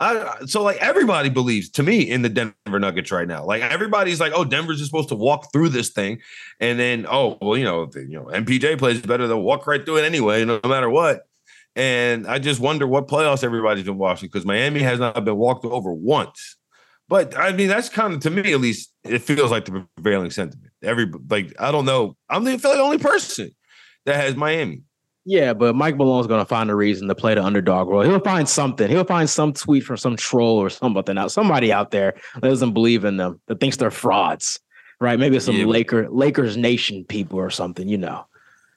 I, 0.00 0.44
so 0.46 0.62
like 0.62 0.76
everybody 0.76 1.28
believes 1.28 1.68
to 1.70 1.82
me 1.82 2.02
in 2.02 2.22
the 2.22 2.28
Denver 2.28 2.78
Nuggets 2.78 3.10
right 3.10 3.26
now. 3.26 3.44
Like 3.44 3.62
everybody's 3.62 4.20
like, 4.20 4.32
oh, 4.34 4.44
Denver's 4.44 4.78
just 4.78 4.90
supposed 4.90 5.08
to 5.08 5.16
walk 5.16 5.52
through 5.52 5.70
this 5.70 5.90
thing, 5.90 6.20
and 6.60 6.78
then 6.78 7.04
oh, 7.10 7.36
well, 7.42 7.58
you 7.58 7.64
know, 7.64 7.86
the, 7.86 8.02
you 8.02 8.12
know, 8.12 8.26
MPJ 8.26 8.78
plays 8.78 9.00
better 9.00 9.26
than 9.26 9.42
walk 9.42 9.66
right 9.66 9.84
through 9.84 9.98
it 9.98 10.04
anyway, 10.04 10.44
no, 10.44 10.60
matter 10.64 10.88
what. 10.88 11.22
And 11.74 12.26
I 12.26 12.38
just 12.38 12.60
wonder 12.60 12.86
what 12.86 13.08
playoffs 13.08 13.42
everybody's 13.42 13.84
been 13.84 13.98
watching 13.98 14.28
because 14.28 14.44
Miami 14.44 14.80
has 14.80 15.00
not 15.00 15.24
been 15.24 15.36
walked 15.36 15.64
over 15.64 15.92
once. 15.92 16.56
But 17.08 17.36
I 17.36 17.52
mean, 17.52 17.68
that's 17.68 17.88
kind 17.88 18.14
of 18.14 18.20
to 18.20 18.30
me 18.30 18.52
at 18.52 18.60
least. 18.60 18.92
It 19.02 19.22
feels 19.22 19.50
like 19.50 19.64
the 19.64 19.86
prevailing 19.96 20.30
sentiment. 20.30 20.72
Every 20.82 21.10
like, 21.28 21.54
I 21.58 21.72
don't 21.72 21.86
know. 21.86 22.16
I'm 22.28 22.44
the, 22.44 22.58
feel 22.58 22.70
like 22.70 22.78
the 22.78 22.84
only 22.84 22.98
person 22.98 23.50
that 24.08 24.16
has 24.16 24.36
Miami. 24.36 24.82
Yeah, 25.24 25.52
but 25.52 25.76
Mike 25.76 25.96
Malone's 25.96 26.26
gonna 26.26 26.46
find 26.46 26.70
a 26.70 26.74
reason 26.74 27.06
to 27.08 27.14
play 27.14 27.34
the 27.34 27.44
underdog 27.44 27.88
role. 27.88 28.02
He'll 28.02 28.20
find 28.20 28.48
something. 28.48 28.88
He'll 28.88 29.04
find 29.04 29.28
some 29.28 29.52
tweet 29.52 29.84
from 29.84 29.98
some 29.98 30.16
troll 30.16 30.56
or 30.56 30.70
something 30.70 31.18
out. 31.18 31.30
Somebody 31.30 31.70
out 31.70 31.90
there 31.90 32.14
that 32.34 32.48
doesn't 32.48 32.72
believe 32.72 33.04
in 33.04 33.18
them, 33.18 33.40
that 33.46 33.60
thinks 33.60 33.76
they're 33.76 33.90
frauds. 33.90 34.58
Right? 35.00 35.18
Maybe 35.18 35.38
some 35.38 35.54
yeah. 35.54 35.66
Laker 35.66 36.08
Lakers 36.08 36.56
Nation 36.56 37.04
people 37.04 37.38
or 37.38 37.50
something. 37.50 37.88
You 37.88 37.98
know. 37.98 38.24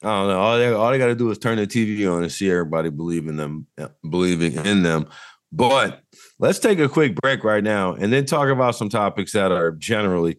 I 0.02 0.06
don't 0.06 0.28
know. 0.28 0.40
All 0.40 0.58
they 0.58 0.72
all 0.72 0.90
they 0.90 0.98
got 0.98 1.06
to 1.06 1.14
do 1.14 1.30
is 1.30 1.38
turn 1.38 1.56
the 1.56 1.66
TV 1.66 2.12
on 2.12 2.22
and 2.22 2.30
see 2.30 2.50
everybody 2.50 2.90
believing 2.90 3.36
them, 3.36 3.66
believing 4.08 4.54
in 4.66 4.82
them. 4.82 5.06
But 5.52 6.02
let's 6.38 6.58
take 6.58 6.78
a 6.78 6.88
quick 6.88 7.14
break 7.16 7.44
right 7.44 7.62
now 7.62 7.94
and 7.94 8.12
then 8.12 8.26
talk 8.26 8.48
about 8.48 8.74
some 8.74 8.88
topics 8.88 9.32
that 9.32 9.52
are 9.52 9.70
generally 9.72 10.38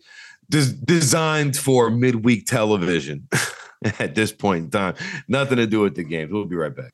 des- 0.49 0.73
designed 0.83 1.55
for 1.55 1.89
midweek 1.89 2.45
television 2.45 3.27
at 3.99 4.15
this 4.15 4.31
point 4.31 4.65
in 4.65 4.71
time. 4.71 4.95
Nothing 5.27 5.57
to 5.57 5.67
do 5.67 5.81
with 5.81 5.95
the 5.95 6.03
games. 6.03 6.31
We'll 6.31 6.45
be 6.45 6.55
right 6.55 6.75
back. 6.75 6.93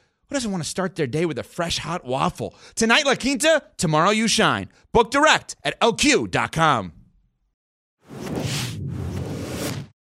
who 0.31 0.35
doesn't 0.35 0.51
want 0.51 0.63
to 0.63 0.69
start 0.69 0.95
their 0.95 1.07
day 1.07 1.25
with 1.25 1.37
a 1.37 1.43
fresh 1.43 1.77
hot 1.77 2.05
waffle? 2.05 2.55
Tonight, 2.75 3.05
La 3.05 3.15
Quinta, 3.15 3.61
tomorrow, 3.75 4.11
you 4.11 4.29
shine. 4.29 4.69
Book 4.93 5.11
direct 5.11 5.57
at 5.65 5.77
lq.com. 5.81 6.93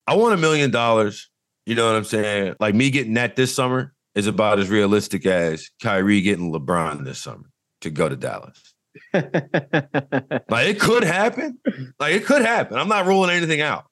I 0.07 0.15
want 0.15 0.35
a 0.35 0.37
million 0.37 0.71
dollars. 0.71 1.31
You 1.65 1.77
know 1.77 1.87
what 1.87 1.97
I'm 1.97 2.05
saying? 2.05 2.57
Like 2.61 2.75
me 2.75 2.91
getting 2.91 3.15
that 3.15 3.37
this 3.37 3.55
summer 3.55 3.95
is 4.15 4.27
about 4.27 4.59
as 4.59 4.69
realistic 4.69 5.25
as 5.25 5.71
Kyrie 5.83 6.21
getting 6.21 6.53
LeBron 6.53 7.07
this 7.07 7.23
summer 7.23 7.49
to 7.81 7.89
go 7.89 8.07
to 8.11 8.17
Dallas. 8.17 8.75
like 9.15 10.69
it 10.69 10.79
could 10.79 11.05
happen. 11.05 11.59
Like 11.99 12.13
it 12.13 12.27
could 12.27 12.43
happen. 12.43 12.77
I'm 12.77 12.89
not 12.89 13.07
ruling 13.07 13.31
anything 13.31 13.63
out. 13.63 13.87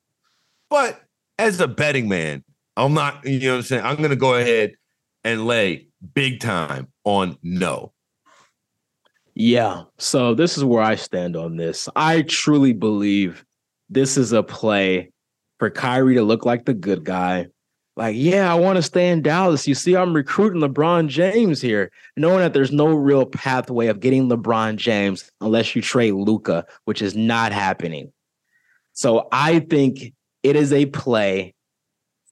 But 0.68 1.01
as 1.38 1.61
a 1.61 1.68
betting 1.68 2.11
man, 2.11 2.44
I'm 2.77 2.92
not, 2.92 3.25
you 3.25 3.40
know 3.40 3.53
what 3.53 3.57
I'm 3.57 3.62
saying? 3.62 3.85
I'm 3.87 3.96
gonna 3.96 4.16
go 4.16 4.35
ahead 4.35 4.72
and 5.27 5.45
lay 5.45 5.89
big 6.15 6.39
time 6.39 6.87
on 7.03 7.37
no. 7.43 7.93
Yeah. 9.35 9.83
So 9.99 10.35
this 10.35 10.57
is 10.57 10.65
where 10.65 10.83
I 10.83 10.95
stand 10.95 11.37
on 11.37 11.57
this. 11.57 11.89
I 11.97 12.23
truly 12.23 12.73
believe 12.73 13.45
this 13.91 14.17
is 14.17 14.33
a 14.33 14.45
play 14.45 15.11
for 15.59 15.69
Kyrie 15.69 16.15
to 16.15 16.23
look 16.23 16.47
like 16.47 16.65
the 16.65 16.75
good 16.75 17.03
guy. 17.03 17.49
Like, 17.97 18.15
yeah, 18.17 18.53
I 18.53 18.55
want 18.55 18.77
to 18.77 18.83
stay 18.83 19.09
in 19.09 19.21
Dallas. 19.21 19.67
You 19.67 19.75
see, 19.75 19.97
I'm 19.97 20.15
recruiting 20.15 20.61
LeBron 20.61 21.09
James 21.09 21.61
here, 21.61 21.91
knowing 22.17 22.39
that 22.39 22.53
there's 22.53 22.71
no 22.71 22.95
real 22.95 23.27
pathway 23.27 23.89
of 23.89 23.99
getting 23.99 24.29
LeBron 24.29 24.77
James 24.77 25.33
unless 25.41 25.75
you 25.75 25.83
trade 25.83 26.12
Luka, 26.12 26.65
which 26.85 27.03
is 27.03 27.17
not 27.17 27.51
happening. 27.51 28.12
So 28.93 29.27
I 29.33 29.59
think 29.59 30.15
it 30.45 30.55
is 30.55 30.73
a 30.73 30.87
play 30.87 31.55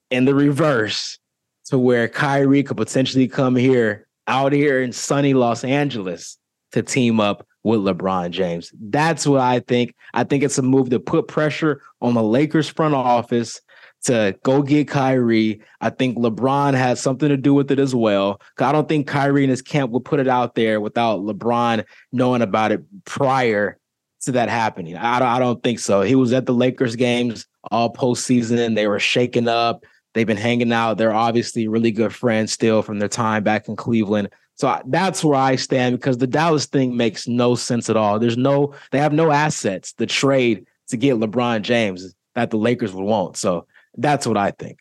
in 0.09 0.23
the 0.23 0.35
reverse 0.35 1.19
to 1.65 1.79
where 1.79 2.07
Kyrie 2.07 2.63
could 2.63 2.77
potentially 2.77 3.27
come 3.27 3.55
here 3.55 4.07
out 4.27 4.53
here 4.53 4.81
in 4.81 4.91
sunny 4.91 5.33
Los 5.33 5.63
Angeles 5.63 6.37
to 6.71 6.81
team 6.81 7.19
up 7.19 7.45
with 7.63 7.79
LeBron 7.79 8.31
James. 8.31 8.71
That's 8.79 9.25
what 9.25 9.41
I 9.41 9.59
think. 9.59 9.95
I 10.13 10.23
think 10.23 10.43
it's 10.43 10.57
a 10.57 10.61
move 10.61 10.89
to 10.91 10.99
put 10.99 11.27
pressure 11.27 11.81
on 12.01 12.13
the 12.13 12.23
Lakers 12.23 12.69
front 12.69 12.93
office 12.93 13.61
to 14.03 14.37
go 14.43 14.61
get 14.61 14.87
Kyrie. 14.87 15.61
I 15.81 15.89
think 15.89 16.17
LeBron 16.17 16.75
has 16.75 16.99
something 16.99 17.29
to 17.29 17.37
do 17.37 17.53
with 17.53 17.71
it 17.71 17.79
as 17.79 17.95
well. 17.95 18.39
I 18.59 18.71
don't 18.71 18.87
think 18.87 19.07
Kyrie 19.07 19.43
and 19.43 19.49
his 19.49 19.63
camp 19.63 19.91
would 19.91 20.05
put 20.05 20.19
it 20.19 20.27
out 20.27 20.53
there 20.53 20.79
without 20.79 21.21
LeBron 21.21 21.83
knowing 22.11 22.43
about 22.43 22.71
it 22.71 22.83
prior 23.05 23.79
to 24.21 24.31
that 24.33 24.49
happening. 24.49 24.95
I 24.95 25.19
don't, 25.19 25.27
I 25.27 25.39
don't 25.39 25.63
think 25.63 25.79
so. 25.79 26.01
He 26.01 26.15
was 26.15 26.33
at 26.33 26.45
the 26.45 26.53
Lakers 26.53 26.95
games 26.95 27.47
all 27.71 27.91
postseason. 27.91 28.75
They 28.75 28.87
were 28.87 28.99
shaking 28.99 29.47
up. 29.47 29.85
They've 30.15 30.25
been 30.25 30.37
hanging 30.37 30.71
out. 30.71 30.97
They're 30.97 31.13
obviously 31.13 31.67
really 31.67 31.91
good 31.91 32.15
friends 32.15 32.53
still 32.53 32.81
from 32.81 32.99
their 32.99 33.09
time 33.09 33.43
back 33.43 33.67
in 33.67 33.75
Cleveland. 33.75 34.29
So 34.55 34.81
that's 34.87 35.21
where 35.25 35.35
I 35.35 35.57
stand 35.57 35.97
because 35.97 36.17
the 36.17 36.25
Dallas 36.25 36.65
thing 36.67 36.95
makes 36.95 37.27
no 37.27 37.55
sense 37.55 37.89
at 37.89 37.97
all. 37.97 38.17
There's 38.17 38.37
no, 38.37 38.73
they 38.91 38.99
have 38.99 39.11
no 39.11 39.29
assets 39.29 39.91
to 39.95 40.05
trade 40.05 40.65
to 40.87 40.95
get 40.95 41.17
LeBron 41.17 41.63
James 41.63 42.15
that 42.33 42.49
the 42.49 42.57
Lakers 42.57 42.93
would 42.93 43.03
want. 43.03 43.35
So 43.35 43.67
that's 43.97 44.25
what 44.25 44.37
I 44.37 44.51
think. 44.51 44.79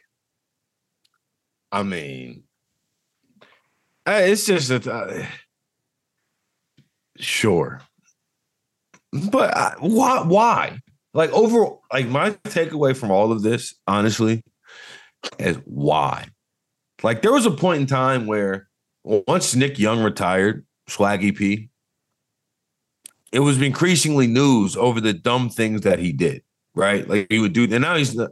I 1.73 1.83
mean, 1.83 2.45
it's 4.07 4.47
just 4.47 4.69
that, 4.69 4.87
uh, 4.87 5.25
sure, 7.17 7.81
but 9.13 9.57
I, 9.57 9.75
why? 9.81 10.23
Why? 10.23 10.79
Like 11.13 11.33
over, 11.33 11.77
like 11.93 12.07
my 12.07 12.31
takeaway 12.45 12.97
from 12.97 13.11
all 13.11 13.33
of 13.33 13.43
this, 13.43 13.75
honestly, 13.89 14.45
is 15.39 15.57
why. 15.65 16.29
Like 17.03 17.23
there 17.23 17.33
was 17.33 17.47
a 17.47 17.51
point 17.51 17.81
in 17.81 17.87
time 17.87 18.27
where 18.27 18.69
once 19.05 19.55
Nick 19.55 19.79
Young 19.79 20.03
retired, 20.03 20.65
Swaggy 20.89 21.37
P, 21.37 21.71
it 23.33 23.41
was 23.41 23.61
increasingly 23.61 24.27
news 24.27 24.77
over 24.77 25.01
the 25.01 25.13
dumb 25.13 25.51
things 25.51 25.83
that 25.83 25.99
he 25.99 26.13
did. 26.13 26.43
Right, 26.77 27.09
like 27.09 27.29
he 27.31 27.39
would 27.39 27.53
do, 27.53 27.63
and 27.65 27.83
now 27.83 27.97
he's. 27.97 28.15
Not, 28.15 28.31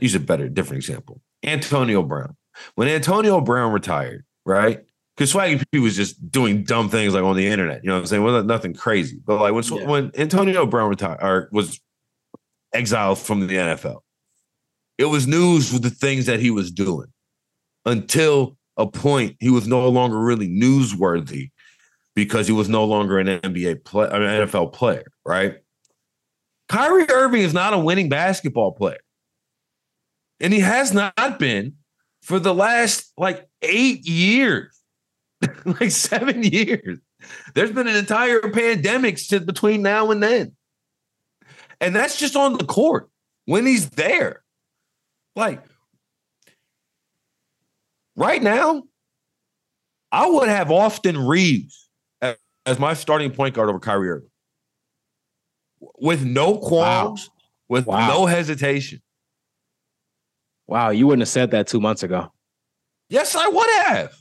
use 0.00 0.14
a 0.14 0.20
better, 0.20 0.48
different 0.48 0.82
example. 0.82 1.20
Antonio 1.42 2.02
Brown. 2.02 2.36
When 2.74 2.88
Antonio 2.88 3.40
Brown 3.40 3.72
retired, 3.72 4.24
right? 4.44 4.80
Because 5.16 5.32
Swaggy 5.32 5.62
P 5.70 5.78
was 5.78 5.96
just 5.96 6.30
doing 6.30 6.64
dumb 6.64 6.88
things 6.88 7.14
like 7.14 7.22
on 7.22 7.36
the 7.36 7.46
internet. 7.46 7.82
You 7.82 7.88
know 7.88 7.94
what 7.94 8.00
I'm 8.00 8.06
saying? 8.06 8.22
Well, 8.22 8.42
nothing 8.44 8.74
crazy. 8.74 9.20
But 9.24 9.40
like 9.40 9.52
when 9.52 9.64
yeah. 9.64 9.86
when 9.86 10.10
Antonio 10.16 10.66
Brown 10.66 10.88
retired 10.88 11.18
or 11.20 11.48
was 11.52 11.80
exiled 12.72 13.18
from 13.18 13.46
the 13.46 13.56
NFL, 13.56 14.00
it 14.98 15.06
was 15.06 15.26
news 15.26 15.72
with 15.72 15.82
the 15.82 15.90
things 15.90 16.26
that 16.26 16.40
he 16.40 16.50
was 16.50 16.70
doing 16.70 17.06
until 17.86 18.56
a 18.76 18.86
point 18.86 19.36
he 19.40 19.48
was 19.48 19.66
no 19.66 19.88
longer 19.88 20.18
really 20.18 20.48
newsworthy 20.48 21.50
because 22.14 22.46
he 22.48 22.52
was 22.52 22.68
no 22.68 22.84
longer 22.84 23.18
an 23.18 23.26
NBA 23.26 23.84
play, 23.84 24.08
I 24.08 24.18
mean, 24.18 24.28
NFL 24.28 24.72
player, 24.72 25.06
right? 25.24 25.58
Kyrie 26.68 27.08
Irving 27.08 27.42
is 27.42 27.54
not 27.54 27.72
a 27.72 27.78
winning 27.78 28.08
basketball 28.08 28.72
player. 28.72 28.98
And 30.40 30.52
he 30.52 30.60
has 30.60 30.92
not 30.92 31.38
been 31.38 31.74
for 32.22 32.38
the 32.38 32.54
last 32.54 33.12
like 33.16 33.48
eight 33.62 34.06
years, 34.06 34.80
like 35.64 35.90
seven 35.90 36.42
years. 36.42 36.98
There's 37.54 37.72
been 37.72 37.88
an 37.88 37.96
entire 37.96 38.40
pandemic 38.50 39.18
since 39.18 39.44
between 39.44 39.82
now 39.82 40.10
and 40.10 40.22
then. 40.22 40.56
And 41.80 41.94
that's 41.94 42.18
just 42.18 42.36
on 42.36 42.58
the 42.58 42.64
court 42.64 43.08
when 43.46 43.66
he's 43.66 43.90
there. 43.90 44.42
Like, 45.38 45.62
right 48.16 48.42
now, 48.42 48.82
I 50.10 50.28
would 50.28 50.48
have 50.48 50.72
Austin 50.72 51.16
Reaves 51.16 51.88
as, 52.20 52.36
as 52.66 52.80
my 52.80 52.92
starting 52.94 53.30
point 53.30 53.54
guard 53.54 53.68
over 53.68 53.78
Kyrie 53.78 54.10
Irving. 54.10 54.30
With 56.00 56.24
no 56.24 56.58
qualms, 56.58 57.30
with 57.68 57.86
Wow. 57.86 58.08
no 58.08 58.26
hesitation. 58.26 59.00
Wow, 60.66 60.90
you 60.90 61.06
wouldn't 61.06 61.22
have 61.22 61.28
said 61.28 61.52
that 61.52 61.68
two 61.68 61.80
months 61.80 62.02
ago. 62.02 62.32
Yes, 63.08 63.36
I 63.36 63.46
would 63.46 63.70
have. 63.86 64.12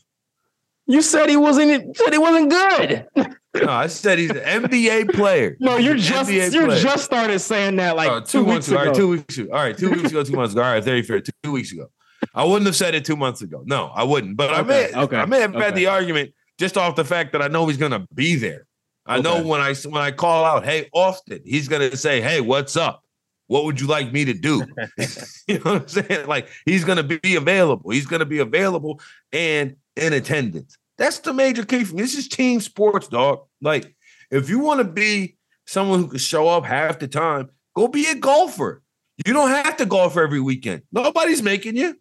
You 0.85 1.01
said 1.01 1.29
he 1.29 1.35
wasn't. 1.35 1.97
Said 1.97 2.13
he 2.13 2.19
wasn't 2.19 2.51
good. 2.51 3.07
No, 3.65 3.71
I 3.71 3.87
said 3.87 4.19
he's 4.19 4.31
an 4.31 4.37
NBA 4.37 5.13
player. 5.13 5.57
No, 5.59 5.77
you're 5.77 5.95
just 5.95 6.29
NBA 6.29 6.53
you 6.53 6.65
player. 6.65 6.81
just 6.81 7.05
started 7.05 7.39
saying 7.39 7.75
that 7.77 7.95
like 7.95 8.09
Oh, 8.09 8.19
two, 8.21 8.43
weeks 8.43 8.67
ago. 8.67 8.77
All 8.77 8.85
right, 8.85 8.95
two 8.95 9.07
weeks 9.09 9.37
ago. 9.37 9.49
All 9.51 9.59
right, 9.59 9.77
two 9.77 9.89
weeks 9.89 10.11
ago, 10.11 10.23
two 10.23 10.33
months 10.33 10.53
ago. 10.53 10.63
All 10.63 10.71
right, 10.71 10.83
very 10.83 11.01
fair. 11.01 11.21
Two, 11.21 11.31
two 11.43 11.51
weeks 11.51 11.71
ago. 11.71 11.87
I 12.33 12.43
wouldn't 12.43 12.65
have 12.65 12.75
said 12.75 12.95
it 12.95 13.05
two 13.05 13.15
months 13.15 13.41
ago. 13.41 13.63
No, 13.65 13.87
I 13.93 14.03
wouldn't. 14.03 14.37
But 14.37 14.53
I 14.53 14.61
may, 14.63 14.87
Okay, 14.87 14.99
okay, 14.99 15.17
I 15.17 15.25
may 15.25 15.39
have 15.41 15.53
had 15.53 15.75
the 15.75 15.87
argument 15.87 16.33
just 16.57 16.77
off 16.77 16.95
the 16.95 17.05
fact 17.05 17.31
that 17.33 17.41
I 17.41 17.47
know 17.47 17.67
he's 17.67 17.77
gonna 17.77 18.07
be 18.13 18.35
there. 18.35 18.65
I 19.05 19.21
know 19.21 19.41
when 19.43 19.61
I 19.61 19.73
when 19.73 20.01
I 20.01 20.11
call 20.11 20.43
out, 20.43 20.65
hey, 20.65 20.89
Austin, 20.93 21.41
he's 21.45 21.67
gonna 21.67 21.95
say, 21.95 22.21
hey, 22.21 22.41
what's 22.41 22.75
up? 22.75 23.03
What 23.47 23.63
would 23.63 23.79
you 23.79 23.87
like 23.87 24.11
me 24.11 24.25
to 24.25 24.33
do? 24.33 24.63
you 25.47 25.59
know 25.59 25.73
what 25.73 25.81
I'm 25.83 25.87
saying? 25.87 26.27
Like 26.27 26.49
he's 26.65 26.83
gonna 26.83 27.03
be 27.03 27.35
available. 27.35 27.91
He's 27.91 28.05
gonna 28.05 28.25
be 28.25 28.39
available 28.39 28.99
and 29.31 29.75
in 29.95 30.13
attendance. 30.13 30.77
That's 30.97 31.19
the 31.19 31.33
major 31.33 31.63
key 31.65 31.83
for 31.83 31.95
me. 31.95 32.01
This 32.01 32.15
is 32.17 32.27
team 32.27 32.59
sports, 32.59 33.07
dog. 33.07 33.41
Like 33.61 33.95
if 34.31 34.49
you 34.49 34.59
want 34.59 34.79
to 34.79 34.83
be 34.83 35.37
someone 35.65 35.99
who 35.99 36.07
can 36.07 36.19
show 36.19 36.47
up 36.47 36.65
half 36.65 36.99
the 36.99 37.07
time, 37.07 37.49
go 37.75 37.87
be 37.87 38.05
a 38.07 38.15
golfer. 38.15 38.81
You 39.25 39.33
don't 39.33 39.49
have 39.49 39.77
to 39.77 39.85
golf 39.85 40.17
every 40.17 40.39
weekend. 40.39 40.83
Nobody's 40.91 41.41
making 41.41 41.75
you. 41.75 41.95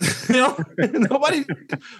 you 0.28 0.34
know, 0.34 0.56
nobody, 0.78 1.44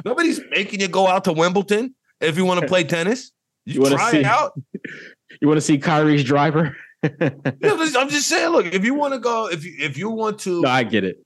nobody's 0.05 0.41
making 0.51 0.81
you 0.81 0.89
go 0.89 1.07
out 1.07 1.25
to 1.25 1.33
Wimbledon 1.33 1.95
if 2.21 2.37
you 2.37 2.45
want 2.45 2.61
to 2.61 2.67
play 2.67 2.85
tennis. 2.85 3.31
You, 3.65 3.85
You 3.85 3.91
try 3.91 4.11
see- 4.11 4.19
it 4.19 4.25
out. 4.25 4.53
You 5.41 5.49
want 5.49 5.57
to 5.57 5.63
see 5.63 5.79
Kyrie's 5.79 6.25
driver? 6.25 6.77
Know, 7.03 7.11
I'm 7.63 8.11
just 8.11 8.29
saying, 8.29 8.51
look, 8.51 8.67
if 8.67 8.85
you 8.85 8.95
want 8.95 9.15
to 9.15 9.19
go, 9.19 9.49
if 9.49 9.65
you 9.65 9.75
if 9.81 9.97
you 9.97 10.11
want 10.11 10.41
to 10.41 10.61
no, 10.61 10.69
I 10.69 10.85
get 10.85 11.05
it. 11.05 11.17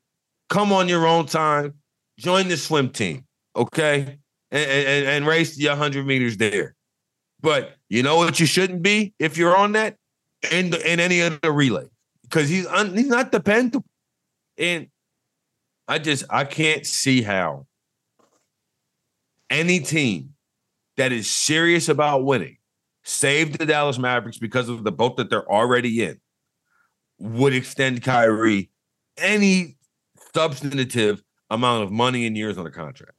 come 0.49 0.73
on 0.73 0.89
your 0.89 1.07
own 1.09 1.27
time, 1.27 1.75
join 2.19 2.47
the 2.47 2.57
swim 2.57 2.91
team, 2.91 3.27
okay? 3.57 4.19
And 4.51 4.71
and, 4.71 5.07
and 5.07 5.27
race 5.27 5.57
the 5.57 5.69
100 5.69 6.07
meters 6.07 6.37
there. 6.37 6.75
But 7.41 7.75
you 7.89 8.03
know 8.03 8.17
what 8.17 8.41
you 8.41 8.47
shouldn't 8.47 8.83
be 8.83 9.15
if 9.19 9.37
you're 9.37 9.57
on 9.57 9.73
that 9.73 9.97
in 10.51 10.71
the, 10.71 10.93
in 10.93 11.01
any 11.01 11.23
other 11.23 11.53
relay 11.53 11.87
because 12.23 12.49
he's 12.49 12.67
un, 12.67 12.97
he's 12.97 13.09
not 13.09 13.33
dependable. 13.33 13.85
And 14.59 14.89
I 15.89 15.99
just 15.99 16.25
I 16.31 16.45
can't 16.45 16.87
see 16.87 17.23
how 17.23 17.67
any 19.51 19.81
team 19.81 20.35
that 20.97 21.13
is 21.13 21.31
serious 21.31 21.89
about 21.89 22.25
winning, 22.25 22.57
save 23.05 23.59
the 23.59 23.67
Dallas 23.67 23.99
Mavericks 23.99 24.39
because 24.39 24.69
of 24.69 24.83
the 24.85 24.93
boat 24.93 25.17
that 25.19 25.31
they're 25.31 25.51
already 25.51 26.03
in, 26.03 26.21
would 27.19 27.55
extend 27.55 28.03
Kyrie 28.03 28.71
any 29.19 29.77
substantive 30.35 31.23
amount 31.51 31.85
of 31.85 31.93
money 31.93 32.27
and 32.27 32.37
years 32.37 32.59
on 32.59 32.67
a 32.67 32.71
contract. 32.71 33.16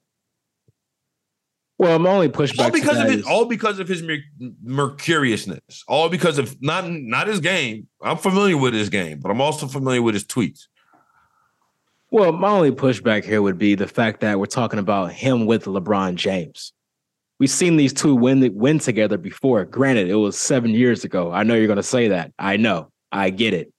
Well, 1.79 1.95
I'm 1.95 2.07
only 2.07 2.27
pushback 2.27 2.65
All 2.65 2.71
because 2.71 2.97
of 2.97 3.09
his, 3.09 3.25
all 3.25 3.45
because 3.45 3.79
of 3.79 3.87
his 3.87 4.01
mer- 4.01 4.23
mercuriousness. 4.63 5.83
All 5.87 6.09
because 6.09 6.39
of 6.39 6.59
not 6.61 6.89
not 6.89 7.27
his 7.27 7.39
game. 7.39 7.87
I'm 8.01 8.17
familiar 8.17 8.57
with 8.57 8.73
his 8.73 8.89
game, 8.89 9.19
but 9.19 9.29
I'm 9.29 9.41
also 9.41 9.67
familiar 9.67 10.01
with 10.01 10.15
his 10.15 10.25
tweets. 10.25 10.67
Well, 12.09 12.31
my 12.31 12.49
only 12.49 12.71
pushback 12.71 13.25
here 13.25 13.41
would 13.41 13.57
be 13.57 13.75
the 13.75 13.87
fact 13.87 14.21
that 14.21 14.39
we're 14.39 14.45
talking 14.45 14.79
about 14.79 15.11
him 15.11 15.45
with 15.45 15.65
LeBron 15.65 16.15
James. 16.15 16.73
We've 17.39 17.49
seen 17.49 17.77
these 17.77 17.93
two 17.93 18.15
win 18.15 18.55
win 18.55 18.79
together 18.79 19.17
before. 19.17 19.65
Granted, 19.65 20.09
it 20.09 20.15
was 20.15 20.37
seven 20.37 20.71
years 20.71 21.03
ago. 21.03 21.31
I 21.31 21.43
know 21.43 21.53
you're 21.53 21.67
going 21.67 21.77
to 21.77 21.83
say 21.83 22.07
that. 22.07 22.31
I 22.39 22.57
know. 22.57 22.91
I 23.11 23.29
get 23.29 23.53
it. 23.53 23.71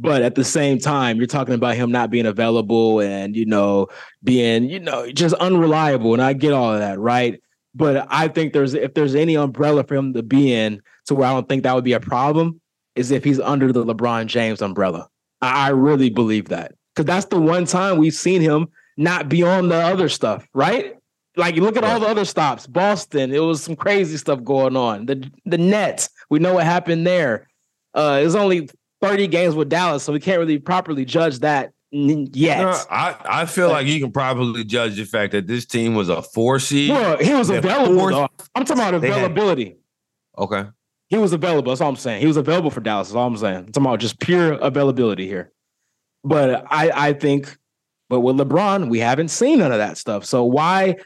But 0.00 0.22
at 0.22 0.34
the 0.34 0.44
same 0.44 0.78
time, 0.78 1.18
you're 1.18 1.26
talking 1.26 1.54
about 1.54 1.76
him 1.76 1.92
not 1.92 2.10
being 2.10 2.24
available 2.24 3.00
and 3.00 3.36
you 3.36 3.44
know 3.44 3.88
being 4.24 4.70
you 4.70 4.80
know 4.80 5.12
just 5.12 5.34
unreliable, 5.34 6.14
and 6.14 6.22
I 6.22 6.32
get 6.32 6.54
all 6.54 6.72
of 6.72 6.80
that, 6.80 6.98
right? 6.98 7.38
But 7.74 8.06
I 8.08 8.28
think 8.28 8.54
there's 8.54 8.72
if 8.72 8.94
there's 8.94 9.14
any 9.14 9.36
umbrella 9.36 9.84
for 9.84 9.94
him 9.94 10.14
to 10.14 10.22
be 10.22 10.54
in, 10.54 10.80
to 11.06 11.14
where 11.14 11.28
I 11.28 11.32
don't 11.34 11.48
think 11.48 11.64
that 11.64 11.74
would 11.74 11.84
be 11.84 11.92
a 11.92 12.00
problem, 12.00 12.62
is 12.96 13.10
if 13.10 13.22
he's 13.24 13.38
under 13.38 13.72
the 13.72 13.84
LeBron 13.84 14.26
James 14.26 14.62
umbrella. 14.62 15.06
I, 15.42 15.66
I 15.66 15.68
really 15.68 16.08
believe 16.08 16.48
that 16.48 16.72
because 16.94 17.04
that's 17.04 17.26
the 17.26 17.38
one 17.38 17.66
time 17.66 17.98
we've 17.98 18.14
seen 18.14 18.40
him 18.40 18.68
not 18.96 19.28
be 19.28 19.42
on 19.42 19.68
the 19.68 19.76
other 19.76 20.08
stuff, 20.08 20.48
right? 20.54 20.96
Like 21.36 21.56
look 21.56 21.76
at 21.76 21.84
all 21.84 22.00
the 22.00 22.08
other 22.08 22.24
stops, 22.24 22.66
Boston, 22.66 23.34
it 23.34 23.38
was 23.38 23.62
some 23.62 23.76
crazy 23.76 24.16
stuff 24.16 24.42
going 24.44 24.78
on. 24.78 25.04
The 25.04 25.30
the 25.44 25.58
Nets, 25.58 26.08
we 26.30 26.38
know 26.38 26.54
what 26.54 26.64
happened 26.64 27.06
there. 27.06 27.48
Uh, 27.94 28.18
it 28.22 28.24
was 28.24 28.34
only 28.34 28.70
30 29.02 29.26
games 29.28 29.54
with 29.54 29.68
Dallas, 29.68 30.02
so 30.02 30.12
we 30.12 30.20
can't 30.20 30.38
really 30.38 30.58
properly 30.58 31.04
judge 31.04 31.38
that 31.40 31.72
yet. 31.90 32.62
No, 32.62 32.76
I, 32.90 33.16
I 33.24 33.44
feel 33.46 33.68
like 33.68 33.86
you 33.86 34.00
can 34.00 34.12
probably 34.12 34.62
judge 34.64 34.96
the 34.96 35.04
fact 35.04 35.32
that 35.32 35.46
this 35.46 35.66
team 35.66 35.94
was 35.94 36.08
a 36.08 36.22
four 36.22 36.58
seed. 36.60 36.90
well, 36.90 37.16
he 37.18 37.32
was 37.34 37.50
available. 37.50 37.98
fourth- 37.98 38.14
I'm 38.54 38.64
talking 38.64 38.82
about 38.82 39.00
They 39.00 39.08
had- 39.08 39.18
availability. 39.18 39.76
Okay. 40.38 40.64
He 41.08 41.18
was 41.18 41.32
available. 41.32 41.72
That's 41.72 41.80
all 41.80 41.88
I'm 41.88 41.96
saying. 41.96 42.20
He 42.20 42.28
was 42.28 42.36
available 42.36 42.70
for 42.70 42.80
Dallas. 42.80 43.08
That's 43.08 43.16
all 43.16 43.26
I'm 43.26 43.36
saying. 43.36 43.56
I'm 43.56 43.66
talking 43.72 43.86
about 43.86 43.98
just 43.98 44.20
pure 44.20 44.52
availability 44.52 45.26
here. 45.26 45.50
But 46.22 46.64
I, 46.70 47.08
I 47.08 47.12
think, 47.14 47.56
but 48.08 48.20
with 48.20 48.36
LeBron, 48.36 48.88
we 48.88 49.00
haven't 49.00 49.28
seen 49.28 49.58
none 49.58 49.72
of 49.72 49.78
that 49.78 49.98
stuff. 49.98 50.24
So 50.24 50.44
why, 50.44 50.96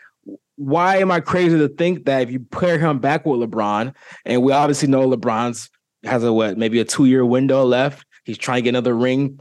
why 0.57 0.99
am 0.99 1.11
I 1.11 1.21
crazy 1.21 1.57
to 1.57 1.69
think 1.69 2.05
that 2.05 2.21
if 2.23 2.31
you 2.31 2.41
pair 2.41 2.79
him 2.79 2.99
back 2.99 3.25
with 3.25 3.41
LeBron, 3.41 3.95
and 4.27 4.43
we 4.43 4.53
obviously 4.53 4.89
know 4.89 5.09
LeBron's 5.09 5.71
has 6.05 6.25
a 6.25 6.33
what, 6.33 6.59
maybe 6.59 6.81
a 6.81 6.85
two 6.85 7.07
year 7.07 7.25
window 7.25 7.65
left. 7.65 8.07
He's 8.25 8.39
trying 8.39 8.59
to 8.59 8.63
get 8.63 8.71
another 8.71 8.95
ring. 8.95 9.39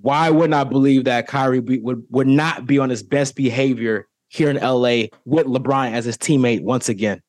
Why 0.00 0.30
wouldn't 0.30 0.54
I 0.54 0.64
believe 0.64 1.04
that 1.04 1.26
Kyrie 1.26 1.60
be, 1.60 1.78
would 1.80 2.04
would 2.10 2.26
not 2.26 2.66
be 2.66 2.78
on 2.78 2.90
his 2.90 3.02
best 3.02 3.36
behavior 3.36 4.06
here 4.28 4.50
in 4.50 4.56
LA 4.56 5.08
with 5.24 5.46
LeBron 5.46 5.92
as 5.92 6.04
his 6.04 6.16
teammate 6.16 6.62
once 6.62 6.88
again? 6.88 7.20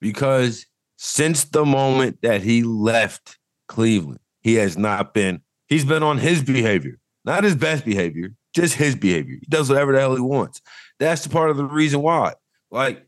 Because 0.00 0.66
since 0.96 1.44
the 1.44 1.64
moment 1.64 2.18
that 2.22 2.42
he 2.42 2.62
left 2.62 3.38
Cleveland, 3.68 4.20
he 4.40 4.54
has 4.54 4.76
not 4.76 5.14
been, 5.14 5.42
he's 5.66 5.84
been 5.84 6.02
on 6.02 6.18
his 6.18 6.42
behavior, 6.42 6.98
not 7.24 7.44
his 7.44 7.54
best 7.54 7.84
behavior, 7.84 8.34
just 8.54 8.74
his 8.74 8.96
behavior. 8.96 9.36
He 9.40 9.46
does 9.48 9.68
whatever 9.68 9.92
the 9.92 10.00
hell 10.00 10.16
he 10.16 10.20
wants. 10.20 10.60
That's 10.98 11.22
the 11.22 11.28
part 11.28 11.50
of 11.50 11.56
the 11.56 11.64
reason 11.64 12.02
why. 12.02 12.34
Like, 12.70 13.06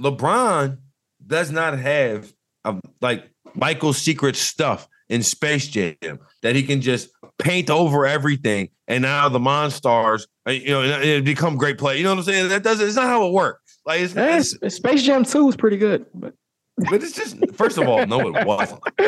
LeBron 0.00 0.78
does 1.26 1.50
not 1.50 1.78
have 1.78 2.32
um, 2.64 2.80
like 3.00 3.30
Michael's 3.54 3.98
secret 3.98 4.36
stuff 4.36 4.88
in 5.08 5.22
Space 5.22 5.68
Jam 5.68 6.18
that 6.42 6.54
he 6.54 6.62
can 6.62 6.80
just 6.80 7.10
paint 7.38 7.70
over 7.70 8.06
everything, 8.06 8.70
and 8.88 9.02
now 9.02 9.28
the 9.28 9.38
Monstars, 9.38 10.26
uh, 10.46 10.52
you 10.52 10.70
know, 10.70 10.82
it, 10.82 11.24
become 11.24 11.56
great 11.56 11.78
play. 11.78 11.98
You 11.98 12.04
know 12.04 12.10
what 12.10 12.18
I'm 12.18 12.24
saying? 12.24 12.48
That 12.48 12.62
doesn't. 12.62 12.86
It's 12.86 12.96
not 12.96 13.06
how 13.06 13.26
it 13.26 13.32
works. 13.32 13.78
Like, 13.86 14.00
it's, 14.00 14.16
Eh, 14.16 14.42
it's 14.62 14.76
Space 14.76 15.02
Jam 15.02 15.24
2 15.24 15.44
was 15.44 15.56
pretty 15.56 15.76
good, 15.76 16.06
but 16.14 16.34
but 16.90 17.02
it's 17.02 17.12
just 17.12 17.36
first 17.54 17.78
of 17.78 17.86
all, 17.88 18.06
no, 18.06 18.20
it 18.34 18.46
wasn't. 18.46 18.80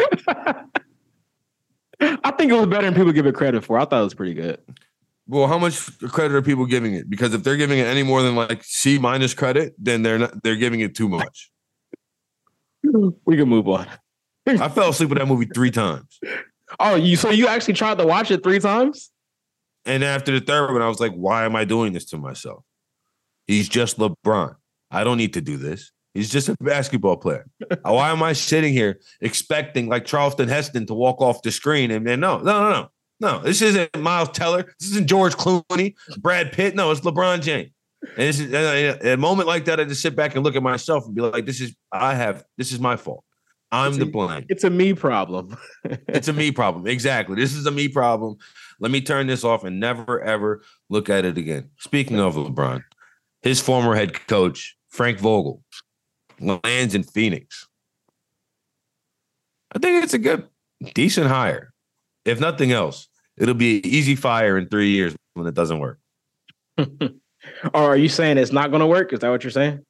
I 2.00 2.30
think 2.32 2.52
it 2.52 2.54
was 2.54 2.66
better 2.66 2.84
than 2.84 2.94
people 2.94 3.12
give 3.12 3.26
it 3.26 3.34
credit 3.34 3.64
for. 3.64 3.78
I 3.78 3.86
thought 3.86 4.00
it 4.00 4.04
was 4.04 4.14
pretty 4.14 4.34
good. 4.34 4.60
Well, 5.26 5.48
how 5.48 5.58
much 5.58 5.98
credit 6.10 6.36
are 6.36 6.42
people 6.42 6.66
giving 6.66 6.94
it? 6.94 7.10
Because 7.10 7.34
if 7.34 7.42
they're 7.42 7.56
giving 7.56 7.78
it 7.78 7.86
any 7.86 8.02
more 8.02 8.22
than 8.22 8.36
like 8.36 8.62
C 8.62 8.98
minus 8.98 9.34
credit, 9.34 9.74
then 9.78 10.02
they're 10.02 10.18
not. 10.18 10.42
They're 10.42 10.56
giving 10.56 10.80
it 10.80 10.94
too 10.94 11.08
much. 11.08 11.50
We 13.24 13.36
can 13.36 13.48
move 13.48 13.68
on. 13.68 13.86
I 14.46 14.68
fell 14.68 14.90
asleep 14.90 15.08
with 15.10 15.18
that 15.18 15.26
movie 15.26 15.46
three 15.52 15.70
times, 15.70 16.20
Oh, 16.80 16.94
you 16.94 17.16
so 17.16 17.30
you 17.30 17.48
actually 17.48 17.74
tried 17.74 17.98
to 17.98 18.06
watch 18.06 18.30
it 18.30 18.42
three 18.42 18.60
times? 18.60 19.10
and 19.84 20.02
after 20.02 20.32
the 20.32 20.44
third 20.44 20.72
one, 20.72 20.82
I 20.82 20.88
was 20.88 20.98
like, 21.00 21.12
"Why 21.12 21.44
am 21.44 21.54
I 21.56 21.64
doing 21.64 21.92
this 21.92 22.04
to 22.06 22.16
myself?" 22.18 22.64
He's 23.46 23.68
just 23.68 23.98
LeBron. 23.98 24.56
I 24.90 25.04
don't 25.04 25.16
need 25.18 25.34
to 25.34 25.40
do 25.40 25.56
this. 25.56 25.92
He's 26.14 26.30
just 26.30 26.48
a 26.48 26.56
basketball 26.60 27.16
player. 27.18 27.46
Why 27.82 28.10
am 28.10 28.22
I 28.22 28.32
sitting 28.32 28.72
here 28.72 28.98
expecting 29.20 29.88
like 29.88 30.04
Charlton 30.06 30.48
Heston 30.48 30.86
to 30.86 30.94
walk 30.94 31.20
off 31.20 31.42
the 31.42 31.50
screen 31.52 31.90
and 31.90 32.06
then 32.06 32.20
no, 32.20 32.38
no, 32.38 32.60
no, 32.62 32.70
no, 32.70 32.88
no. 33.20 33.38
This 33.40 33.62
isn't 33.62 33.96
Miles 33.98 34.30
Teller. 34.30 34.64
This 34.80 34.90
isn't 34.90 35.08
George 35.08 35.34
Clooney, 35.36 35.94
Brad 36.18 36.52
Pitt. 36.52 36.74
No, 36.74 36.90
it's 36.90 37.02
LeBron 37.02 37.42
James. 37.42 37.70
And 38.02 38.16
this 38.18 38.38
is 38.40 38.52
uh, 38.52 38.98
a 39.02 39.16
moment 39.16 39.48
like 39.48 39.64
that. 39.66 39.80
I 39.80 39.84
just 39.84 40.02
sit 40.02 40.14
back 40.14 40.34
and 40.36 40.44
look 40.44 40.54
at 40.56 40.62
myself 40.62 41.06
and 41.06 41.14
be 41.14 41.22
like, 41.22 41.46
"This 41.46 41.60
is 41.60 41.74
I 41.92 42.14
have. 42.14 42.44
This 42.56 42.72
is 42.72 42.78
my 42.78 42.96
fault. 42.96 43.24
I'm 43.72 43.88
It's 43.88 43.98
the 43.98 44.04
a- 44.04 44.10
blame. 44.10 44.46
It's 44.48 44.64
a 44.64 44.70
me 44.70 44.92
problem. 44.94 45.56
It's 46.08 46.28
a 46.28 46.32
me 46.32 46.50
problem. 46.52 46.86
Exactly. 46.86 47.36
This 47.36 47.54
is 47.54 47.66
a 47.66 47.70
me 47.70 47.88
problem. 47.88 48.36
Let 48.80 48.90
me 48.90 49.00
turn 49.00 49.26
this 49.26 49.44
off 49.44 49.64
and 49.64 49.80
never 49.80 50.20
ever 50.22 50.62
look 50.90 51.08
at 51.10 51.24
it 51.24 51.36
again." 51.38 51.70
Speaking 51.78 52.20
of 52.20 52.34
LeBron, 52.36 52.82
his 53.42 53.60
former 53.60 53.94
head 53.94 54.26
coach 54.28 54.76
Frank 54.90 55.18
Vogel 55.18 55.62
lands 56.40 56.94
in 56.94 57.02
Phoenix. 57.02 57.66
I 59.74 59.78
think 59.78 60.04
it's 60.04 60.14
a 60.14 60.18
good, 60.18 60.48
decent 60.94 61.26
hire. 61.28 61.72
If 62.24 62.40
nothing 62.40 62.72
else, 62.72 63.08
it'll 63.36 63.54
be 63.54 63.78
an 63.78 63.86
easy 63.86 64.14
fire 64.16 64.56
in 64.58 64.68
three 64.68 64.90
years 64.90 65.14
when 65.34 65.46
it 65.46 65.54
doesn't 65.54 65.78
work. 65.80 65.98
or 67.74 67.82
are 67.82 67.96
you 67.96 68.08
saying 68.08 68.38
it's 68.38 68.52
not 68.52 68.70
going 68.70 68.80
to 68.80 68.86
work? 68.86 69.12
Is 69.12 69.20
that 69.20 69.30
what 69.30 69.44
you're 69.44 69.50
saying? 69.50 69.84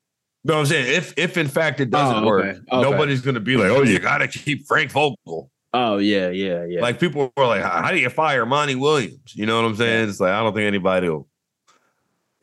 No, 0.45 0.61
I'm 0.61 0.67
saying 0.67 0.87
if 0.95 1.13
if 1.17 1.37
in 1.37 1.49
fact 1.49 1.81
it 1.81 1.91
doesn't 1.91 2.23
Oh, 2.23 2.27
work, 2.27 2.45
okay. 2.45 2.59
Okay. 2.71 2.83
nobody's 2.91 3.21
gonna 3.21 3.41
be 3.41 3.57
like, 3.57 3.69
oh, 3.71 3.83
you 3.83 3.99
gotta 3.99 4.29
keep 4.29 4.65
Frank 4.67 4.93
Vogel. 4.93 5.51
Oh 5.75 5.99
yeah, 5.99 6.29
yeah, 6.31 6.65
yeah. 6.65 6.81
Like 6.81 7.01
people 7.01 7.33
were 7.37 7.47
like, 7.47 7.63
how 7.63 7.91
do 7.91 7.99
you 7.99 8.09
fire 8.11 8.47
Monty 8.47 8.77
Williams? 8.77 9.35
You 9.35 9.45
know 9.45 9.57
what 9.61 9.67
I'm 9.69 9.75
saying? 9.75 10.09
It's 10.09 10.21
like 10.21 10.31
I 10.31 10.41
don't 10.45 10.55
think 10.55 10.67
anybody 10.69 11.09
will 11.09 11.29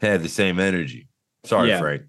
have 0.01 0.22
the 0.22 0.28
same 0.28 0.59
energy. 0.59 1.07
Sorry, 1.45 1.70
Yeah. 1.70 1.80
Frank. 1.80 2.03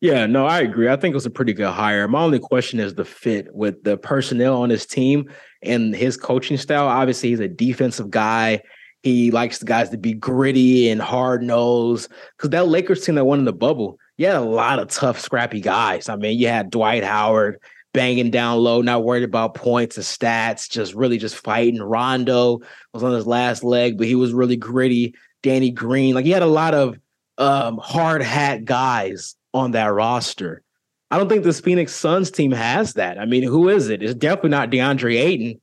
Yeah, 0.00 0.26
no, 0.26 0.44
I 0.46 0.60
agree. 0.60 0.88
I 0.90 0.96
think 0.96 1.12
it 1.12 1.16
was 1.16 1.24
a 1.26 1.30
pretty 1.30 1.54
good 1.54 1.70
hire. 1.70 2.06
My 2.08 2.22
only 2.22 2.38
question 2.40 2.78
is 2.78 2.94
the 2.94 3.04
fit 3.06 3.46
with 3.54 3.84
the 3.84 3.96
personnel 3.96 4.60
on 4.60 4.68
his 4.68 4.84
team 4.84 5.30
and 5.62 5.94
his 5.94 6.16
coaching 6.18 6.58
style. 6.58 6.88
Obviously, 6.88 7.30
he's 7.30 7.40
a 7.40 7.48
defensive 7.48 8.10
guy. 8.10 8.60
He 9.04 9.30
likes 9.30 9.58
the 9.58 9.66
guys 9.66 9.90
to 9.90 9.98
be 9.98 10.14
gritty 10.14 10.88
and 10.88 10.98
hard 10.98 11.42
nosed. 11.42 12.10
Because 12.38 12.48
that 12.50 12.68
Lakers 12.68 13.04
team 13.04 13.16
that 13.16 13.26
won 13.26 13.38
in 13.38 13.44
the 13.44 13.52
bubble, 13.52 13.98
you 14.16 14.24
had 14.26 14.36
a 14.36 14.40
lot 14.40 14.78
of 14.78 14.88
tough, 14.88 15.20
scrappy 15.20 15.60
guys. 15.60 16.08
I 16.08 16.16
mean, 16.16 16.38
you 16.38 16.48
had 16.48 16.70
Dwight 16.70 17.04
Howard 17.04 17.60
banging 17.92 18.30
down 18.30 18.60
low, 18.60 18.80
not 18.80 19.04
worried 19.04 19.22
about 19.22 19.54
points 19.54 19.98
and 19.98 20.06
stats, 20.06 20.70
just 20.70 20.94
really 20.94 21.18
just 21.18 21.36
fighting. 21.36 21.82
Rondo 21.82 22.60
was 22.94 23.02
on 23.02 23.12
his 23.12 23.26
last 23.26 23.62
leg, 23.62 23.98
but 23.98 24.06
he 24.06 24.14
was 24.14 24.32
really 24.32 24.56
gritty. 24.56 25.14
Danny 25.42 25.70
Green, 25.70 26.14
like 26.14 26.24
he 26.24 26.30
had 26.30 26.42
a 26.42 26.46
lot 26.46 26.72
of 26.72 26.98
um, 27.36 27.76
hard 27.76 28.22
hat 28.22 28.64
guys 28.64 29.36
on 29.52 29.72
that 29.72 29.92
roster. 29.92 30.62
I 31.10 31.18
don't 31.18 31.28
think 31.28 31.44
this 31.44 31.60
Phoenix 31.60 31.94
Suns 31.94 32.30
team 32.30 32.52
has 32.52 32.94
that. 32.94 33.18
I 33.18 33.26
mean, 33.26 33.42
who 33.42 33.68
is 33.68 33.90
it? 33.90 34.02
It's 34.02 34.14
definitely 34.14 34.50
not 34.50 34.70
DeAndre 34.70 35.20
Ayton. 35.20 35.60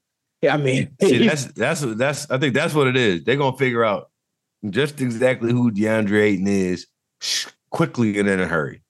I 0.49 0.57
mean, 0.57 0.91
See, 1.01 1.27
that's 1.27 1.45
that's 1.45 1.81
that's 1.81 2.29
I 2.31 2.37
think 2.37 2.53
that's 2.53 2.73
what 2.73 2.87
it 2.87 2.97
is. 2.97 3.23
They're 3.23 3.35
gonna 3.37 3.57
figure 3.57 3.83
out 3.83 4.09
just 4.69 5.01
exactly 5.01 5.51
who 5.51 5.71
DeAndre 5.71 6.21
Ayton 6.21 6.47
is 6.47 6.87
quickly 7.69 8.17
and 8.19 8.27
in 8.29 8.39
a 8.39 8.47
hurry. 8.47 8.81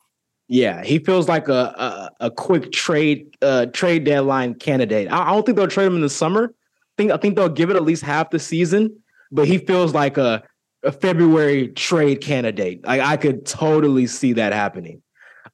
yeah, 0.48 0.84
he 0.84 1.00
feels 1.00 1.28
like 1.28 1.48
a 1.48 2.12
a, 2.22 2.26
a 2.26 2.32
quick 2.32 2.72
trade 2.72 3.36
uh, 3.42 3.68
trade 3.68 4.04
deadline 4.04 4.56
candidate. 4.56 5.12
I, 5.12 5.30
I 5.30 5.34
don't 5.34 5.46
think 5.46 5.58
they'll 5.58 5.68
trade 5.68 5.86
him 5.88 5.96
in 5.96 6.02
the 6.02 6.10
summer. 6.10 6.54
I 6.54 6.94
think 6.98 7.12
I 7.12 7.18
think 7.18 7.36
they'll 7.36 7.50
give 7.50 7.70
it 7.70 7.76
at 7.76 7.84
least 7.84 8.04
half 8.04 8.30
the 8.30 8.40
season, 8.40 8.98
but 9.32 9.48
he 9.48 9.58
feels 9.58 9.94
like 9.94 10.18
a 10.18 10.44
a 10.84 10.92
February 10.92 11.68
trade 11.70 12.22
candidate. 12.22 12.84
Like 12.86 13.02
I 13.02 13.18
could 13.18 13.46
totally 13.46 14.08
see 14.08 14.34
that 14.34 14.52
happening. 14.54 15.02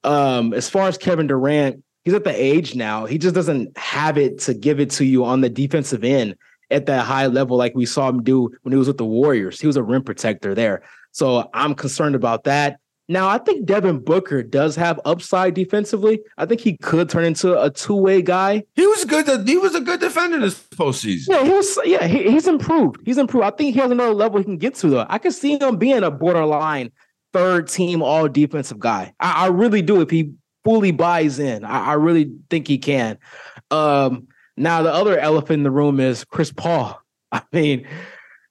Um, 0.04 0.54
as 0.54 0.68
far 0.70 0.88
as 0.88 0.96
Kevin 0.96 1.26
Durant, 1.26 1.82
he's 2.08 2.14
at 2.14 2.24
the 2.24 2.34
age 2.34 2.74
now. 2.74 3.04
He 3.04 3.18
just 3.18 3.34
doesn't 3.34 3.76
have 3.76 4.16
it 4.16 4.38
to 4.40 4.54
give 4.54 4.80
it 4.80 4.88
to 4.92 5.04
you 5.04 5.26
on 5.26 5.42
the 5.42 5.50
defensive 5.50 6.02
end 6.04 6.36
at 6.70 6.86
that 6.86 7.04
high 7.04 7.26
level, 7.26 7.58
like 7.58 7.74
we 7.74 7.84
saw 7.84 8.08
him 8.08 8.22
do 8.22 8.50
when 8.62 8.72
he 8.72 8.78
was 8.78 8.88
with 8.88 8.96
the 8.96 9.04
Warriors. 9.04 9.60
He 9.60 9.66
was 9.66 9.76
a 9.76 9.82
rim 9.82 10.02
protector 10.02 10.54
there. 10.54 10.82
So 11.12 11.50
I'm 11.52 11.74
concerned 11.74 12.14
about 12.14 12.44
that. 12.44 12.80
Now, 13.10 13.28
I 13.28 13.36
think 13.36 13.66
Devin 13.66 13.98
Booker 13.98 14.42
does 14.42 14.74
have 14.76 14.98
upside 15.04 15.52
defensively. 15.52 16.20
I 16.38 16.46
think 16.46 16.62
he 16.62 16.78
could 16.78 17.10
turn 17.10 17.26
into 17.26 17.60
a 17.60 17.68
two-way 17.68 18.22
guy. 18.22 18.64
He 18.74 18.86
was 18.86 19.04
good. 19.04 19.46
He 19.46 19.58
was 19.58 19.74
a 19.74 19.82
good 19.82 20.00
defender 20.00 20.38
this 20.40 20.58
postseason. 20.58 21.28
Yeah, 21.28 21.44
he 21.44 21.50
was. 21.50 21.78
Yeah, 21.84 22.06
he, 22.06 22.30
he's 22.30 22.48
improved. 22.48 23.00
He's 23.04 23.18
improved. 23.18 23.44
I 23.44 23.50
think 23.50 23.74
he 23.74 23.80
has 23.80 23.90
another 23.90 24.14
level 24.14 24.38
he 24.38 24.44
can 24.44 24.56
get 24.56 24.74
to 24.76 24.88
though. 24.88 25.06
I 25.10 25.18
can 25.18 25.32
see 25.32 25.58
him 25.58 25.76
being 25.76 26.02
a 26.02 26.10
borderline 26.10 26.90
third 27.34 27.68
team 27.68 28.02
all 28.02 28.28
defensive 28.28 28.78
guy. 28.78 29.12
I, 29.20 29.44
I 29.44 29.46
really 29.48 29.82
do 29.82 30.00
if 30.00 30.08
he 30.08 30.32
fully 30.68 30.90
buys 30.90 31.38
in. 31.38 31.64
I, 31.64 31.86
I 31.86 31.92
really 31.94 32.30
think 32.50 32.68
he 32.68 32.76
can. 32.76 33.16
Um, 33.70 34.28
now 34.58 34.82
the 34.82 34.92
other 34.92 35.18
elephant 35.18 35.60
in 35.60 35.62
the 35.62 35.70
room 35.70 35.98
is 35.98 36.24
Chris 36.24 36.52
Paul. 36.52 37.00
I 37.32 37.40
mean, 37.52 37.88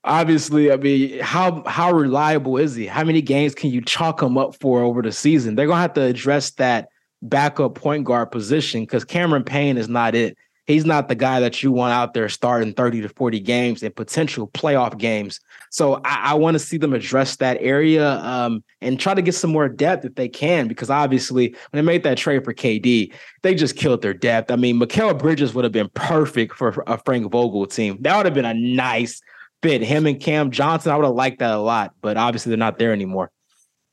obviously, 0.03 0.71
I 0.71 0.77
mean, 0.77 1.19
how 1.19 1.63
how 1.67 1.91
reliable 1.91 2.57
is 2.57 2.73
he? 2.73 2.87
How 2.87 3.03
many 3.03 3.21
games 3.21 3.53
can 3.53 3.69
you 3.69 3.81
chalk 3.81 4.23
him 4.23 4.35
up 4.35 4.55
for 4.59 4.81
over 4.81 5.03
the 5.03 5.11
season? 5.11 5.53
They're 5.53 5.67
gonna 5.67 5.79
have 5.79 5.93
to 5.93 6.01
address 6.01 6.51
that 6.51 6.89
backup 7.21 7.75
point 7.75 8.03
guard 8.03 8.31
position 8.31 8.81
because 8.81 9.05
Cameron 9.05 9.43
Payne 9.43 9.77
is 9.77 9.87
not 9.87 10.15
it. 10.15 10.37
He's 10.65 10.85
not 10.85 11.09
the 11.09 11.15
guy 11.15 11.39
that 11.39 11.61
you 11.61 11.71
want 11.71 11.93
out 11.93 12.15
there 12.15 12.29
starting 12.29 12.73
30 12.73 13.01
to 13.01 13.09
40 13.09 13.39
games 13.41 13.83
and 13.83 13.95
potential 13.95 14.47
playoff 14.47 14.97
games. 14.97 15.39
So 15.77 16.01
I, 16.03 16.31
I 16.31 16.33
want 16.33 16.55
to 16.55 16.59
see 16.59 16.77
them 16.77 16.91
address 16.93 17.35
that 17.35 17.57
area 17.59 18.13
um, 18.21 18.63
and 18.81 18.99
try 18.99 19.13
to 19.13 19.21
get 19.21 19.35
some 19.35 19.51
more 19.51 19.69
depth 19.69 20.05
if 20.05 20.15
they 20.15 20.27
can, 20.27 20.67
because 20.67 20.89
obviously 20.89 21.49
when 21.49 21.57
they 21.73 21.81
made 21.83 22.01
that 22.01 22.17
trade 22.17 22.43
for 22.43 22.51
KD, 22.51 23.13
they 23.43 23.53
just 23.53 23.75
killed 23.75 24.01
their 24.01 24.15
depth. 24.15 24.49
I 24.49 24.55
mean, 24.55 24.79
Mikal 24.79 25.15
Bridges 25.19 25.53
would 25.53 25.65
have 25.65 25.71
been 25.71 25.91
perfect 25.93 26.55
for 26.55 26.83
a 26.87 26.97
Frank 27.05 27.31
Vogel 27.31 27.67
team. 27.67 27.99
That 28.01 28.17
would 28.17 28.25
have 28.25 28.33
been 28.33 28.43
a 28.43 28.55
nice 28.55 29.21
fit. 29.61 29.83
Him 29.83 30.07
and 30.07 30.19
Cam 30.19 30.49
Johnson, 30.49 30.91
I 30.91 30.95
would 30.95 31.05
have 31.05 31.13
liked 31.13 31.37
that 31.39 31.51
a 31.51 31.59
lot, 31.59 31.93
but 32.01 32.17
obviously 32.17 32.49
they're 32.49 32.57
not 32.57 32.79
there 32.79 32.91
anymore. 32.91 33.29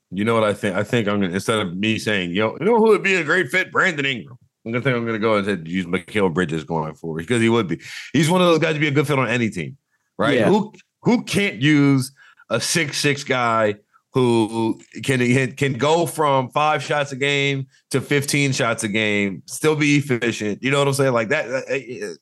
You 0.09 0.25
know 0.25 0.33
what 0.33 0.43
I 0.43 0.55
think? 0.55 0.75
I 0.75 0.83
think 0.83 1.07
I'm 1.07 1.21
gonna 1.21 1.33
instead 1.33 1.59
of 1.59 1.77
me 1.77 1.99
saying, 1.99 2.31
yo, 2.31 2.57
you 2.59 2.65
know 2.65 2.77
who 2.77 2.89
would 2.89 3.03
be 3.03 3.13
a 3.13 3.23
great 3.23 3.49
fit? 3.49 3.71
Brandon 3.71 4.07
Ingram. 4.07 4.39
I'm 4.65 4.71
gonna 4.71 4.83
think 4.83 4.95
I'm 4.95 5.05
gonna 5.05 5.19
go 5.19 5.35
and 5.35 5.67
use 5.67 5.85
Mikal 5.85 6.33
Bridges 6.33 6.63
going 6.63 6.95
forward 6.95 7.19
because 7.19 7.43
he 7.43 7.49
would 7.49 7.67
be. 7.67 7.79
He's 8.11 8.27
one 8.27 8.41
of 8.41 8.47
those 8.47 8.57
guys 8.57 8.73
to 8.73 8.79
be 8.79 8.87
a 8.87 8.91
good 8.91 9.05
fit 9.05 9.19
on 9.19 9.27
any 9.27 9.51
team, 9.51 9.77
right? 10.17 10.39
Yeah. 10.39 10.49
Who 10.49 10.73
who 11.05 11.23
can't 11.23 11.61
use 11.61 12.11
a 12.49 12.59
six 12.59 12.97
six 12.99 13.23
guy 13.23 13.75
who 14.11 14.79
can 15.03 15.51
can 15.53 15.73
go 15.73 16.05
from 16.05 16.49
five 16.51 16.81
shots 16.81 17.11
a 17.11 17.15
game 17.17 17.67
to 17.91 17.99
15 17.99 18.53
shots 18.53 18.83
a 18.83 18.87
game, 18.87 19.43
still 19.45 19.75
be 19.75 19.97
efficient. 19.97 20.63
You 20.63 20.71
know 20.71 20.79
what 20.79 20.87
I'm 20.87 20.93
saying? 20.93 21.13
Like 21.13 21.29
that. 21.29 21.49
uh, 21.49 22.05
uh, 22.07 22.13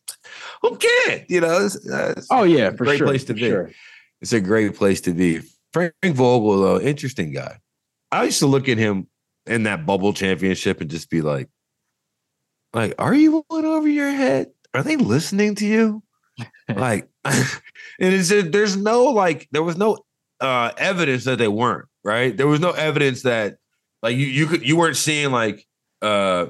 Who 0.63 0.77
can't? 0.77 1.29
You 1.29 1.41
know, 1.41 1.65
it's, 1.65 1.75
it's 1.86 2.27
Oh 2.31 2.43
yeah, 2.43 2.67
a 2.67 2.71
for 2.71 2.86
great 2.86 2.97
sure. 2.97 3.07
place 3.07 3.23
to 3.25 3.34
be. 3.34 3.41
sure. 3.41 3.69
It's 4.21 4.34
a 4.34 4.41
great 4.41 4.75
place 4.75 5.01
to 5.01 5.13
be. 5.13 5.41
Frank 5.71 5.93
Vogel, 6.03 6.61
though, 6.61 6.79
interesting 6.79 7.31
guy. 7.34 7.59
I 8.11 8.23
used 8.25 8.39
to 8.39 8.47
look 8.47 8.69
at 8.69 8.77
him 8.77 9.07
in 9.45 9.63
that 9.63 9.86
bubble 9.86 10.13
championship 10.13 10.81
and 10.81 10.89
just 10.89 11.09
be 11.09 11.21
like, 11.21 11.49
like, 12.73 12.95
are 12.97 13.13
you 13.13 13.43
one 13.49 13.65
over 13.65 13.88
your 13.88 14.09
head? 14.09 14.47
Are 14.73 14.81
they 14.84 14.95
listening 14.95 15.55
to 15.55 15.65
you? 15.67 16.01
Like, 16.70 17.09
and 17.26 17.43
it's 17.99 18.30
there's 18.30 18.78
no 18.78 19.05
like, 19.05 19.47
there 19.51 19.64
was 19.64 19.78
no 19.78 19.99
uh 20.39 20.72
evidence 20.78 21.26
that 21.26 21.38
they 21.38 21.47
weren't 21.47 21.86
right. 22.03 22.36
There 22.36 22.47
was 22.47 22.59
no 22.59 22.72
evidence 22.72 23.24
that 23.24 23.57
like 24.01 24.16
you 24.18 24.26
you 24.26 24.45
could 24.47 24.68
you 24.68 24.76
weren't 24.78 24.97
seeing 24.97 25.32
like 25.32 25.66
uh 26.01 26.47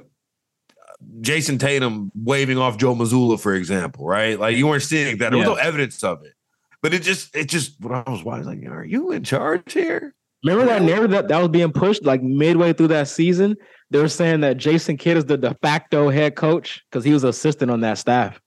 Jayson 1.21 1.59
Tatum 1.59 2.11
waving 2.15 2.57
off 2.57 2.77
Joe 2.77 2.95
Mazzulla, 2.95 3.39
for 3.39 3.53
example, 3.53 4.05
right? 4.05 4.39
Like 4.39 4.57
you 4.57 4.67
weren't 4.67 4.83
seeing 4.83 5.17
that. 5.17 5.29
There 5.31 5.39
was 5.39 5.47
Yeah. 5.47 5.53
no 5.53 5.59
evidence 5.59 6.03
of 6.03 6.23
it. 6.23 6.33
But 6.81 6.93
it 6.93 7.01
just, 7.01 7.33
it 7.35 7.47
just, 7.47 7.79
when 7.79 7.93
I 7.93 8.09
was 8.09 8.23
watching, 8.25 8.45
like, 8.45 8.71
are 8.71 8.83
you 8.83 9.11
in 9.11 9.23
charge 9.23 9.71
here? 9.71 10.13
Remember 10.43 10.65
that 10.65 10.81
narrative 10.81 11.11
that, 11.11 11.29
that 11.29 11.39
was 11.39 11.47
being 11.47 11.71
pushed 11.71 12.03
like 12.03 12.21
midway 12.21 12.73
through 12.73 12.89
that 12.89 13.07
season? 13.07 13.55
They 13.89 13.99
were 13.99 14.09
saying 14.09 14.41
that 14.41 14.57
Jason 14.57 14.97
Kidd 14.97 15.15
is 15.15 15.23
the 15.25 15.37
de 15.37 15.53
facto 15.61 16.09
head 16.09 16.35
coach 16.35 16.83
because 16.91 17.05
he 17.05 17.13
was 17.13 17.23
assistant 17.23 17.71
on 17.71 17.79
that 17.81 17.97
staff. 17.99 18.41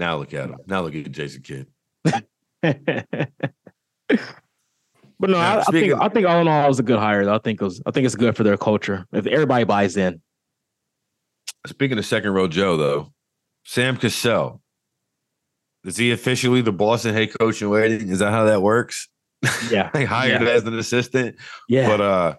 Now 0.00 0.16
look 0.16 0.34
at 0.34 0.48
him. 0.48 0.56
Now 0.66 0.80
look 0.80 0.94
at 0.96 1.12
Jason 1.12 1.42
Kidd. 1.42 1.66
but 2.04 2.18
no, 5.20 5.38
Now, 5.38 5.38
I, 5.38 5.60
I 5.60 5.64
think 5.64 5.66
speaking- 5.76 5.98
I 6.00 6.08
think 6.08 6.26
all 6.26 6.40
in 6.40 6.48
all, 6.48 6.64
it 6.64 6.68
was 6.68 6.78
a 6.80 6.82
good 6.82 6.98
hire. 6.98 7.24
Though. 7.24 7.34
I 7.34 7.38
think 7.38 7.60
it 7.60 7.64
was 7.64 7.82
I 7.86 7.90
think 7.90 8.06
it's 8.06 8.14
good 8.16 8.34
for 8.36 8.42
their 8.42 8.56
culture 8.56 9.06
if 9.12 9.26
everybody 9.26 9.64
buys 9.64 9.96
in. 9.96 10.20
Speaking 11.66 11.98
of 11.98 12.06
second 12.06 12.32
row 12.32 12.48
Joe, 12.48 12.76
though, 12.78 13.12
Sam 13.64 13.96
Cassell, 13.98 14.62
is 15.84 15.98
he 15.98 16.10
officially 16.12 16.62
the 16.62 16.72
Boston 16.72 17.12
head 17.14 17.38
coach 17.38 17.60
in 17.60 17.68
waiting? 17.68 18.08
Is 18.08 18.20
that 18.20 18.30
how 18.30 18.44
that 18.46 18.62
works? 18.62 19.08
Yeah, 19.70 19.90
they 19.92 20.04
hired 20.06 20.42
Yeah. 20.42 20.48
as 20.48 20.64
an 20.64 20.78
assistant, 20.78 21.36
yeah, 21.68 21.86
but 21.86 22.00
uh, 22.00 22.34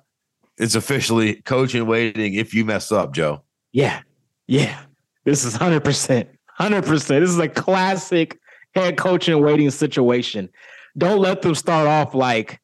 it's 0.57 0.75
officially 0.75 1.35
coach 1.35 1.73
in 1.75 1.85
waiting 1.87 2.33
if 2.35 2.53
you 2.53 2.65
mess 2.65 2.91
up, 2.91 3.13
Joe. 3.13 3.43
yeah, 3.71 4.01
yeah. 4.47 4.79
This 5.23 5.45
is 5.45 5.55
hundred 5.55 5.83
percent, 5.83 6.29
hundred 6.61 6.85
percent. 6.85 7.21
This 7.21 7.31
is 7.31 7.39
a 7.39 7.49
classic 7.49 8.39
head 8.75 8.97
coaching 8.97 9.41
waiting 9.41 9.71
situation. 9.71 10.49
Don't 10.97 11.19
let 11.19 11.41
them 11.41 11.55
start 11.55 11.87
off 11.87 12.13
like 12.13 12.59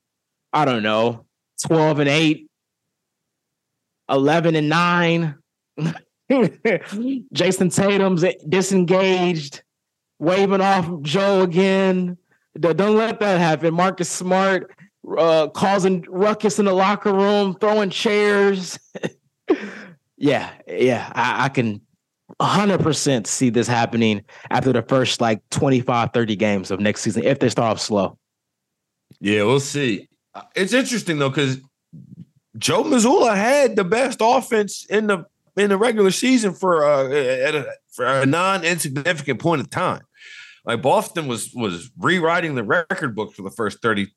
I 0.53 0.65
don't 0.65 0.83
know, 0.83 1.25
twelve 1.65 1.99
and 1.99 2.09
eight, 2.09 2.47
11 4.09 4.55
and 4.55 4.69
nine. 4.69 5.35
Jayson 6.29 7.69
Tatum's 7.69 8.25
disengaged, 8.47 9.63
waving 10.19 10.61
off 10.61 10.89
Joe 11.01 11.43
again. 11.43 12.17
Don't 12.59 12.95
let 12.95 13.19
that 13.19 13.39
happen. 13.39 13.73
Marcus 13.73 14.09
Smart 14.09 14.75
uh, 15.17 15.47
causing 15.49 16.05
ruckus 16.09 16.59
in 16.59 16.65
the 16.65 16.73
locker 16.73 17.13
room, 17.13 17.55
throwing 17.59 17.89
chairs. 17.89 18.79
yeah, 20.17 20.51
yeah, 20.67 21.11
I, 21.13 21.45
I 21.45 21.49
can 21.49 21.81
100% 22.41 23.25
see 23.25 23.49
this 23.49 23.67
happening 23.67 24.23
after 24.51 24.71
the 24.71 24.83
first 24.83 25.21
like 25.21 25.41
25, 25.49 26.11
30 26.13 26.35
games 26.35 26.71
of 26.71 26.79
next 26.79 27.01
season 27.01 27.23
if 27.23 27.39
they 27.39 27.49
start 27.49 27.71
off 27.71 27.79
slow. 27.79 28.17
Yeah, 29.19 29.43
we'll 29.43 29.59
see. 29.59 30.07
Uh, 30.33 30.43
It's 30.55 30.73
interesting 30.73 31.17
though 31.19 31.29
because 31.29 31.57
Joe 32.57 32.83
Mazzulla 32.83 33.35
had 33.35 33.75
the 33.75 33.83
best 33.83 34.19
offense 34.21 34.85
in 34.85 35.07
the 35.07 35.25
in 35.55 35.69
the 35.69 35.77
regular 35.77 36.11
season 36.11 36.53
for 36.53 36.85
uh, 36.85 37.09
at 37.09 37.55
a, 37.55 37.73
for 37.91 38.05
a 38.05 38.25
non 38.25 38.63
insignificant 38.63 39.39
point 39.39 39.61
of 39.61 39.69
time. 39.69 40.01
Like 40.65 40.81
Boston 40.81 41.27
was 41.27 41.51
was 41.53 41.89
rewriting 41.97 42.55
the 42.55 42.63
record 42.63 43.15
book 43.15 43.33
for 43.33 43.41
the 43.41 43.51
first 43.51 43.81
30 43.81 44.07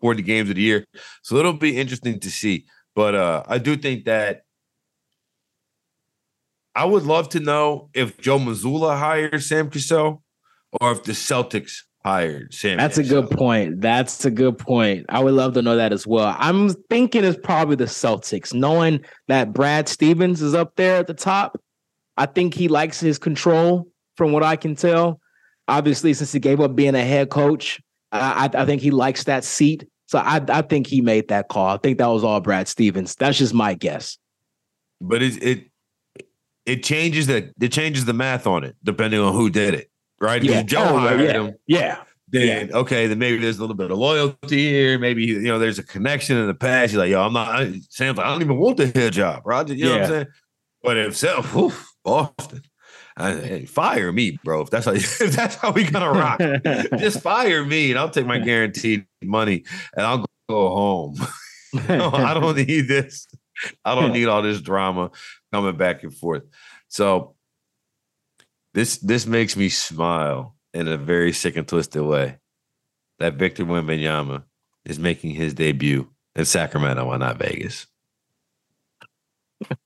40 0.00 0.22
games 0.22 0.50
of 0.50 0.56
the 0.56 0.62
year. 0.62 0.84
So 1.22 1.36
it'll 1.36 1.52
be 1.54 1.78
interesting 1.78 2.20
to 2.20 2.30
see. 2.30 2.66
But 2.94 3.14
uh 3.14 3.42
I 3.46 3.58
do 3.58 3.76
think 3.76 4.04
that 4.04 4.42
I 6.74 6.84
would 6.84 7.04
love 7.04 7.28
to 7.30 7.40
know 7.40 7.88
if 7.94 8.18
Joe 8.18 8.38
Mazzulla 8.38 8.98
hired 8.98 9.42
Sam 9.42 9.70
Cassell 9.70 10.22
or 10.80 10.92
if 10.92 11.04
the 11.04 11.12
Celtics 11.12 11.82
hired 12.04 12.52
Sam. 12.52 12.76
That's 12.76 12.98
a 12.98 13.04
good 13.04 13.30
point. 13.30 13.80
That's 13.80 14.24
a 14.24 14.30
good 14.30 14.58
point. 14.58 15.06
I 15.08 15.22
would 15.22 15.34
love 15.34 15.54
to 15.54 15.62
know 15.62 15.76
that 15.76 15.92
as 15.92 16.06
well. 16.06 16.34
I'm 16.38 16.70
thinking 16.90 17.24
it's 17.24 17.38
probably 17.42 17.76
the 17.76 17.84
Celtics, 17.84 18.52
knowing 18.52 19.04
that 19.28 19.52
Brad 19.52 19.88
Stevens 19.88 20.42
is 20.42 20.54
up 20.54 20.74
there 20.76 20.96
at 20.96 21.06
the 21.06 21.14
top. 21.14 21.60
I 22.16 22.26
think 22.26 22.54
he 22.54 22.68
likes 22.68 23.00
his 23.00 23.18
control, 23.18 23.88
from 24.16 24.32
what 24.32 24.42
I 24.42 24.56
can 24.56 24.74
tell. 24.74 25.20
Obviously, 25.66 26.12
since 26.12 26.32
he 26.32 26.40
gave 26.40 26.60
up 26.60 26.76
being 26.76 26.94
a 26.94 27.04
head 27.04 27.30
coach, 27.30 27.80
I, 28.12 28.50
I 28.52 28.64
think 28.66 28.82
he 28.82 28.90
likes 28.90 29.24
that 29.24 29.44
seat. 29.44 29.88
So 30.06 30.18
I, 30.18 30.40
I 30.48 30.62
think 30.62 30.86
he 30.86 31.00
made 31.00 31.28
that 31.28 31.48
call. 31.48 31.68
I 31.68 31.78
think 31.78 31.98
that 31.98 32.06
was 32.06 32.22
all 32.22 32.40
Brad 32.40 32.68
Stevens. 32.68 33.14
That's 33.14 33.38
just 33.38 33.54
my 33.54 33.74
guess. 33.74 34.18
But 35.00 35.22
it 35.22 35.42
it 35.42 35.70
it 36.66 36.82
changes 36.82 37.26
the 37.26 37.52
it 37.60 37.72
changes 37.72 38.04
the 38.04 38.12
math 38.12 38.46
on 38.46 38.64
it 38.64 38.76
depending 38.82 39.20
on 39.20 39.32
who 39.34 39.50
did 39.50 39.74
it, 39.74 39.90
right? 40.20 40.42
Yeah. 40.42 40.62
Joe 40.62 40.82
Oh, 40.82 40.98
hired 40.98 41.20
yeah. 41.20 41.32
him, 41.32 41.54
Yeah. 41.66 42.02
then 42.28 42.72
okay, 42.72 43.06
then 43.06 43.18
maybe 43.18 43.38
there's 43.38 43.58
a 43.58 43.60
little 43.60 43.76
bit 43.76 43.90
of 43.90 43.98
loyalty 43.98 44.68
here. 44.70 44.98
Maybe 44.98 45.24
you 45.24 45.40
know 45.42 45.58
there's 45.58 45.78
a 45.78 45.82
connection 45.84 46.36
in 46.36 46.46
the 46.46 46.54
past. 46.54 46.92
You're 46.92 47.02
like, 47.02 47.10
yo, 47.10 47.22
I'm 47.22 47.32
not. 47.32 47.48
I, 47.54 47.80
Sam's 47.90 48.18
like, 48.18 48.26
I 48.26 48.30
don't 48.32 48.42
even 48.42 48.58
want 48.58 48.76
the 48.78 48.86
head 48.86 49.12
job, 49.12 49.42
Roger. 49.44 49.74
You 49.74 49.84
know 49.86 49.90
what 49.92 50.02
I'm 50.02 50.08
saying? 50.08 50.26
But 50.82 50.96
if 50.98 51.16
Sam, 51.16 51.44
oof, 51.56 51.92
Boston, 52.04 52.62
I, 53.16 53.32
hey, 53.34 53.64
fire 53.66 54.10
me, 54.12 54.38
bro. 54.42 54.62
If 54.62 54.70
that's 54.70 54.86
how 54.86 54.92
if 54.94 55.18
that's 55.18 55.54
how 55.56 55.70
we 55.72 55.84
gonna 55.84 56.10
rock, 56.10 56.40
just 56.98 57.20
fire 57.22 57.64
me, 57.64 57.90
and 57.90 57.98
I'll 57.98 58.10
take 58.10 58.26
my 58.26 58.38
guaranteed 58.38 59.06
money, 59.22 59.64
and 59.96 60.04
I'll 60.06 60.18
go 60.48 60.68
home. 60.68 61.16
no, 61.88 62.10
I 62.10 62.34
don't 62.34 62.56
need 62.56 62.88
this. 62.88 63.26
I 63.84 63.94
don't 63.94 64.12
need 64.12 64.26
all 64.26 64.42
this 64.42 64.60
drama 64.60 65.10
coming 65.54 65.76
back 65.76 66.02
and 66.02 66.12
forth. 66.12 66.42
So 66.88 67.36
this 68.74 68.98
this 68.98 69.24
makes 69.24 69.56
me 69.56 69.68
smile 69.68 70.56
in 70.72 70.88
a 70.88 70.96
very 70.96 71.32
sick 71.32 71.56
and 71.56 71.66
twisted 71.66 72.02
way. 72.02 72.38
That 73.20 73.34
Victor 73.34 73.64
Wembanyama 73.64 74.42
is 74.84 74.98
making 74.98 75.30
his 75.30 75.54
debut 75.54 76.10
in 76.34 76.44
Sacramento 76.44 77.08
and 77.10 77.20
not 77.20 77.38
Vegas. 77.38 77.86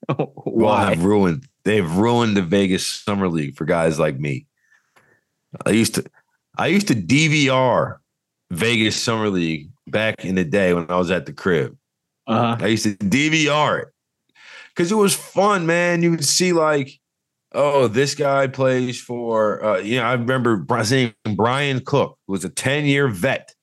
Well, 0.09 0.33
Why? 0.43 0.89
have 0.89 1.05
ruined 1.05 1.45
they've 1.63 1.89
ruined 1.89 2.35
the 2.35 2.41
Vegas 2.41 2.85
summer 2.85 3.29
league 3.29 3.55
for 3.55 3.65
guys 3.65 3.99
like 3.99 4.19
me. 4.19 4.47
I 5.65 5.69
used 5.69 5.95
to 5.95 6.05
I 6.57 6.67
used 6.67 6.87
to 6.87 6.95
DVR 6.95 7.97
Vegas 8.49 9.01
summer 9.01 9.29
league 9.29 9.69
back 9.87 10.25
in 10.25 10.35
the 10.35 10.43
day 10.43 10.73
when 10.73 10.89
I 10.89 10.97
was 10.97 11.11
at 11.11 11.27
the 11.27 11.33
crib. 11.33 11.77
Uh-huh. 12.27 12.57
I 12.59 12.67
used 12.67 12.83
to 12.83 12.95
DVR 12.95 13.83
it 13.83 13.87
because 14.79 14.93
it 14.93 14.95
was 14.95 15.13
fun, 15.13 15.65
man. 15.65 16.01
You 16.01 16.11
would 16.11 16.23
see 16.23 16.53
like, 16.53 17.01
oh, 17.51 17.89
this 17.89 18.15
guy 18.15 18.47
plays 18.47 18.97
for, 19.01 19.61
uh, 19.61 19.77
you 19.79 19.97
know, 19.97 20.03
I 20.05 20.13
remember 20.13 20.55
Bri- 20.55 20.85
seeing 20.85 21.13
Brian 21.35 21.81
Cook 21.83 22.17
who 22.25 22.31
was 22.31 22.45
a 22.45 22.49
ten 22.49 22.85
year 22.85 23.09
vet 23.09 23.53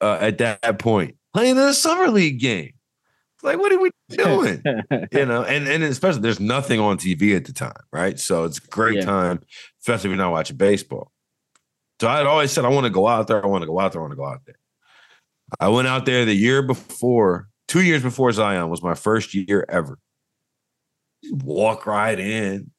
uh, 0.00 0.18
at 0.20 0.38
that 0.38 0.78
point 0.78 1.16
playing 1.34 1.56
in 1.56 1.62
a 1.62 1.74
summer 1.74 2.06
league 2.12 2.38
game. 2.38 2.70
It's 3.34 3.42
like, 3.42 3.58
what 3.58 3.72
are 3.72 3.80
we 3.80 3.90
doing? 4.10 4.62
you 5.10 5.26
know, 5.26 5.42
and 5.42 5.66
and 5.66 5.82
especially 5.82 6.20
there's 6.20 6.38
nothing 6.38 6.78
on 6.78 6.96
TV 6.96 7.34
at 7.34 7.44
the 7.44 7.52
time, 7.52 7.72
right? 7.92 8.16
So 8.16 8.44
it's 8.44 8.58
a 8.58 8.68
great 8.68 8.98
Yeah. 8.98 9.04
time, 9.04 9.40
especially 9.80 10.10
if 10.10 10.16
you're 10.16 10.24
not 10.24 10.30
watching 10.30 10.56
baseball. 10.56 11.10
So 12.00 12.06
I 12.06 12.18
had 12.18 12.26
always 12.26 12.52
said, 12.52 12.64
I 12.64 12.68
want 12.68 12.84
to 12.84 12.90
go 12.90 13.08
out 13.08 13.26
there. 13.26 13.42
I 13.44 13.48
want 13.48 13.62
to 13.62 13.66
go 13.66 13.80
out 13.80 13.90
there. 13.90 14.00
I 14.00 14.04
want 14.04 14.12
to 14.12 14.16
go 14.16 14.26
out 14.26 14.42
there. 14.46 14.54
I 15.58 15.68
went 15.70 15.88
out 15.88 16.06
there 16.06 16.24
the 16.24 16.34
year 16.34 16.62
before, 16.62 17.48
two 17.66 17.82
years 17.82 18.04
before 18.04 18.30
Zion 18.30 18.70
was 18.70 18.80
my 18.80 18.94
first 18.94 19.34
year 19.34 19.66
ever. 19.68 19.98
Walk 21.32 21.86
right 21.86 22.18
in. 22.18 22.70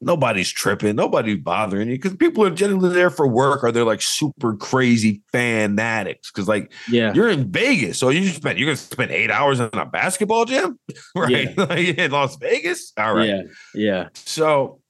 Nobody's 0.00 0.52
tripping. 0.52 0.94
Nobody's 0.96 1.38
bothering 1.38 1.88
you 1.88 1.96
because 1.96 2.14
people 2.16 2.44
are 2.44 2.50
generally 2.50 2.92
there 2.92 3.08
for 3.08 3.26
work 3.26 3.64
or 3.64 3.72
they're 3.72 3.84
like 3.84 4.02
super 4.02 4.54
crazy 4.54 5.22
fanatics. 5.32 6.30
Because 6.30 6.46
like 6.46 6.70
yeah. 6.90 7.14
you're 7.14 7.30
in 7.30 7.50
Vegas, 7.50 7.98
so 7.98 8.10
you 8.10 8.28
spend 8.28 8.58
you're 8.58 8.66
gonna 8.66 8.76
spend 8.76 9.10
eight 9.10 9.30
hours 9.30 9.58
in 9.58 9.70
a 9.72 9.86
basketball 9.86 10.44
gym, 10.44 10.78
right? 11.16 11.56
Like 11.56 11.98
in 11.98 12.10
Las 12.10 12.36
Vegas. 12.36 12.92
All 12.98 13.14
right. 13.14 13.28
Yeah. 13.28 13.42
Yeah. 13.74 14.08
So, 14.14 14.80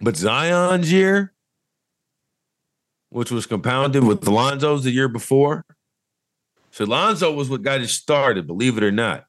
but 0.00 0.16
Zion's 0.16 0.92
year, 0.92 1.32
which 3.10 3.30
was 3.30 3.46
compounded 3.46 4.02
with 4.02 4.22
Alonzo's 4.22 4.82
the 4.82 4.90
year 4.90 5.08
before. 5.08 5.64
So 6.72 6.84
Alonzo 6.84 7.32
was 7.32 7.48
what 7.48 7.62
got 7.62 7.80
it 7.80 7.88
started, 7.88 8.46
believe 8.46 8.76
it 8.76 8.84
or 8.84 8.92
not. 8.92 9.27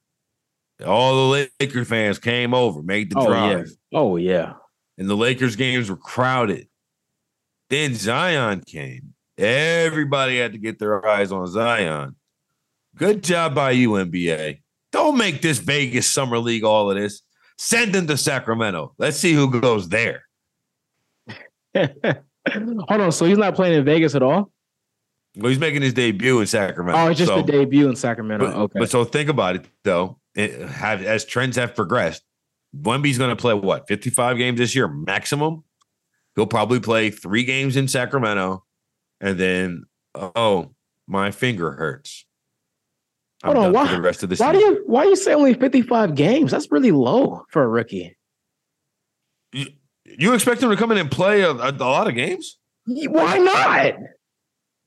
All 0.86 1.32
the 1.34 1.50
Laker 1.60 1.84
fans 1.86 2.20
came 2.20 2.54
over, 2.54 2.82
made 2.82 3.12
the 3.12 3.20
Oh, 3.20 3.26
drive, 3.28 3.70
Oh 3.94 4.16
yeah. 4.16 4.54
and 4.98 5.10
the 5.10 5.16
Lakers 5.16 5.56
games 5.56 5.90
were 5.90 5.98
crowded. 5.98 6.68
Then 7.70 7.96
Zion 7.96 8.62
came. 8.66 9.14
Everybody 9.38 10.38
had 10.40 10.54
to 10.54 10.58
get 10.58 10.80
their 10.80 11.06
eyes 11.06 11.32
on 11.32 11.48
Zion. 11.48 12.16
Good 12.96 13.24
job 13.24 13.56
by 13.56 13.72
you, 13.72 13.92
NBA. 13.92 14.62
Don't 14.92 15.18
make 15.18 15.42
this 15.42 15.60
Vegas 15.60 16.08
Summer 16.12 16.40
League 16.40 16.64
all 16.64 16.90
of 16.90 16.98
this. 16.98 17.22
Send 17.58 17.94
them 17.94 18.08
to 18.08 18.18
Sacramento. 18.18 18.94
Let's 18.98 19.18
see 19.18 19.34
who 19.34 19.60
goes 19.60 19.88
there. 19.90 20.24
Hold 21.76 21.92
on. 22.90 23.12
So 23.12 23.26
he's 23.26 23.38
not 23.38 23.56
playing 23.56 23.78
in 23.78 23.86
Vegas 23.86 24.16
at 24.16 24.24
all? 24.24 24.52
Well, 25.36 25.50
he's 25.50 25.60
making 25.60 25.82
his 25.84 25.94
debut 25.94 26.40
in 26.40 26.48
Sacramento. 26.48 27.00
Oh, 27.00 27.08
it's 27.10 27.20
just 27.20 27.30
So- 27.30 27.42
the 27.42 27.52
debut 27.52 27.88
in 27.90 27.96
Sacramento. 27.96 28.46
But, 28.48 28.56
okay. 28.56 28.80
but 28.80 28.90
so 28.90 29.04
think 29.06 29.30
about 29.30 29.56
it 29.58 29.66
though. 29.84 30.19
It 30.36 30.62
have 30.70 31.02
as 31.02 31.26
trends 31.26 31.56
have 31.56 31.76
progressed, 31.76 32.24
Wemby's 32.76 33.18
going 33.18 33.32
to 33.32 33.36
play 33.36 33.54
what 33.54 33.88
55 33.88 34.38
games 34.38 34.60
this 34.60 34.76
year 34.76 34.88
maximum. 34.88 35.64
He'll 36.36 36.46
probably 36.48 36.80
play 36.80 37.10
three 37.10 37.44
games 37.44 37.76
in 37.76 37.88
Sacramento, 37.88 38.64
and 39.20 39.40
then 39.40 39.84
oh, 40.16 40.72
my 41.08 41.32
finger 41.32 41.72
hurts. 41.72 42.26
I'm 43.44 43.54
Hold 43.56 43.66
on, 43.68 43.74
why- 43.74 43.92
the 43.94 44.02
rest 44.02 44.24
of 44.24 44.30
the 44.30 44.36
why 44.36 44.54
do 44.54 44.60
you 44.60 44.84
why 44.86 45.04
you 45.06 45.16
say 45.16 45.34
only 45.34 45.54
55 45.54 46.16
games? 46.16 46.52
That's 46.52 46.72
really 46.72 46.92
low 46.92 47.44
for 47.50 47.64
a 47.64 47.68
rookie. 47.68 48.16
You 49.52 50.34
expect 50.34 50.62
him 50.62 50.70
to 50.70 50.76
come 50.78 50.92
in 50.92 50.98
and 50.98 51.10
play 51.10 51.42
a, 51.42 51.52
a, 51.52 51.72
a 51.72 51.72
lot 51.72 52.08
of 52.08 52.16
games 52.16 52.58
Why 52.86 53.38
not? 53.38 53.94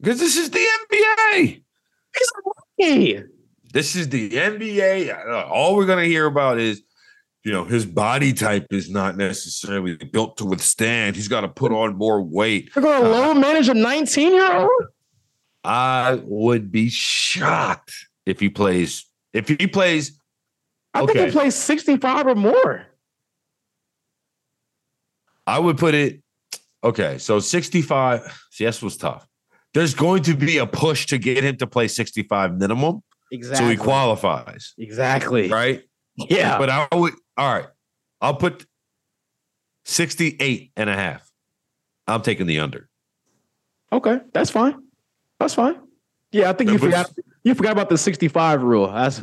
because 0.01 0.19
this 0.21 0.37
is 0.37 0.51
the 0.51 0.59
NBA. 0.59 1.63
He's 2.17 2.29
a 2.37 2.85
rookie. 2.85 3.23
This 3.73 3.97
is 3.97 4.09
the 4.11 4.31
NBA. 4.31 5.29
Uh, 5.29 5.47
All 5.49 5.75
we're 5.75 5.87
going 5.87 6.03
to 6.03 6.09
hear 6.09 6.27
about 6.27 6.59
is, 6.61 6.83
you 7.43 7.53
know, 7.53 7.65
his 7.65 7.87
body 7.87 8.33
type 8.33 8.67
is 8.71 8.91
not 8.91 9.17
necessarily 9.17 9.97
built 9.97 10.37
to 10.37 10.45
withstand. 10.45 11.17
He's 11.17 11.29
got 11.29 11.41
to 11.41 11.49
put 11.49 11.73
on 11.73 11.97
more 11.97 12.23
weight. 12.23 12.71
They're 12.75 12.83
going 12.83 13.03
to 13.03 13.09
low 13.09 13.35
manage 13.35 13.69
a 13.69 13.75
19 13.75 14.33
year 14.33 14.53
old? 14.53 14.71
I 15.65 16.21
would 16.23 16.71
be 16.71 16.89
shocked 16.91 17.93
if 18.27 18.41
he 18.41 18.49
plays. 18.49 19.07
If 19.33 19.49
he 19.49 19.67
plays, 19.67 20.21
I 20.93 21.07
think 21.07 21.19
he 21.19 21.31
plays 21.31 21.55
65 21.55 22.27
or 22.27 22.35
more. 22.35 22.87
I 25.47 25.59
would 25.59 25.79
put 25.79 25.95
it. 25.95 26.23
Okay, 26.85 27.19
so 27.19 27.39
sixty-five. 27.39 28.47
See, 28.51 28.65
this 28.65 28.83
was 28.83 28.97
tough. 28.97 29.27
There's 29.75 29.95
going 29.95 30.23
to 30.25 30.35
be 30.35 30.59
a 30.59 30.67
push 30.67 31.07
to 31.07 31.19
get 31.19 31.45
him 31.45 31.57
to 31.59 31.67
play 31.67 31.89
sixty-five 31.89 32.57
minimum, 32.57 33.03
Exactly. 33.33 33.65
so 33.67 33.71
he 33.71 33.77
qualifies, 33.77 34.75
Exactly. 34.79 35.49
right? 35.49 35.83
Yeah. 36.17 36.59
But 36.59 36.69
I 36.71 36.87
would. 36.95 37.15
All 37.37 37.53
right, 37.53 37.67
I'll 38.21 38.37
put 38.37 38.67
68 39.85 40.71
and 40.77 40.91
a 40.91 40.95
half. 40.95 41.29
I'm 42.07 42.23
taking 42.23 42.47
the 42.47 42.61
under. 42.61 42.89
Okay. 43.93 44.21
That's 44.33 44.51
fine. 44.51 44.83
That's 45.41 45.55
fine. 45.55 45.77
Yeah, 46.31 46.51
I 46.51 46.53
think 46.53 46.71
you 46.71 46.79
But- 46.79 46.85
forgot 46.87 47.11
you 47.45 47.55
forgot 47.55 47.73
about 47.73 47.89
the 47.89 47.99
65 47.99 48.63
rule. 48.63 48.87
That's 48.93 49.23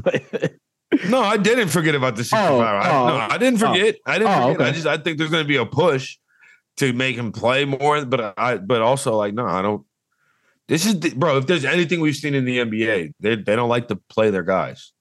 No, 1.07 1.22
I 1.22 1.38
didn't 1.38 1.70
forget 1.70 1.95
about 1.95 2.16
the 2.16 2.24
65. 2.24 2.51
Oh, 2.51 2.60
I, 2.60 2.89
oh, 2.89 3.07
no, 3.07 3.16
I 3.34 3.38
didn't 3.38 3.62
oh. 3.64 3.68
forget. 3.72 3.95
I 4.05 4.18
didn't 4.18 4.34
Oh, 4.34 4.53
forget. 4.53 4.68
I 4.68 4.72
just 4.72 4.88
I 4.88 4.97
think 4.97 5.18
there's 5.18 5.30
going 5.30 5.43
to 5.43 5.47
be 5.47 5.55
a 5.57 5.66
push 5.66 6.18
to 6.78 6.93
make 6.93 7.16
him 7.16 7.32
play 7.32 7.66
more. 7.66 8.03
But 8.05 8.34
I 8.38 8.57
but 8.57 8.82
also 8.82 9.16
like 9.16 9.34
no, 9.34 9.45
I 9.45 9.62
don't. 9.62 9.86
This 10.70 10.86
is 10.86 11.00
the, 11.02 11.10
bro. 11.14 11.38
If 11.38 11.48
there's 11.48 11.66
anything 11.66 12.00
we've 12.00 12.16
seen 12.16 12.34
in 12.36 12.46
the 12.46 12.60
NBA, 12.60 13.12
they 13.20 13.36
they 13.36 13.56
don't 13.58 13.68
like 13.70 13.90
to 13.90 13.98
play 14.08 14.30
their 14.30 14.44
guys. 14.44 14.94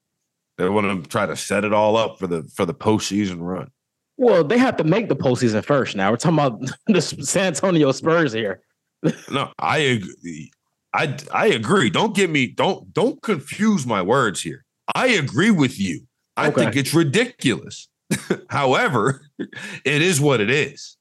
They 0.57 0.67
want 0.67 1.03
to 1.03 1.09
try 1.09 1.25
to 1.25 1.37
set 1.37 1.63
it 1.63 1.71
all 1.73 1.95
up 1.95 2.19
for 2.19 2.27
the 2.27 2.43
for 2.53 2.65
the 2.65 2.73
postseason 2.73 3.37
run. 3.39 3.69
well, 4.17 4.43
they 4.43 4.57
have 4.57 4.75
to 4.77 4.83
make 4.83 5.07
the 5.07 5.15
postseason 5.15 5.63
first 5.63 5.95
now. 5.95 6.11
We're 6.11 6.17
talking 6.17 6.37
about 6.39 6.59
the 6.87 7.01
San 7.01 7.47
Antonio 7.47 7.91
Spurs 7.93 8.33
here. 8.33 8.61
No, 9.31 9.53
I 9.57 9.77
agree. 9.77 10.51
I 10.93 11.15
I 11.33 11.45
agree. 11.47 11.89
Don't 11.89 12.13
get 12.13 12.29
me. 12.29 12.47
Don't 12.47 12.91
don't 12.93 13.21
confuse 13.21 13.85
my 13.85 14.01
words 14.01 14.41
here. 14.41 14.65
I 14.93 15.07
agree 15.09 15.51
with 15.51 15.79
you. 15.79 16.01
I 16.35 16.47
Okay. 16.47 16.63
think 16.63 16.75
it's 16.75 16.93
ridiculous. 16.93 17.87
However, 18.49 19.21
it 19.37 20.01
is 20.01 20.19
what 20.19 20.41
it 20.41 20.49
is. 20.49 20.97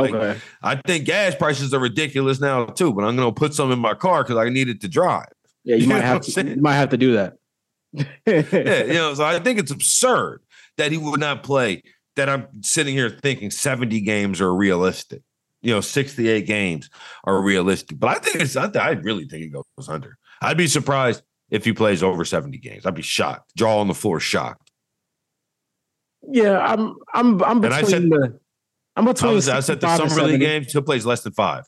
Like, 0.00 0.14
Okay. 0.14 0.40
I 0.62 0.74
think 0.76 1.04
gas 1.04 1.34
prices 1.34 1.72
are 1.74 1.80
ridiculous 1.80 2.40
now 2.40 2.66
too, 2.66 2.92
but 2.92 3.04
I'm 3.04 3.16
gonna 3.16 3.32
put 3.32 3.54
some 3.54 3.70
in 3.72 3.78
my 3.78 3.94
car 3.94 4.22
because 4.24 4.36
I 4.36 4.48
need 4.48 4.68
it 4.68 4.80
to 4.82 4.88
drive. 4.88 5.26
Yeah, 5.64 5.76
you 5.76 5.82
You 5.86 5.88
might 5.88 6.02
have 6.02 6.20
to, 6.22 6.44
you 6.48 6.60
might 6.62 6.74
have 6.74 6.88
to 6.90 6.96
do 6.96 7.12
that. 7.14 7.34
Yeah, 7.92 8.84
you 8.84 8.92
know, 8.94 9.14
so 9.14 9.24
I 9.24 9.38
think 9.40 9.58
it's 9.58 9.70
absurd 9.70 10.40
that 10.76 10.92
he 10.92 10.98
would 10.98 11.20
not 11.20 11.42
play. 11.42 11.82
That 12.16 12.28
I'm 12.28 12.46
sitting 12.62 12.94
here 12.94 13.08
thinking 13.08 13.50
70 13.50 14.00
games 14.00 14.40
are 14.40 14.54
realistic. 14.54 15.22
You 15.62 15.72
know, 15.74 15.80
68 15.80 16.46
games 16.46 16.90
are 17.24 17.40
realistic. 17.40 17.98
But 17.98 18.08
I 18.08 18.14
think 18.18 18.36
it's 18.36 18.56
I, 18.56 18.68
I 18.74 18.90
really 18.92 19.26
think 19.26 19.42
he 19.44 19.48
goes 19.48 19.64
under. 19.88 20.16
I'd 20.42 20.56
be 20.56 20.66
surprised 20.66 21.22
if 21.50 21.64
he 21.64 21.72
plays 21.72 22.02
over 22.02 22.24
70 22.24 22.58
games. 22.58 22.84
I'd 22.86 22.94
be 22.94 23.02
shocked. 23.02 23.54
Jaw 23.56 23.78
on 23.80 23.88
the 23.88 23.94
floor, 23.94 24.20
shocked. 24.20 24.70
Yeah, 26.28 26.58
I'm 26.58 26.94
I'm 27.14 27.42
I'm 27.42 27.64
And 27.64 27.72
I 27.74 27.80
between 27.82 27.90
said- 27.90 28.10
the 28.10 28.40
I'm 28.96 29.06
I, 29.08 29.12
between 29.12 29.34
was, 29.34 29.48
I 29.48 29.60
said 29.60 29.80
the 29.80 29.96
summer 29.96 30.08
league 30.22 30.32
70. 30.32 30.38
games, 30.38 30.72
he'll 30.72 30.82
plays 30.82 31.06
less 31.06 31.22
than 31.22 31.32
five. 31.32 31.64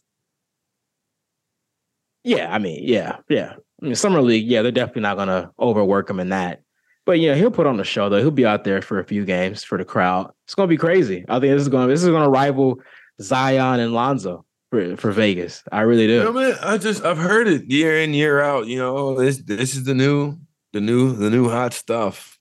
Yeah, 2.24 2.52
I 2.54 2.58
mean, 2.58 2.80
yeah, 2.86 3.18
yeah. 3.28 3.54
I 3.82 3.84
mean, 3.84 3.94
summer 3.94 4.20
league, 4.22 4.46
yeah, 4.46 4.62
they're 4.62 4.70
definitely 4.70 5.02
not 5.02 5.16
gonna 5.16 5.50
overwork 5.58 6.08
him 6.08 6.20
in 6.20 6.28
that. 6.28 6.62
But 7.04 7.18
yeah, 7.18 7.34
he'll 7.34 7.50
put 7.50 7.66
on 7.66 7.76
the 7.78 7.84
show 7.84 8.08
though. 8.08 8.18
He'll 8.20 8.30
be 8.30 8.46
out 8.46 8.62
there 8.64 8.80
for 8.80 9.00
a 9.00 9.04
few 9.04 9.24
games 9.24 9.64
for 9.64 9.76
the 9.76 9.84
crowd. 9.84 10.30
It's 10.46 10.54
gonna 10.54 10.68
be 10.68 10.76
crazy. 10.76 11.24
I 11.28 11.40
think 11.40 11.52
this 11.52 11.62
is 11.62 11.68
going 11.68 11.88
to 11.88 11.92
this 11.92 12.02
is 12.02 12.08
gonna 12.08 12.28
rival 12.28 12.80
Zion 13.20 13.80
and 13.80 13.92
Lonzo 13.92 14.44
for, 14.70 14.96
for 14.96 15.10
Vegas. 15.10 15.64
I 15.72 15.80
really 15.80 16.06
do. 16.06 16.12
You 16.14 16.24
know, 16.24 16.32
man, 16.32 16.54
I 16.62 16.78
just 16.78 17.04
I've 17.04 17.18
heard 17.18 17.48
it 17.48 17.64
year 17.68 17.98
in 17.98 18.14
year 18.14 18.40
out. 18.40 18.68
You 18.68 18.78
know, 18.78 18.96
oh, 18.96 19.14
this 19.20 19.38
this 19.38 19.74
is 19.74 19.82
the 19.82 19.94
new 19.94 20.38
the 20.72 20.80
new 20.80 21.12
the 21.12 21.28
new 21.28 21.48
hot 21.48 21.72
stuff. 21.74 22.38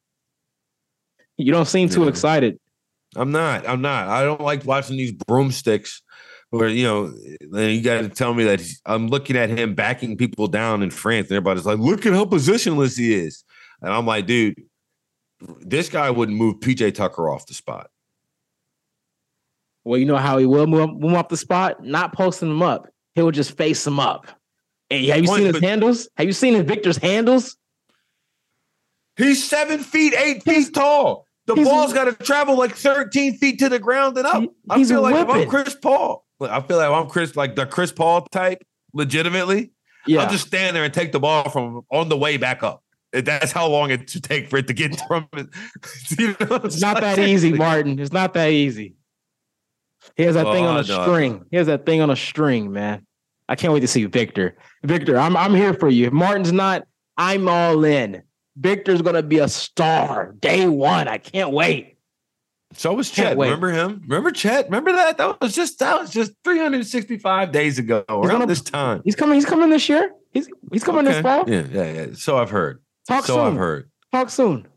You 1.37 1.51
don't 1.51 1.65
seem 1.65 1.89
too 1.89 2.03
Yeah. 2.03 2.09
excited. 2.09 2.59
I'm 3.15 3.31
not. 3.31 3.67
I'm 3.67 3.81
not. 3.81 4.07
I 4.07 4.23
don't 4.23 4.41
like 4.41 4.65
watching 4.65 4.97
these 4.97 5.11
broomsticks 5.11 6.01
where 6.51 6.69
you 6.69 6.83
know 6.83 7.13
you 7.59 7.81
got 7.81 8.01
to 8.01 8.09
tell 8.09 8.33
me 8.33 8.43
that 8.43 8.59
he's, 8.59 8.81
I'm 8.85 9.07
looking 9.07 9.35
at 9.35 9.49
him 9.49 9.73
backing 9.73 10.17
people 10.17 10.47
down 10.47 10.83
in 10.83 10.91
France, 10.91 11.27
and 11.27 11.37
everybody's 11.37 11.65
like, 11.65 11.79
"Look 11.79 12.05
at 12.05 12.13
how 12.13 12.25
positionless 12.25 12.97
he 12.97 13.13
is," 13.13 13.43
and 13.81 13.91
I'm 13.91 14.05
like, 14.05 14.27
"Dude, 14.27 14.61
this 15.59 15.89
guy 15.89 16.09
wouldn't 16.09 16.37
move 16.37 16.59
PJ 16.59 16.93
Tucker 16.93 17.29
off 17.29 17.45
the 17.47 17.53
spot." 17.53 17.89
Well, 19.83 19.99
you 19.99 20.05
know 20.05 20.17
how 20.17 20.37
he 20.37 20.45
will 20.45 20.67
move, 20.67 20.99
move 20.99 21.15
off 21.15 21.29
the 21.29 21.37
spot, 21.37 21.83
not 21.83 22.13
posting 22.13 22.51
him 22.51 22.61
up. 22.61 22.87
He 23.15 23.21
will 23.21 23.31
just 23.31 23.57
face 23.57 23.85
him 23.85 23.99
up. 23.99 24.27
And 24.89 25.05
have 25.05 25.21
you 25.21 25.27
seen 25.27 25.53
his 25.53 25.59
handles? 25.59 26.09
Have 26.17 26.27
you 26.27 26.33
seen 26.33 26.53
his 26.53 26.63
Victor's 26.63 26.97
handles? 26.97 27.57
He's 29.17 29.43
seven 29.43 29.79
feet 29.79 30.13
eight 30.13 30.43
feet 30.43 30.73
tall. 30.73 31.25
The 31.47 31.55
he's- 31.55 31.67
ball's 31.67 31.93
got 31.93 32.05
to 32.05 32.13
travel 32.23 32.57
like 32.57 32.75
13 32.75 33.37
feet 33.37 33.59
to 33.59 33.69
the 33.69 33.79
ground 33.79 34.17
and 34.17 34.27
up. 34.27 34.41
He- 34.43 34.49
I 34.69 34.83
feel 34.83 35.01
like 35.01 35.15
if 35.15 35.27
I'm. 35.29 35.49
Chris 35.49 35.75
Paul, 35.75 36.25
I 36.39 36.61
feel 36.61 36.77
like 36.77 36.89
I'm 36.89 37.09
Chris, 37.09 37.35
like 37.35 37.55
the 37.55 37.65
Chris 37.65 37.91
Paul 37.91 38.21
type, 38.31 38.63
legitimately. 38.93 39.71
Yeah. 40.07 40.21
I'll 40.23 40.29
just 40.31 40.47
stand 40.47 40.75
there 40.75 40.83
and 40.83 40.93
take 40.93 41.11
the 41.11 41.19
ball 41.19 41.49
from 41.49 41.81
on 41.91 42.09
the 42.09 42.17
way 42.17 42.37
back 42.37 42.63
up. 42.63 42.83
That's 43.13 43.51
how 43.51 43.67
long 43.67 43.91
it 43.91 44.09
should 44.09 44.23
take 44.23 44.49
for 44.49 44.57
it 44.57 44.67
to 44.67 44.73
get 44.73 44.99
from 45.07 45.27
it. 45.33 45.47
You 46.17 46.29
know, 46.39 46.55
It's 46.63 46.79
not 46.81 47.01
that 47.01 47.19
easy, 47.19 47.51
Martin. 47.53 47.99
It's 47.99 48.13
not 48.13 48.33
that 48.35 48.49
easy. 48.51 48.95
He 50.15 50.23
has 50.23 50.35
that 50.35 50.45
thing 50.45 50.65
Oh, 50.65 50.69
on 50.69 50.77
I 50.77 50.79
a 50.79 50.83
know. 50.83 51.03
string. 51.03 51.45
He 51.51 51.57
has 51.57 51.67
that 51.67 51.85
thing 51.85 52.01
on 52.01 52.09
a 52.09 52.15
string, 52.15 52.71
man. 52.71 53.05
I 53.47 53.55
can't 53.55 53.73
wait 53.73 53.81
to 53.81 53.87
see 53.87 54.05
Victor. 54.05 54.57
Victor, 54.83 55.17
I'm 55.19 55.35
I'm 55.37 55.53
here 55.53 55.73
for 55.73 55.89
you. 55.89 56.07
If 56.07 56.13
Martin's 56.13 56.51
not, 56.53 56.83
I'm 57.17 57.47
all 57.47 57.83
in. 57.83 58.23
Victor's 58.61 59.01
gonna 59.01 59.23
be 59.23 59.39
a 59.39 59.47
star 59.47 60.35
day 60.39 60.67
one. 60.67 61.07
I 61.07 61.17
can't 61.17 61.51
wait. 61.51 61.97
So 62.73 62.93
was 62.93 63.09
Chet. 63.09 63.37
Remember 63.37 63.71
him? 63.71 64.01
Remember 64.07 64.31
Chet? 64.31 64.65
Remember 64.65 64.93
that? 64.93 65.17
That 65.17 65.41
was 65.41 65.53
just 65.53 65.79
that 65.79 65.99
was 65.99 66.11
just 66.11 66.31
365 66.43 67.51
days 67.51 67.79
ago 67.79 68.05
around 68.07 68.27
gonna- 68.27 68.45
this 68.45 68.61
time. 68.61 69.01
He's 69.03 69.15
coming. 69.15 69.35
He's 69.35 69.45
coming 69.45 69.69
this 69.69 69.89
year. 69.89 70.11
He's 70.31 70.47
he's 70.71 70.83
coming 70.83 71.05
this 71.05 71.21
fall. 71.21 71.49
Yeah, 71.49 71.63
yeah, 71.71 71.91
yeah. 71.91 72.05
So 72.13 72.37
I've 72.37 72.51
heard. 72.51 72.81
Talk 73.07 73.25
so 73.25 73.35
soon. 73.35 73.47
I've 73.47 73.57
heard. 73.57 73.89
Talk 74.13 74.29
soon. 74.29 74.67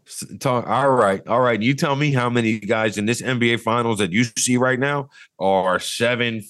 Talk. 0.40 0.66
All 0.66 0.90
right, 0.90 1.26
all 1.28 1.40
right. 1.40 1.60
You 1.60 1.74
tell 1.74 1.94
me 1.94 2.12
how 2.12 2.28
many 2.30 2.58
guys 2.58 2.98
in 2.98 3.06
this 3.06 3.22
NBA 3.22 3.60
Finals 3.60 3.98
that 3.98 4.12
you 4.12 4.24
see 4.24 4.56
right 4.56 4.78
now 4.78 5.10
are 5.38 5.78
seven 5.78 6.42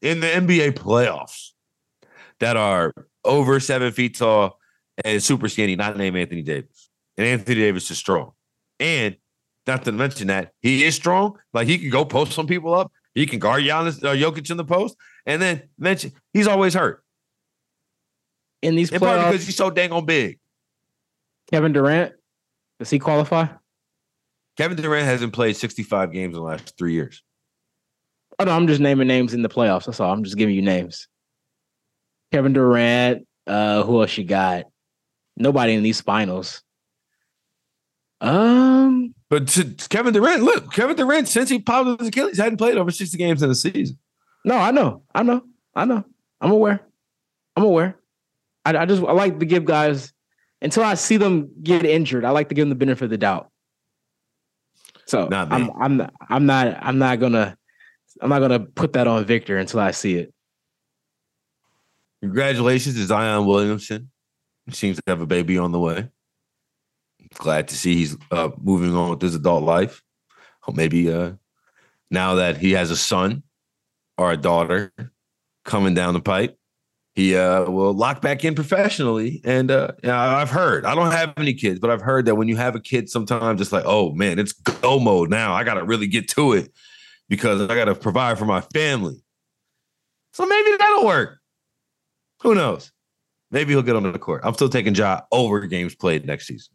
in 0.00 0.20
the 0.20 0.28
NBA 0.28 0.72
playoffs 0.72 1.50
that 2.40 2.56
are 2.56 2.92
over 3.24 3.60
seven 3.60 3.92
feet 3.92 4.16
tall 4.16 4.58
and 5.04 5.22
super 5.22 5.48
skinny. 5.48 5.76
Not 5.76 5.96
named 5.96 6.16
Anthony 6.16 6.42
Davis, 6.42 6.90
and 7.16 7.26
Anthony 7.26 7.56
Davis 7.56 7.90
is 7.90 7.98
strong, 7.98 8.32
and 8.78 9.16
not 9.66 9.84
to 9.84 9.92
mention 9.92 10.28
that 10.28 10.52
he 10.60 10.84
is 10.84 10.94
strong. 10.94 11.38
Like 11.52 11.66
he 11.68 11.78
can 11.78 11.90
go 11.90 12.04
post 12.04 12.32
some 12.32 12.46
people 12.46 12.74
up. 12.74 12.92
He 13.14 13.26
can 13.26 13.38
guard 13.38 13.64
Giannis, 13.64 14.02
uh, 14.04 14.14
Jokic 14.14 14.50
in 14.50 14.56
the 14.56 14.64
post, 14.64 14.96
and 15.26 15.40
then 15.40 15.62
mention 15.78 16.12
he's 16.32 16.46
always 16.46 16.74
hurt. 16.74 17.02
In 18.62 18.74
these 18.74 18.90
In 18.90 19.00
playoffs, 19.00 19.32
because 19.32 19.46
he's 19.46 19.56
so 19.56 19.70
dang 19.70 19.92
on 19.92 20.04
big. 20.04 20.38
Kevin 21.50 21.72
Durant, 21.72 22.14
does 22.78 22.90
he 22.90 22.98
qualify? 22.98 23.46
Kevin 24.56 24.76
Durant 24.76 25.06
hasn't 25.06 25.32
played 25.32 25.56
65 25.56 26.12
games 26.12 26.36
in 26.36 26.42
the 26.42 26.46
last 26.46 26.76
three 26.76 26.92
years. 26.92 27.22
Oh 28.38 28.44
no, 28.44 28.52
I'm 28.52 28.66
just 28.66 28.80
naming 28.80 29.08
names 29.08 29.34
in 29.34 29.42
the 29.42 29.48
playoffs. 29.48 29.86
That's 29.86 30.00
all. 30.00 30.12
I'm 30.12 30.24
just 30.24 30.36
giving 30.36 30.54
you 30.54 30.62
names. 30.62 31.08
Kevin 32.32 32.52
Durant. 32.52 33.26
Uh, 33.46 33.82
who 33.82 34.00
else 34.00 34.16
you 34.18 34.24
got? 34.24 34.66
Nobody 35.38 35.74
in 35.74 35.82
these 35.82 36.00
finals. 36.00 36.62
Um, 38.20 39.14
But 39.30 39.46
to 39.48 39.64
to 39.74 39.88
Kevin 39.88 40.12
Durant, 40.12 40.42
look, 40.42 40.72
Kevin 40.72 40.96
Durant, 40.96 41.28
since 41.28 41.48
he 41.48 41.60
popped 41.60 42.00
his 42.00 42.08
Achilles, 42.08 42.38
hadn't 42.38 42.56
played 42.58 42.76
over 42.76 42.90
60 42.90 43.16
games 43.16 43.42
in 43.42 43.50
a 43.50 43.54
season. 43.54 43.98
no, 44.44 44.56
I 44.56 44.72
know, 44.72 45.02
I 45.14 45.22
know, 45.22 45.42
I 45.74 45.84
know. 45.84 46.04
I'm 46.40 46.50
aware. 46.50 46.80
I'm 47.56 47.64
aware. 47.64 47.96
I, 48.64 48.76
I 48.76 48.86
just 48.86 49.02
I 49.02 49.12
like 49.12 49.38
to 49.38 49.46
give 49.46 49.64
guys 49.64 50.12
until 50.60 50.82
I 50.82 50.94
see 50.94 51.16
them 51.16 51.50
get 51.62 51.84
injured. 51.84 52.24
I 52.24 52.30
like 52.30 52.48
to 52.48 52.54
give 52.54 52.62
them 52.62 52.70
the 52.70 52.74
benefit 52.74 53.04
of 53.04 53.10
the 53.10 53.18
doubt. 53.18 53.50
So 55.06 55.28
Not 55.28 55.52
I'm. 55.52 55.70
I'm 55.80 55.96
not, 55.96 56.14
I'm 56.28 56.46
not 56.46 56.78
I'm 56.82 56.98
not 56.98 57.20
gonna 57.20 57.56
I'm 58.20 58.28
not 58.30 58.40
gonna 58.40 58.60
put 58.60 58.92
that 58.94 59.06
on 59.06 59.24
Victor 59.24 59.58
until 59.58 59.80
I 59.80 59.92
see 59.92 60.16
it. 60.16 60.34
Congratulations 62.20 62.96
to 62.96 63.06
Zion 63.06 63.46
Williamson. 63.46 64.10
Seems 64.70 64.96
to 64.96 65.02
have 65.06 65.20
a 65.20 65.26
baby 65.26 65.56
on 65.56 65.72
the 65.72 65.78
way. 65.78 66.08
Glad 67.34 67.68
to 67.68 67.76
see 67.76 67.94
he's 67.94 68.16
uh, 68.30 68.50
moving 68.60 68.94
on 68.94 69.10
with 69.10 69.22
his 69.22 69.34
adult 69.34 69.64
life. 69.64 70.02
Or 70.66 70.74
maybe 70.74 71.12
uh, 71.12 71.32
now 72.10 72.34
that 72.34 72.58
he 72.58 72.72
has 72.72 72.90
a 72.90 72.96
son 72.96 73.42
or 74.16 74.32
a 74.32 74.36
daughter 74.36 74.92
coming 75.64 75.94
down 75.94 76.14
the 76.14 76.20
pipe, 76.20 76.58
he 77.14 77.36
uh, 77.36 77.64
will 77.70 77.94
lock 77.94 78.20
back 78.20 78.44
in 78.44 78.54
professionally. 78.54 79.40
And 79.44 79.70
uh, 79.70 79.92
I've 80.04 80.50
heard, 80.50 80.84
I 80.84 80.94
don't 80.94 81.12
have 81.12 81.34
any 81.36 81.54
kids, 81.54 81.80
but 81.80 81.90
I've 81.90 82.02
heard 82.02 82.26
that 82.26 82.36
when 82.36 82.48
you 82.48 82.56
have 82.56 82.74
a 82.74 82.80
kid, 82.80 83.08
sometimes 83.08 83.60
it's 83.60 83.72
like, 83.72 83.84
oh 83.86 84.12
man, 84.12 84.38
it's 84.38 84.52
go 84.52 85.00
mode 85.00 85.30
now. 85.30 85.54
I 85.54 85.64
got 85.64 85.74
to 85.74 85.84
really 85.84 86.06
get 86.06 86.28
to 86.30 86.52
it 86.52 86.70
because 87.28 87.60
I 87.62 87.74
got 87.74 87.86
to 87.86 87.94
provide 87.94 88.38
for 88.38 88.44
my 88.44 88.60
family. 88.60 89.22
So 90.32 90.46
maybe 90.46 90.76
that'll 90.78 91.06
work. 91.06 91.38
Who 92.42 92.54
knows? 92.54 92.92
Maybe 93.50 93.72
he'll 93.72 93.82
get 93.82 93.96
on 93.96 94.02
the 94.10 94.18
court. 94.18 94.42
I'm 94.44 94.54
still 94.54 94.68
taking 94.68 94.94
Ja 94.94 95.22
over 95.32 95.60
games 95.66 95.94
played 95.94 96.26
next 96.26 96.46
season. 96.46 96.74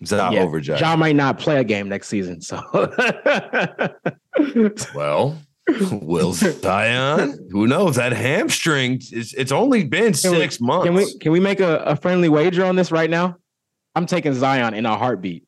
Ja 0.00 0.30
Yeah, 0.30 0.42
over 0.42 0.58
Ja. 0.58 0.76
John 0.76 0.98
might 0.98 1.14
not 1.14 1.38
play 1.38 1.58
a 1.58 1.64
game 1.64 1.88
next 1.88 2.08
season, 2.08 2.40
so 2.40 2.60
Well, 4.94 5.38
will 5.92 6.32
Zion? 6.32 7.48
Who 7.52 7.66
knows? 7.66 7.96
That 7.96 8.12
hamstring, 8.12 8.94
it's, 9.12 9.32
it's 9.34 9.52
only 9.52 9.84
been 9.84 10.12
Can 10.14 10.32
we- 10.32 10.38
six 10.38 10.60
months. 10.60 10.86
Can 10.86 10.94
we 10.94 11.18
can 11.18 11.32
we 11.32 11.40
make 11.40 11.60
a, 11.60 11.78
a 11.78 11.96
friendly 11.96 12.28
wager 12.28 12.64
on 12.64 12.74
this 12.76 12.90
right 12.90 13.08
now? 13.10 13.36
I'm 13.94 14.06
taking 14.06 14.34
Zion 14.34 14.74
in 14.74 14.86
a 14.86 14.96
heartbeat. 14.96 15.44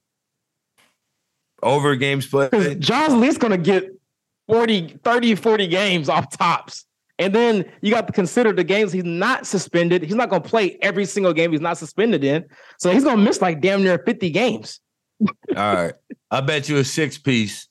over 1.62 1.96
games 1.96 2.26
Because 2.26 2.50
played. 2.50 2.80
Ja's 2.80 3.12
at 3.12 3.18
least 3.18 3.40
gonna 3.40 3.56
get 3.58 3.88
40, 4.48 4.98
30, 5.02 5.34
40 5.34 5.66
games 5.66 6.08
off 6.08 6.36
tops. 6.36 6.84
And 7.18 7.34
then 7.34 7.64
you 7.80 7.92
got 7.92 8.06
to 8.08 8.12
consider 8.12 8.52
the 8.52 8.64
games 8.64 8.92
he's 8.92 9.04
not 9.04 9.46
suspended. 9.46 10.02
He's 10.02 10.16
not 10.16 10.30
gonna 10.30 10.42
play 10.42 10.78
every 10.82 11.04
single 11.04 11.32
game 11.32 11.52
he's 11.52 11.60
not 11.60 11.78
suspended 11.78 12.24
in. 12.24 12.44
So 12.78 12.90
he's 12.90 13.04
gonna 13.04 13.22
miss 13.22 13.40
like 13.40 13.60
damn 13.60 13.82
near 13.82 13.98
50 13.98 14.30
games. 14.30 14.80
All 15.56 15.74
right. 15.74 15.94
I 16.30 16.40
bet 16.40 16.68
you 16.68 16.78
a 16.78 16.84
six 16.84 17.18
piece 17.18 17.68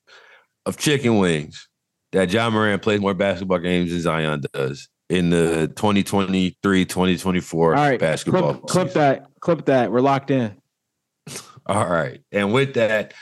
of 0.66 0.78
chicken 0.78 1.18
wings 1.18 1.68
that 2.14 2.32
Ja 2.32 2.50
Morant 2.50 2.82
plays 2.82 3.02
more 3.02 3.14
basketball 3.14 3.60
games 3.60 3.92
than 3.92 4.00
Zion 4.00 4.44
does 4.54 4.88
in 5.10 5.30
the 5.30 5.68
2023 5.76 6.86
2024 6.86 7.76
All 7.76 7.82
right, 7.82 8.00
basketball. 8.00 8.54
clip, 8.56 8.68
clip 8.68 8.94
that, 8.94 9.28
clip 9.42 9.66
that. 9.66 9.92
We're 9.92 10.02
locked 10.02 10.32
in. 10.32 10.56
All 11.66 11.88
right. 11.88 12.22
And 12.32 12.54
with 12.54 12.76
that, 12.76 13.14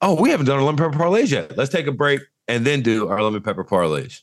oh, 0.00 0.20
we 0.20 0.30
haven't 0.30 0.46
done 0.46 0.56
our 0.56 0.64
lemon 0.64 0.78
pepper 0.78 0.96
parlays 0.96 1.30
yet. 1.30 1.56
Let's 1.56 1.70
take 1.70 1.86
a 1.86 1.92
break 1.92 2.20
and 2.48 2.64
then 2.64 2.82
do 2.82 3.08
our 3.08 3.22
lemon 3.22 3.42
pepper 3.42 3.64
parlays. 3.64 4.22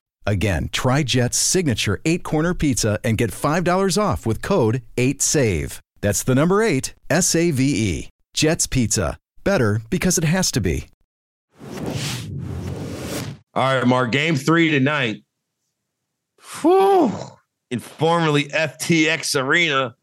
Again, 0.25 0.69
try 0.71 1.03
Jet's 1.03 1.37
signature 1.37 1.99
eight 2.05 2.23
corner 2.23 2.53
pizza 2.53 2.99
and 3.03 3.17
get 3.17 3.31
$5 3.31 4.01
off 4.01 4.25
with 4.25 4.41
code 4.41 4.81
8SAVE. 4.97 5.79
That's 6.01 6.23
the 6.23 6.35
number 6.35 6.61
eight, 6.63 6.93
S 7.09 7.35
A 7.35 7.51
V 7.51 7.63
E. 7.63 8.09
Jet's 8.33 8.65
Pizza. 8.67 9.17
Better 9.43 9.81
because 9.89 10.17
it 10.17 10.23
has 10.23 10.51
to 10.51 10.61
be. 10.61 10.87
All 13.53 13.75
right, 13.75 13.85
Mark. 13.85 14.11
Game 14.11 14.35
three 14.35 14.69
tonight. 14.71 15.23
Whew. 16.61 17.11
In 17.69 17.79
formerly 17.79 18.45
FTX 18.45 19.39
Arena, 19.41 19.95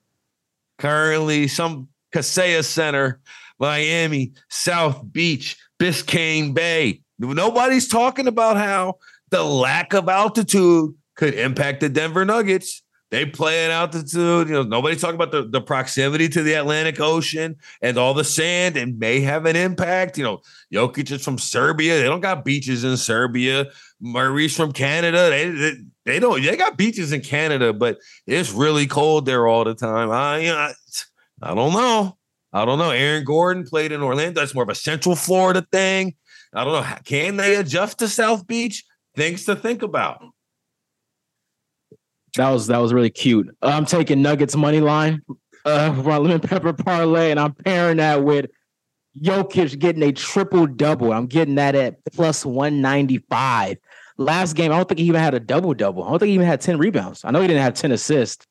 currently 0.79 1.49
some 1.49 1.89
Kaseya 2.15 2.65
Center, 2.65 3.21
Miami, 3.59 4.33
South 4.49 5.03
Beach, 5.13 5.57
Biscayne 5.79 6.55
Bay. 6.55 7.03
Nobody's 7.19 7.89
talking 7.89 8.27
about 8.27 8.57
how 8.57 8.99
the 9.31 9.43
lack 9.43 9.93
of 9.95 10.09
altitude 10.09 10.95
could 11.17 11.35
impact 11.35 11.81
the 11.81 11.89
Denver 11.89 12.25
Nuggets. 12.25 12.83
They 13.11 13.25
play 13.25 13.65
at 13.65 13.71
altitude. 13.71 14.49
You 14.49 14.55
know, 14.55 14.63
nobody's 14.63 15.01
talking 15.01 15.15
about 15.15 15.33
the, 15.33 15.45
the 15.49 15.63
proximity 15.63 16.29
to 16.29 16.43
the 16.43 16.55
Atlantic 16.55 17.01
Ocean 17.01 17.57
and 17.81 17.97
all 17.97 18.13
the 18.13 18.25
sand 18.25 18.77
and 18.77 18.99
may 18.99 19.21
have 19.21 19.47
an 19.47 19.57
impact. 19.57 20.19
You 20.19 20.25
know, 20.25 20.43
Jokic 20.73 21.11
is 21.11 21.25
from 21.25 21.39
Serbia. 21.39 21.99
They 21.99 22.05
don't 22.05 22.21
got 22.21 22.45
beaches 22.45 22.85
in 22.85 22.99
Serbia. 22.99 23.67
Murray's 24.01 24.55
from 24.55 24.73
Canada. 24.73 25.31
They, 25.31 25.49
they, 25.49 25.73
they 26.05 26.21
don't 26.21 26.43
they 26.43 26.57
got 26.57 26.77
beaches 26.77 27.13
in 27.13 27.23
Canada, 27.23 27.73
but 27.73 27.99
it's 28.27 28.53
really 28.53 28.87
cold 28.87 29.25
there 29.25 29.47
all 29.47 29.65
the 29.65 29.75
time. 29.75 30.11
I 30.11 30.39
you 30.39 30.49
know, 30.49 30.57
I, 30.57 30.73
I 31.43 31.55
don't 31.55 31.73
know. 31.73 32.19
I 32.53 32.65
don't 32.65 32.79
know. 32.79 32.91
Aaron 32.91 33.25
Gordon 33.25 33.65
played 33.65 33.93
in 33.93 34.03
Orlando. 34.03 34.41
That's 34.41 34.55
more 34.55 34.65
of 34.65 34.71
a 34.71 34.75
Central 34.75 35.17
Florida 35.17 35.67
thing. 35.73 36.15
I 36.55 36.65
don't 36.65 36.73
know. 36.73 36.97
Can 37.05 37.37
they 37.37 37.57
adjust 37.57 37.99
to 37.99 38.09
South 38.09 38.47
Beach? 38.47 38.85
Things 39.19 39.45
to 39.47 39.57
think 39.57 39.83
about. 39.83 40.25
That 42.37 42.51
was 42.51 42.69
that 42.69 42.79
was 42.79 42.93
really 42.93 43.11
cute. 43.11 43.49
I'm 43.61 43.85
taking 43.85 44.23
Nuggets 44.23 44.55
money 44.55 44.79
line, 44.79 45.23
uh, 45.65 45.91
lemon 46.05 46.39
pepper 46.39 46.73
parlay, 46.73 47.33
and 47.33 47.41
I'm 47.41 47.53
pairing 47.53 47.97
that 47.97 48.23
with 48.23 48.47
Jokic 49.21 49.77
getting 49.81 50.05
a 50.05 50.13
triple 50.13 50.69
double. 50.69 51.13
I'm 51.13 51.27
getting 51.27 51.57
that 51.57 51.75
at 51.75 51.97
plus 52.13 52.47
195. 52.47 53.79
Last 54.19 54.53
game, 54.53 54.71
I 54.71 54.77
don't 54.77 54.89
think 54.89 55.01
he 55.01 55.07
even 55.07 55.21
had 55.21 55.35
a 55.35 55.41
double 55.41 55.75
double. 55.75 56.05
I 56.05 56.11
don't 56.11 56.21
think 56.21 56.29
he 56.29 56.35
even 56.35 56.47
had 56.47 56.61
10 56.61 56.79
rebounds. 56.79 57.25
I 57.25 57.33
know 57.33 57.41
he 57.41 57.49
didn't 57.49 57.65
have 57.65 57.75
10 57.75 57.91
assists. 57.91 58.47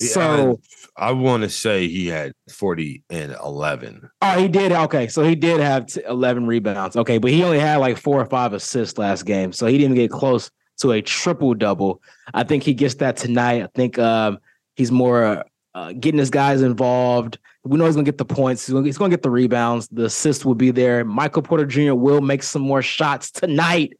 So 0.00 0.60
I, 0.96 1.08
I 1.08 1.12
want 1.12 1.42
to 1.42 1.48
say 1.48 1.88
he 1.88 2.06
had 2.06 2.32
40 2.50 3.02
and 3.10 3.36
11. 3.42 4.10
Oh, 4.22 4.38
he 4.38 4.48
did. 4.48 4.72
Okay. 4.72 5.08
So 5.08 5.22
he 5.24 5.34
did 5.34 5.60
have 5.60 5.86
t- 5.86 6.02
11 6.08 6.46
rebounds. 6.46 6.96
Okay. 6.96 7.18
But 7.18 7.30
he 7.30 7.42
only 7.42 7.58
had 7.58 7.76
like 7.76 7.96
four 7.96 8.20
or 8.20 8.26
five 8.26 8.52
assists 8.52 8.98
last 8.98 9.24
game. 9.24 9.52
So 9.52 9.66
he 9.66 9.78
didn't 9.78 9.96
get 9.96 10.10
close 10.10 10.50
to 10.78 10.92
a 10.92 11.02
triple 11.02 11.54
double. 11.54 12.00
I 12.34 12.44
think 12.44 12.62
he 12.62 12.74
gets 12.74 12.94
that 12.96 13.16
tonight. 13.16 13.62
I 13.62 13.68
think 13.74 13.98
um, 13.98 14.38
he's 14.76 14.92
more 14.92 15.44
uh, 15.74 15.92
getting 15.92 16.18
his 16.18 16.30
guys 16.30 16.62
involved. 16.62 17.38
We 17.64 17.76
know 17.76 17.86
he's 17.86 17.94
going 17.94 18.04
to 18.04 18.10
get 18.10 18.18
the 18.18 18.24
points. 18.24 18.66
He's 18.66 18.98
going 18.98 19.10
to 19.10 19.16
get 19.16 19.22
the 19.22 19.30
rebounds. 19.30 19.88
The 19.88 20.06
assist 20.06 20.44
will 20.44 20.54
be 20.54 20.70
there. 20.70 21.04
Michael 21.04 21.42
Porter 21.42 21.66
Jr. 21.66 21.94
will 21.94 22.20
make 22.20 22.42
some 22.42 22.62
more 22.62 22.82
shots 22.82 23.30
tonight. 23.30 23.92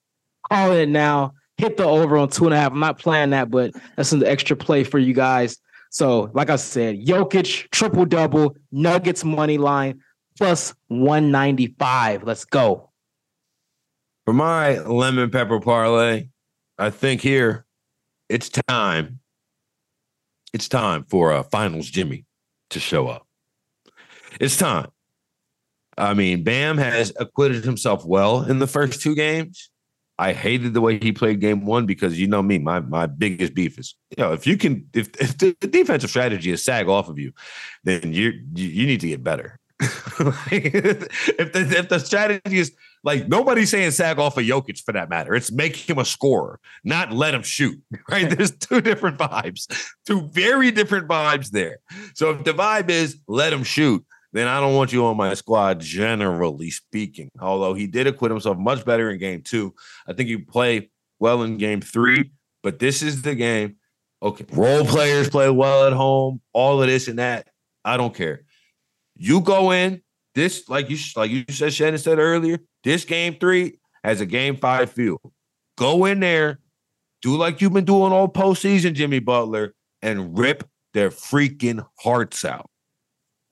Calling 0.51 0.79
it 0.79 0.89
now. 0.89 1.35
Hit 1.57 1.77
the 1.77 1.85
over 1.85 2.17
on 2.17 2.29
two 2.29 2.45
and 2.45 2.55
a 2.55 2.57
half. 2.57 2.73
I'm 2.73 2.79
not 2.79 2.99
playing 3.01 3.31
that, 3.31 3.51
but 3.51 3.73
that's 3.97 4.13
an 4.13 4.25
extra 4.25 4.57
play 4.57 4.85
for 4.85 4.99
you 4.99 5.13
guys. 5.13 5.59
So, 5.91 6.31
like 6.35 6.51
I 6.51 6.57
said, 6.57 7.05
Jokic 7.05 7.71
triple 7.71 8.05
double, 8.05 8.57
Nuggets 8.71 9.25
money 9.25 9.59
line 9.59 10.01
plus 10.37 10.75
195. 10.89 12.23
Let's 12.25 12.45
go. 12.45 12.91
For 14.25 14.35
my 14.35 14.79
lemon 14.81 15.31
pepper 15.31 15.61
parlay, 15.61 16.29
I 16.79 16.91
think 16.91 17.23
here 17.23 17.65
it's 18.29 18.51
time. 18.69 19.21
It's 20.53 20.69
time 20.69 21.05
for 21.09 21.33
a 21.33 21.43
finals 21.43 21.89
Jimmy 21.89 22.27
to 22.71 22.81
show 22.81 23.09
up. 23.09 23.27
It's 24.41 24.57
time. 24.57 24.89
I 25.97 26.15
mean, 26.15 26.45
Bam 26.45 26.79
has 26.79 27.13
acquitted 27.19 27.65
himself 27.65 28.05
well 28.05 28.43
in 28.43 28.61
the 28.61 28.67
first 28.67 29.03
two 29.03 29.15
games. 29.15 29.71
I 30.19 30.33
hated 30.33 30.75
the 30.75 30.81
way 30.81 30.99
he 30.99 31.13
played 31.13 31.41
game 31.41 31.65
one 31.65 31.87
because 31.87 32.19
you 32.19 32.27
know 32.27 32.43
me, 32.43 32.59
my 32.59 32.81
my 32.81 33.07
biggest 33.07 33.55
beef 33.55 33.79
is 33.79 33.95
you 34.17 34.23
know 34.23 34.33
if 34.33 34.47
you 34.47 34.57
can 34.57 34.89
if, 34.93 35.09
if 35.21 35.39
the 35.39 35.53
defensive 35.61 36.11
strategy 36.11 36.51
is 36.51 36.65
sag 36.65 36.89
off 36.89 37.09
of 37.09 37.19
you, 37.19 37.33
then 37.85 38.13
you 38.13 38.33
you, 38.55 38.87
need 38.87 39.01
to 39.01 39.09
get 39.09 39.23
better. 39.23 39.61
if 39.81 41.53
the 41.53 41.77
if 41.79 41.89
the 41.89 42.01
strategy 42.01 42.59
is 42.59 42.73
like 43.05 43.29
nobody's 43.29 43.71
saying 43.71 43.93
sag 43.93 44.19
off 44.19 44.37
of 44.37 44.45
Jokic 44.45 44.83
for 44.83 44.93
that 44.93 45.09
matter, 45.09 45.35
it's 45.37 45.53
make 45.53 45.77
him 45.77 45.99
a 45.99 46.05
scorer, 46.05 46.59
not 46.83 47.13
let 47.13 47.33
him 47.33 47.43
shoot. 47.43 47.81
Right? 48.11 48.29
There's 48.29 48.57
two 48.57 48.81
different 48.81 49.19
vibes, 49.19 49.71
two 50.07 50.23
very 50.33 50.71
different 50.71 51.09
vibes 51.09 51.51
there. 51.51 51.79
So 52.15 52.31
if 52.31 52.45
the 52.45 52.55
vibe 52.55 52.89
is 52.89 53.19
let 53.29 53.53
him 53.53 53.63
shoot, 53.63 54.05
then 54.33 54.47
I 54.47 54.61
don't 54.61 54.75
want 54.75 54.93
you 54.93 55.05
on 55.07 55.17
my 55.17 55.35
squad, 55.35 55.81
generally 55.81 56.71
speaking. 56.71 57.31
Although 57.41 57.75
he 57.75 57.87
did 57.87 58.07
acquit 58.07 58.31
himself 58.31 58.59
much 58.59 58.85
better 58.85 59.11
in 59.11 59.19
game 59.19 59.43
two. 59.43 59.75
I 60.07 60.13
think 60.13 60.29
he 60.29 60.37
played 60.37 60.91
well 61.19 61.43
in 61.43 61.57
game 61.57 61.81
three, 61.81 62.31
but 62.63 62.79
this 62.79 63.03
is 63.03 63.23
the 63.23 63.35
game. 63.35 63.77
Okay, 64.23 64.45
role 64.53 64.85
players 64.85 65.31
play 65.31 65.49
well 65.49 65.87
at 65.87 65.93
home, 65.93 66.41
all 66.53 66.83
of 66.83 66.89
this 66.89 67.09
and 67.09 67.19
that. 67.19 67.49
I 67.85 67.97
don't 67.97 68.15
care. 68.15 68.43
You 69.17 69.41
go 69.41 69.73
in 69.73 70.03
this, 70.35 70.69
like 70.69 70.91
you 70.91 70.99
like 71.17 71.31
you 71.31 71.45
said, 71.49 71.73
Shannon 71.73 71.99
said 71.99 72.19
earlier, 72.19 72.59
this 72.85 73.05
game 73.05 73.37
three 73.39 73.79
has 74.05 74.21
a 74.21 74.27
game 74.27 74.57
five 74.57 74.91
feel. 74.91 75.21
Go 75.77 76.05
in 76.05 76.21
there, 76.21 76.59
do 77.23 77.37
like 77.37 77.61
you've 77.61 77.73
been 77.73 77.85
doing 77.85 78.13
all 78.13 78.29
postseason, 78.29 78.95
Jimmy 78.95 79.21
Butler, 79.21 79.75
and 80.03 80.37
rip 80.37 80.69
their 80.95 81.11
freaking 81.11 81.87
hearts 82.01 82.45
out. 82.45 82.71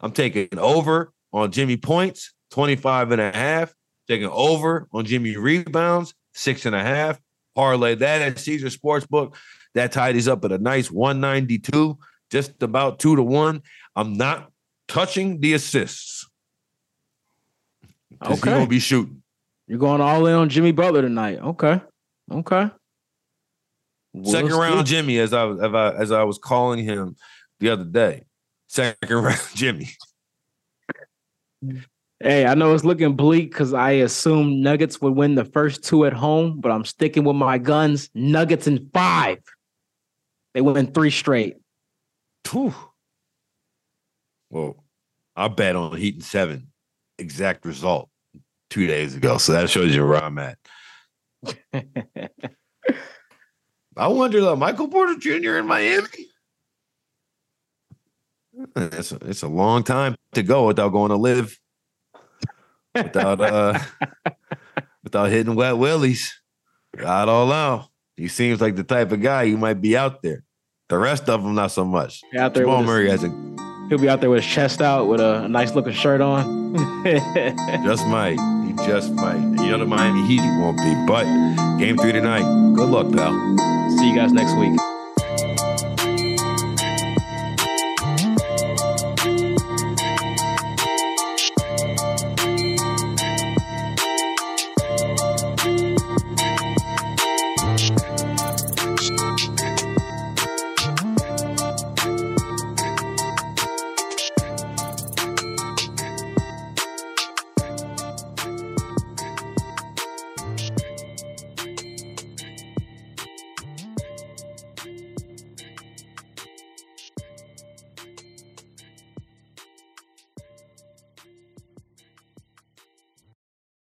I'm 0.07 0.13
taking 0.13 0.57
over 0.57 1.13
on 1.33 1.51
Jimmy 1.51 1.77
points, 1.77 2.33
25 2.53 3.11
and 3.11 3.21
a 3.21 3.33
half. 3.33 3.75
Taking 4.07 4.29
over 4.29 4.87
on 4.93 5.05
Jimmy 5.05 5.37
rebounds, 5.37 6.15
six 6.33 6.65
and 6.65 6.77
a 6.77 6.81
half. 6.81 7.19
Parlay 7.57 7.97
that 7.97 8.23
at 8.23 8.39
Caesars 8.39 8.77
Sportsbook. 8.79 9.35
That 9.75 9.91
tidies 9.91 10.29
up 10.29 10.45
at 10.45 10.53
a 10.53 10.59
nice 10.59 10.93
192, 10.93 11.99
just 12.31 12.63
about 12.63 13.01
two 13.01 13.17
to 13.17 13.23
one. 13.25 13.63
I'm 13.97 14.13
not 14.13 14.53
touching 14.87 15.41
the 15.41 15.55
assists. 15.55 16.25
Okay. 18.25 18.37
Gonna 18.39 18.69
be 18.69 18.79
shooting. 18.79 19.25
You're 19.67 19.81
going 19.81 20.01
all 20.01 20.25
in 20.27 20.35
on 20.35 20.49
Jimmy 20.49 20.71
Butler 20.71 21.03
tonight. 21.03 21.41
Okay. 21.41 21.81
Okay. 22.31 22.71
We'll 24.15 24.33
Second 24.33 24.53
round 24.53 24.87
Jimmy, 24.87 25.19
as 25.19 25.33
I 25.33 25.49
as 25.51 25.75
I, 25.75 25.95
as 25.95 26.13
I 26.13 26.23
was 26.23 26.39
calling 26.39 26.85
him 26.85 27.17
the 27.59 27.71
other 27.71 27.85
day. 27.85 28.23
Second 28.69 29.11
round 29.11 29.41
Jimmy. 29.55 29.91
Hey, 32.21 32.47
I 32.47 32.55
know 32.55 32.75
it's 32.75 32.85
looking 32.85 33.15
bleak 33.15 33.51
because 33.51 33.75
I 33.75 33.91
assumed 33.93 34.63
Nuggets 34.63 35.01
would 35.01 35.15
win 35.15 35.35
the 35.35 35.45
first 35.45 35.85
two 35.85 36.07
at 36.07 36.15
home, 36.15 36.61
but 36.61 36.73
I'm 36.73 36.85
sticking 36.85 37.25
with 37.25 37.37
my 37.37 37.59
guns. 37.59 38.09
Nuggets 38.15 38.67
in 38.67 38.89
five. 38.93 39.39
They 40.55 40.63
win 40.63 40.93
three 40.93 41.11
straight. 41.11 41.57
Whew. 42.51 42.75
Well, 44.49 44.83
I 45.35 45.49
bet 45.49 45.77
on 45.77 45.97
Heat 45.97 46.15
and 46.15 46.25
seven. 46.25 46.69
Exact 47.19 47.67
result 47.67 48.09
two 48.71 48.87
days 48.87 49.15
ago. 49.15 49.37
So 49.39 49.53
that 49.53 49.69
shows 49.69 49.95
you 49.95 50.07
where 50.07 50.23
I'm 50.23 50.39
at. 50.39 50.59
I 53.99 54.09
wonder 54.09 54.41
though, 54.41 54.57
Michael 54.57 54.89
Porter 54.89 55.17
Jr. 55.17 55.59
in 55.59 55.67
Miami. 55.67 56.09
It's 58.77 59.13
a, 59.13 59.17
it's 59.23 59.43
a 59.43 59.49
long 59.49 59.83
time 59.83 60.15
to 60.35 60.43
go 60.43 60.67
without 60.67 60.89
going 60.91 61.11
to 61.11 61.17
live 61.17 61.59
without 62.95 63.41
uh 63.41 63.79
without 65.05 65.31
hitting 65.31 65.55
wet 65.55 65.77
willies. 65.77 66.41
God 66.97 67.29
all 67.29 67.53
out. 67.53 67.89
He 68.17 68.29
seems 68.29 68.61
like 68.61 68.77
the 68.77 68.85
type 68.85 69.13
of 69.13 69.21
guy 69.21 69.43
you 69.43 69.59
might 69.59 69.81
be 69.81 69.97
out 69.97 70.23
there. 70.23 70.43
The 70.89 70.97
rest 70.97 71.29
of 71.29 71.43
them 71.43 71.55
not 71.55 71.73
so 71.73 71.85
much. 71.85 72.23
Out 72.39 72.55
there 72.55 72.65
Jamal 72.65 72.83
Murray 72.83 73.11
has 73.11 73.25
a 73.25 73.29
he'll 73.89 73.99
be 73.99 74.09
out 74.09 74.21
there 74.21 74.31
with 74.31 74.43
his 74.43 74.53
chest 74.53 74.81
out 74.81 75.07
with 75.07 75.21
a, 75.21 75.49
nice 75.49 75.75
looking 75.75 75.93
shirt 75.93 76.21
on. 76.21 76.75
just 77.85 78.07
might. 78.07 78.39
He 78.67 78.73
just 78.87 79.13
might. 79.13 79.37
You 79.37 79.71
know 79.71 79.79
the 79.79 79.87
Miami 79.87 80.27
Heat 80.27 80.41
won't 80.41 80.79
be. 80.79 80.95
But 81.07 81.25
game 81.79 81.97
three 81.99 82.13
tonight. 82.13 82.45
Good 82.75 82.89
luck, 82.89 83.13
pal. 83.13 83.33
See 83.99 84.09
you 84.09 84.17
guys 84.17 84.33
next 84.33 84.57
week. 84.57 84.79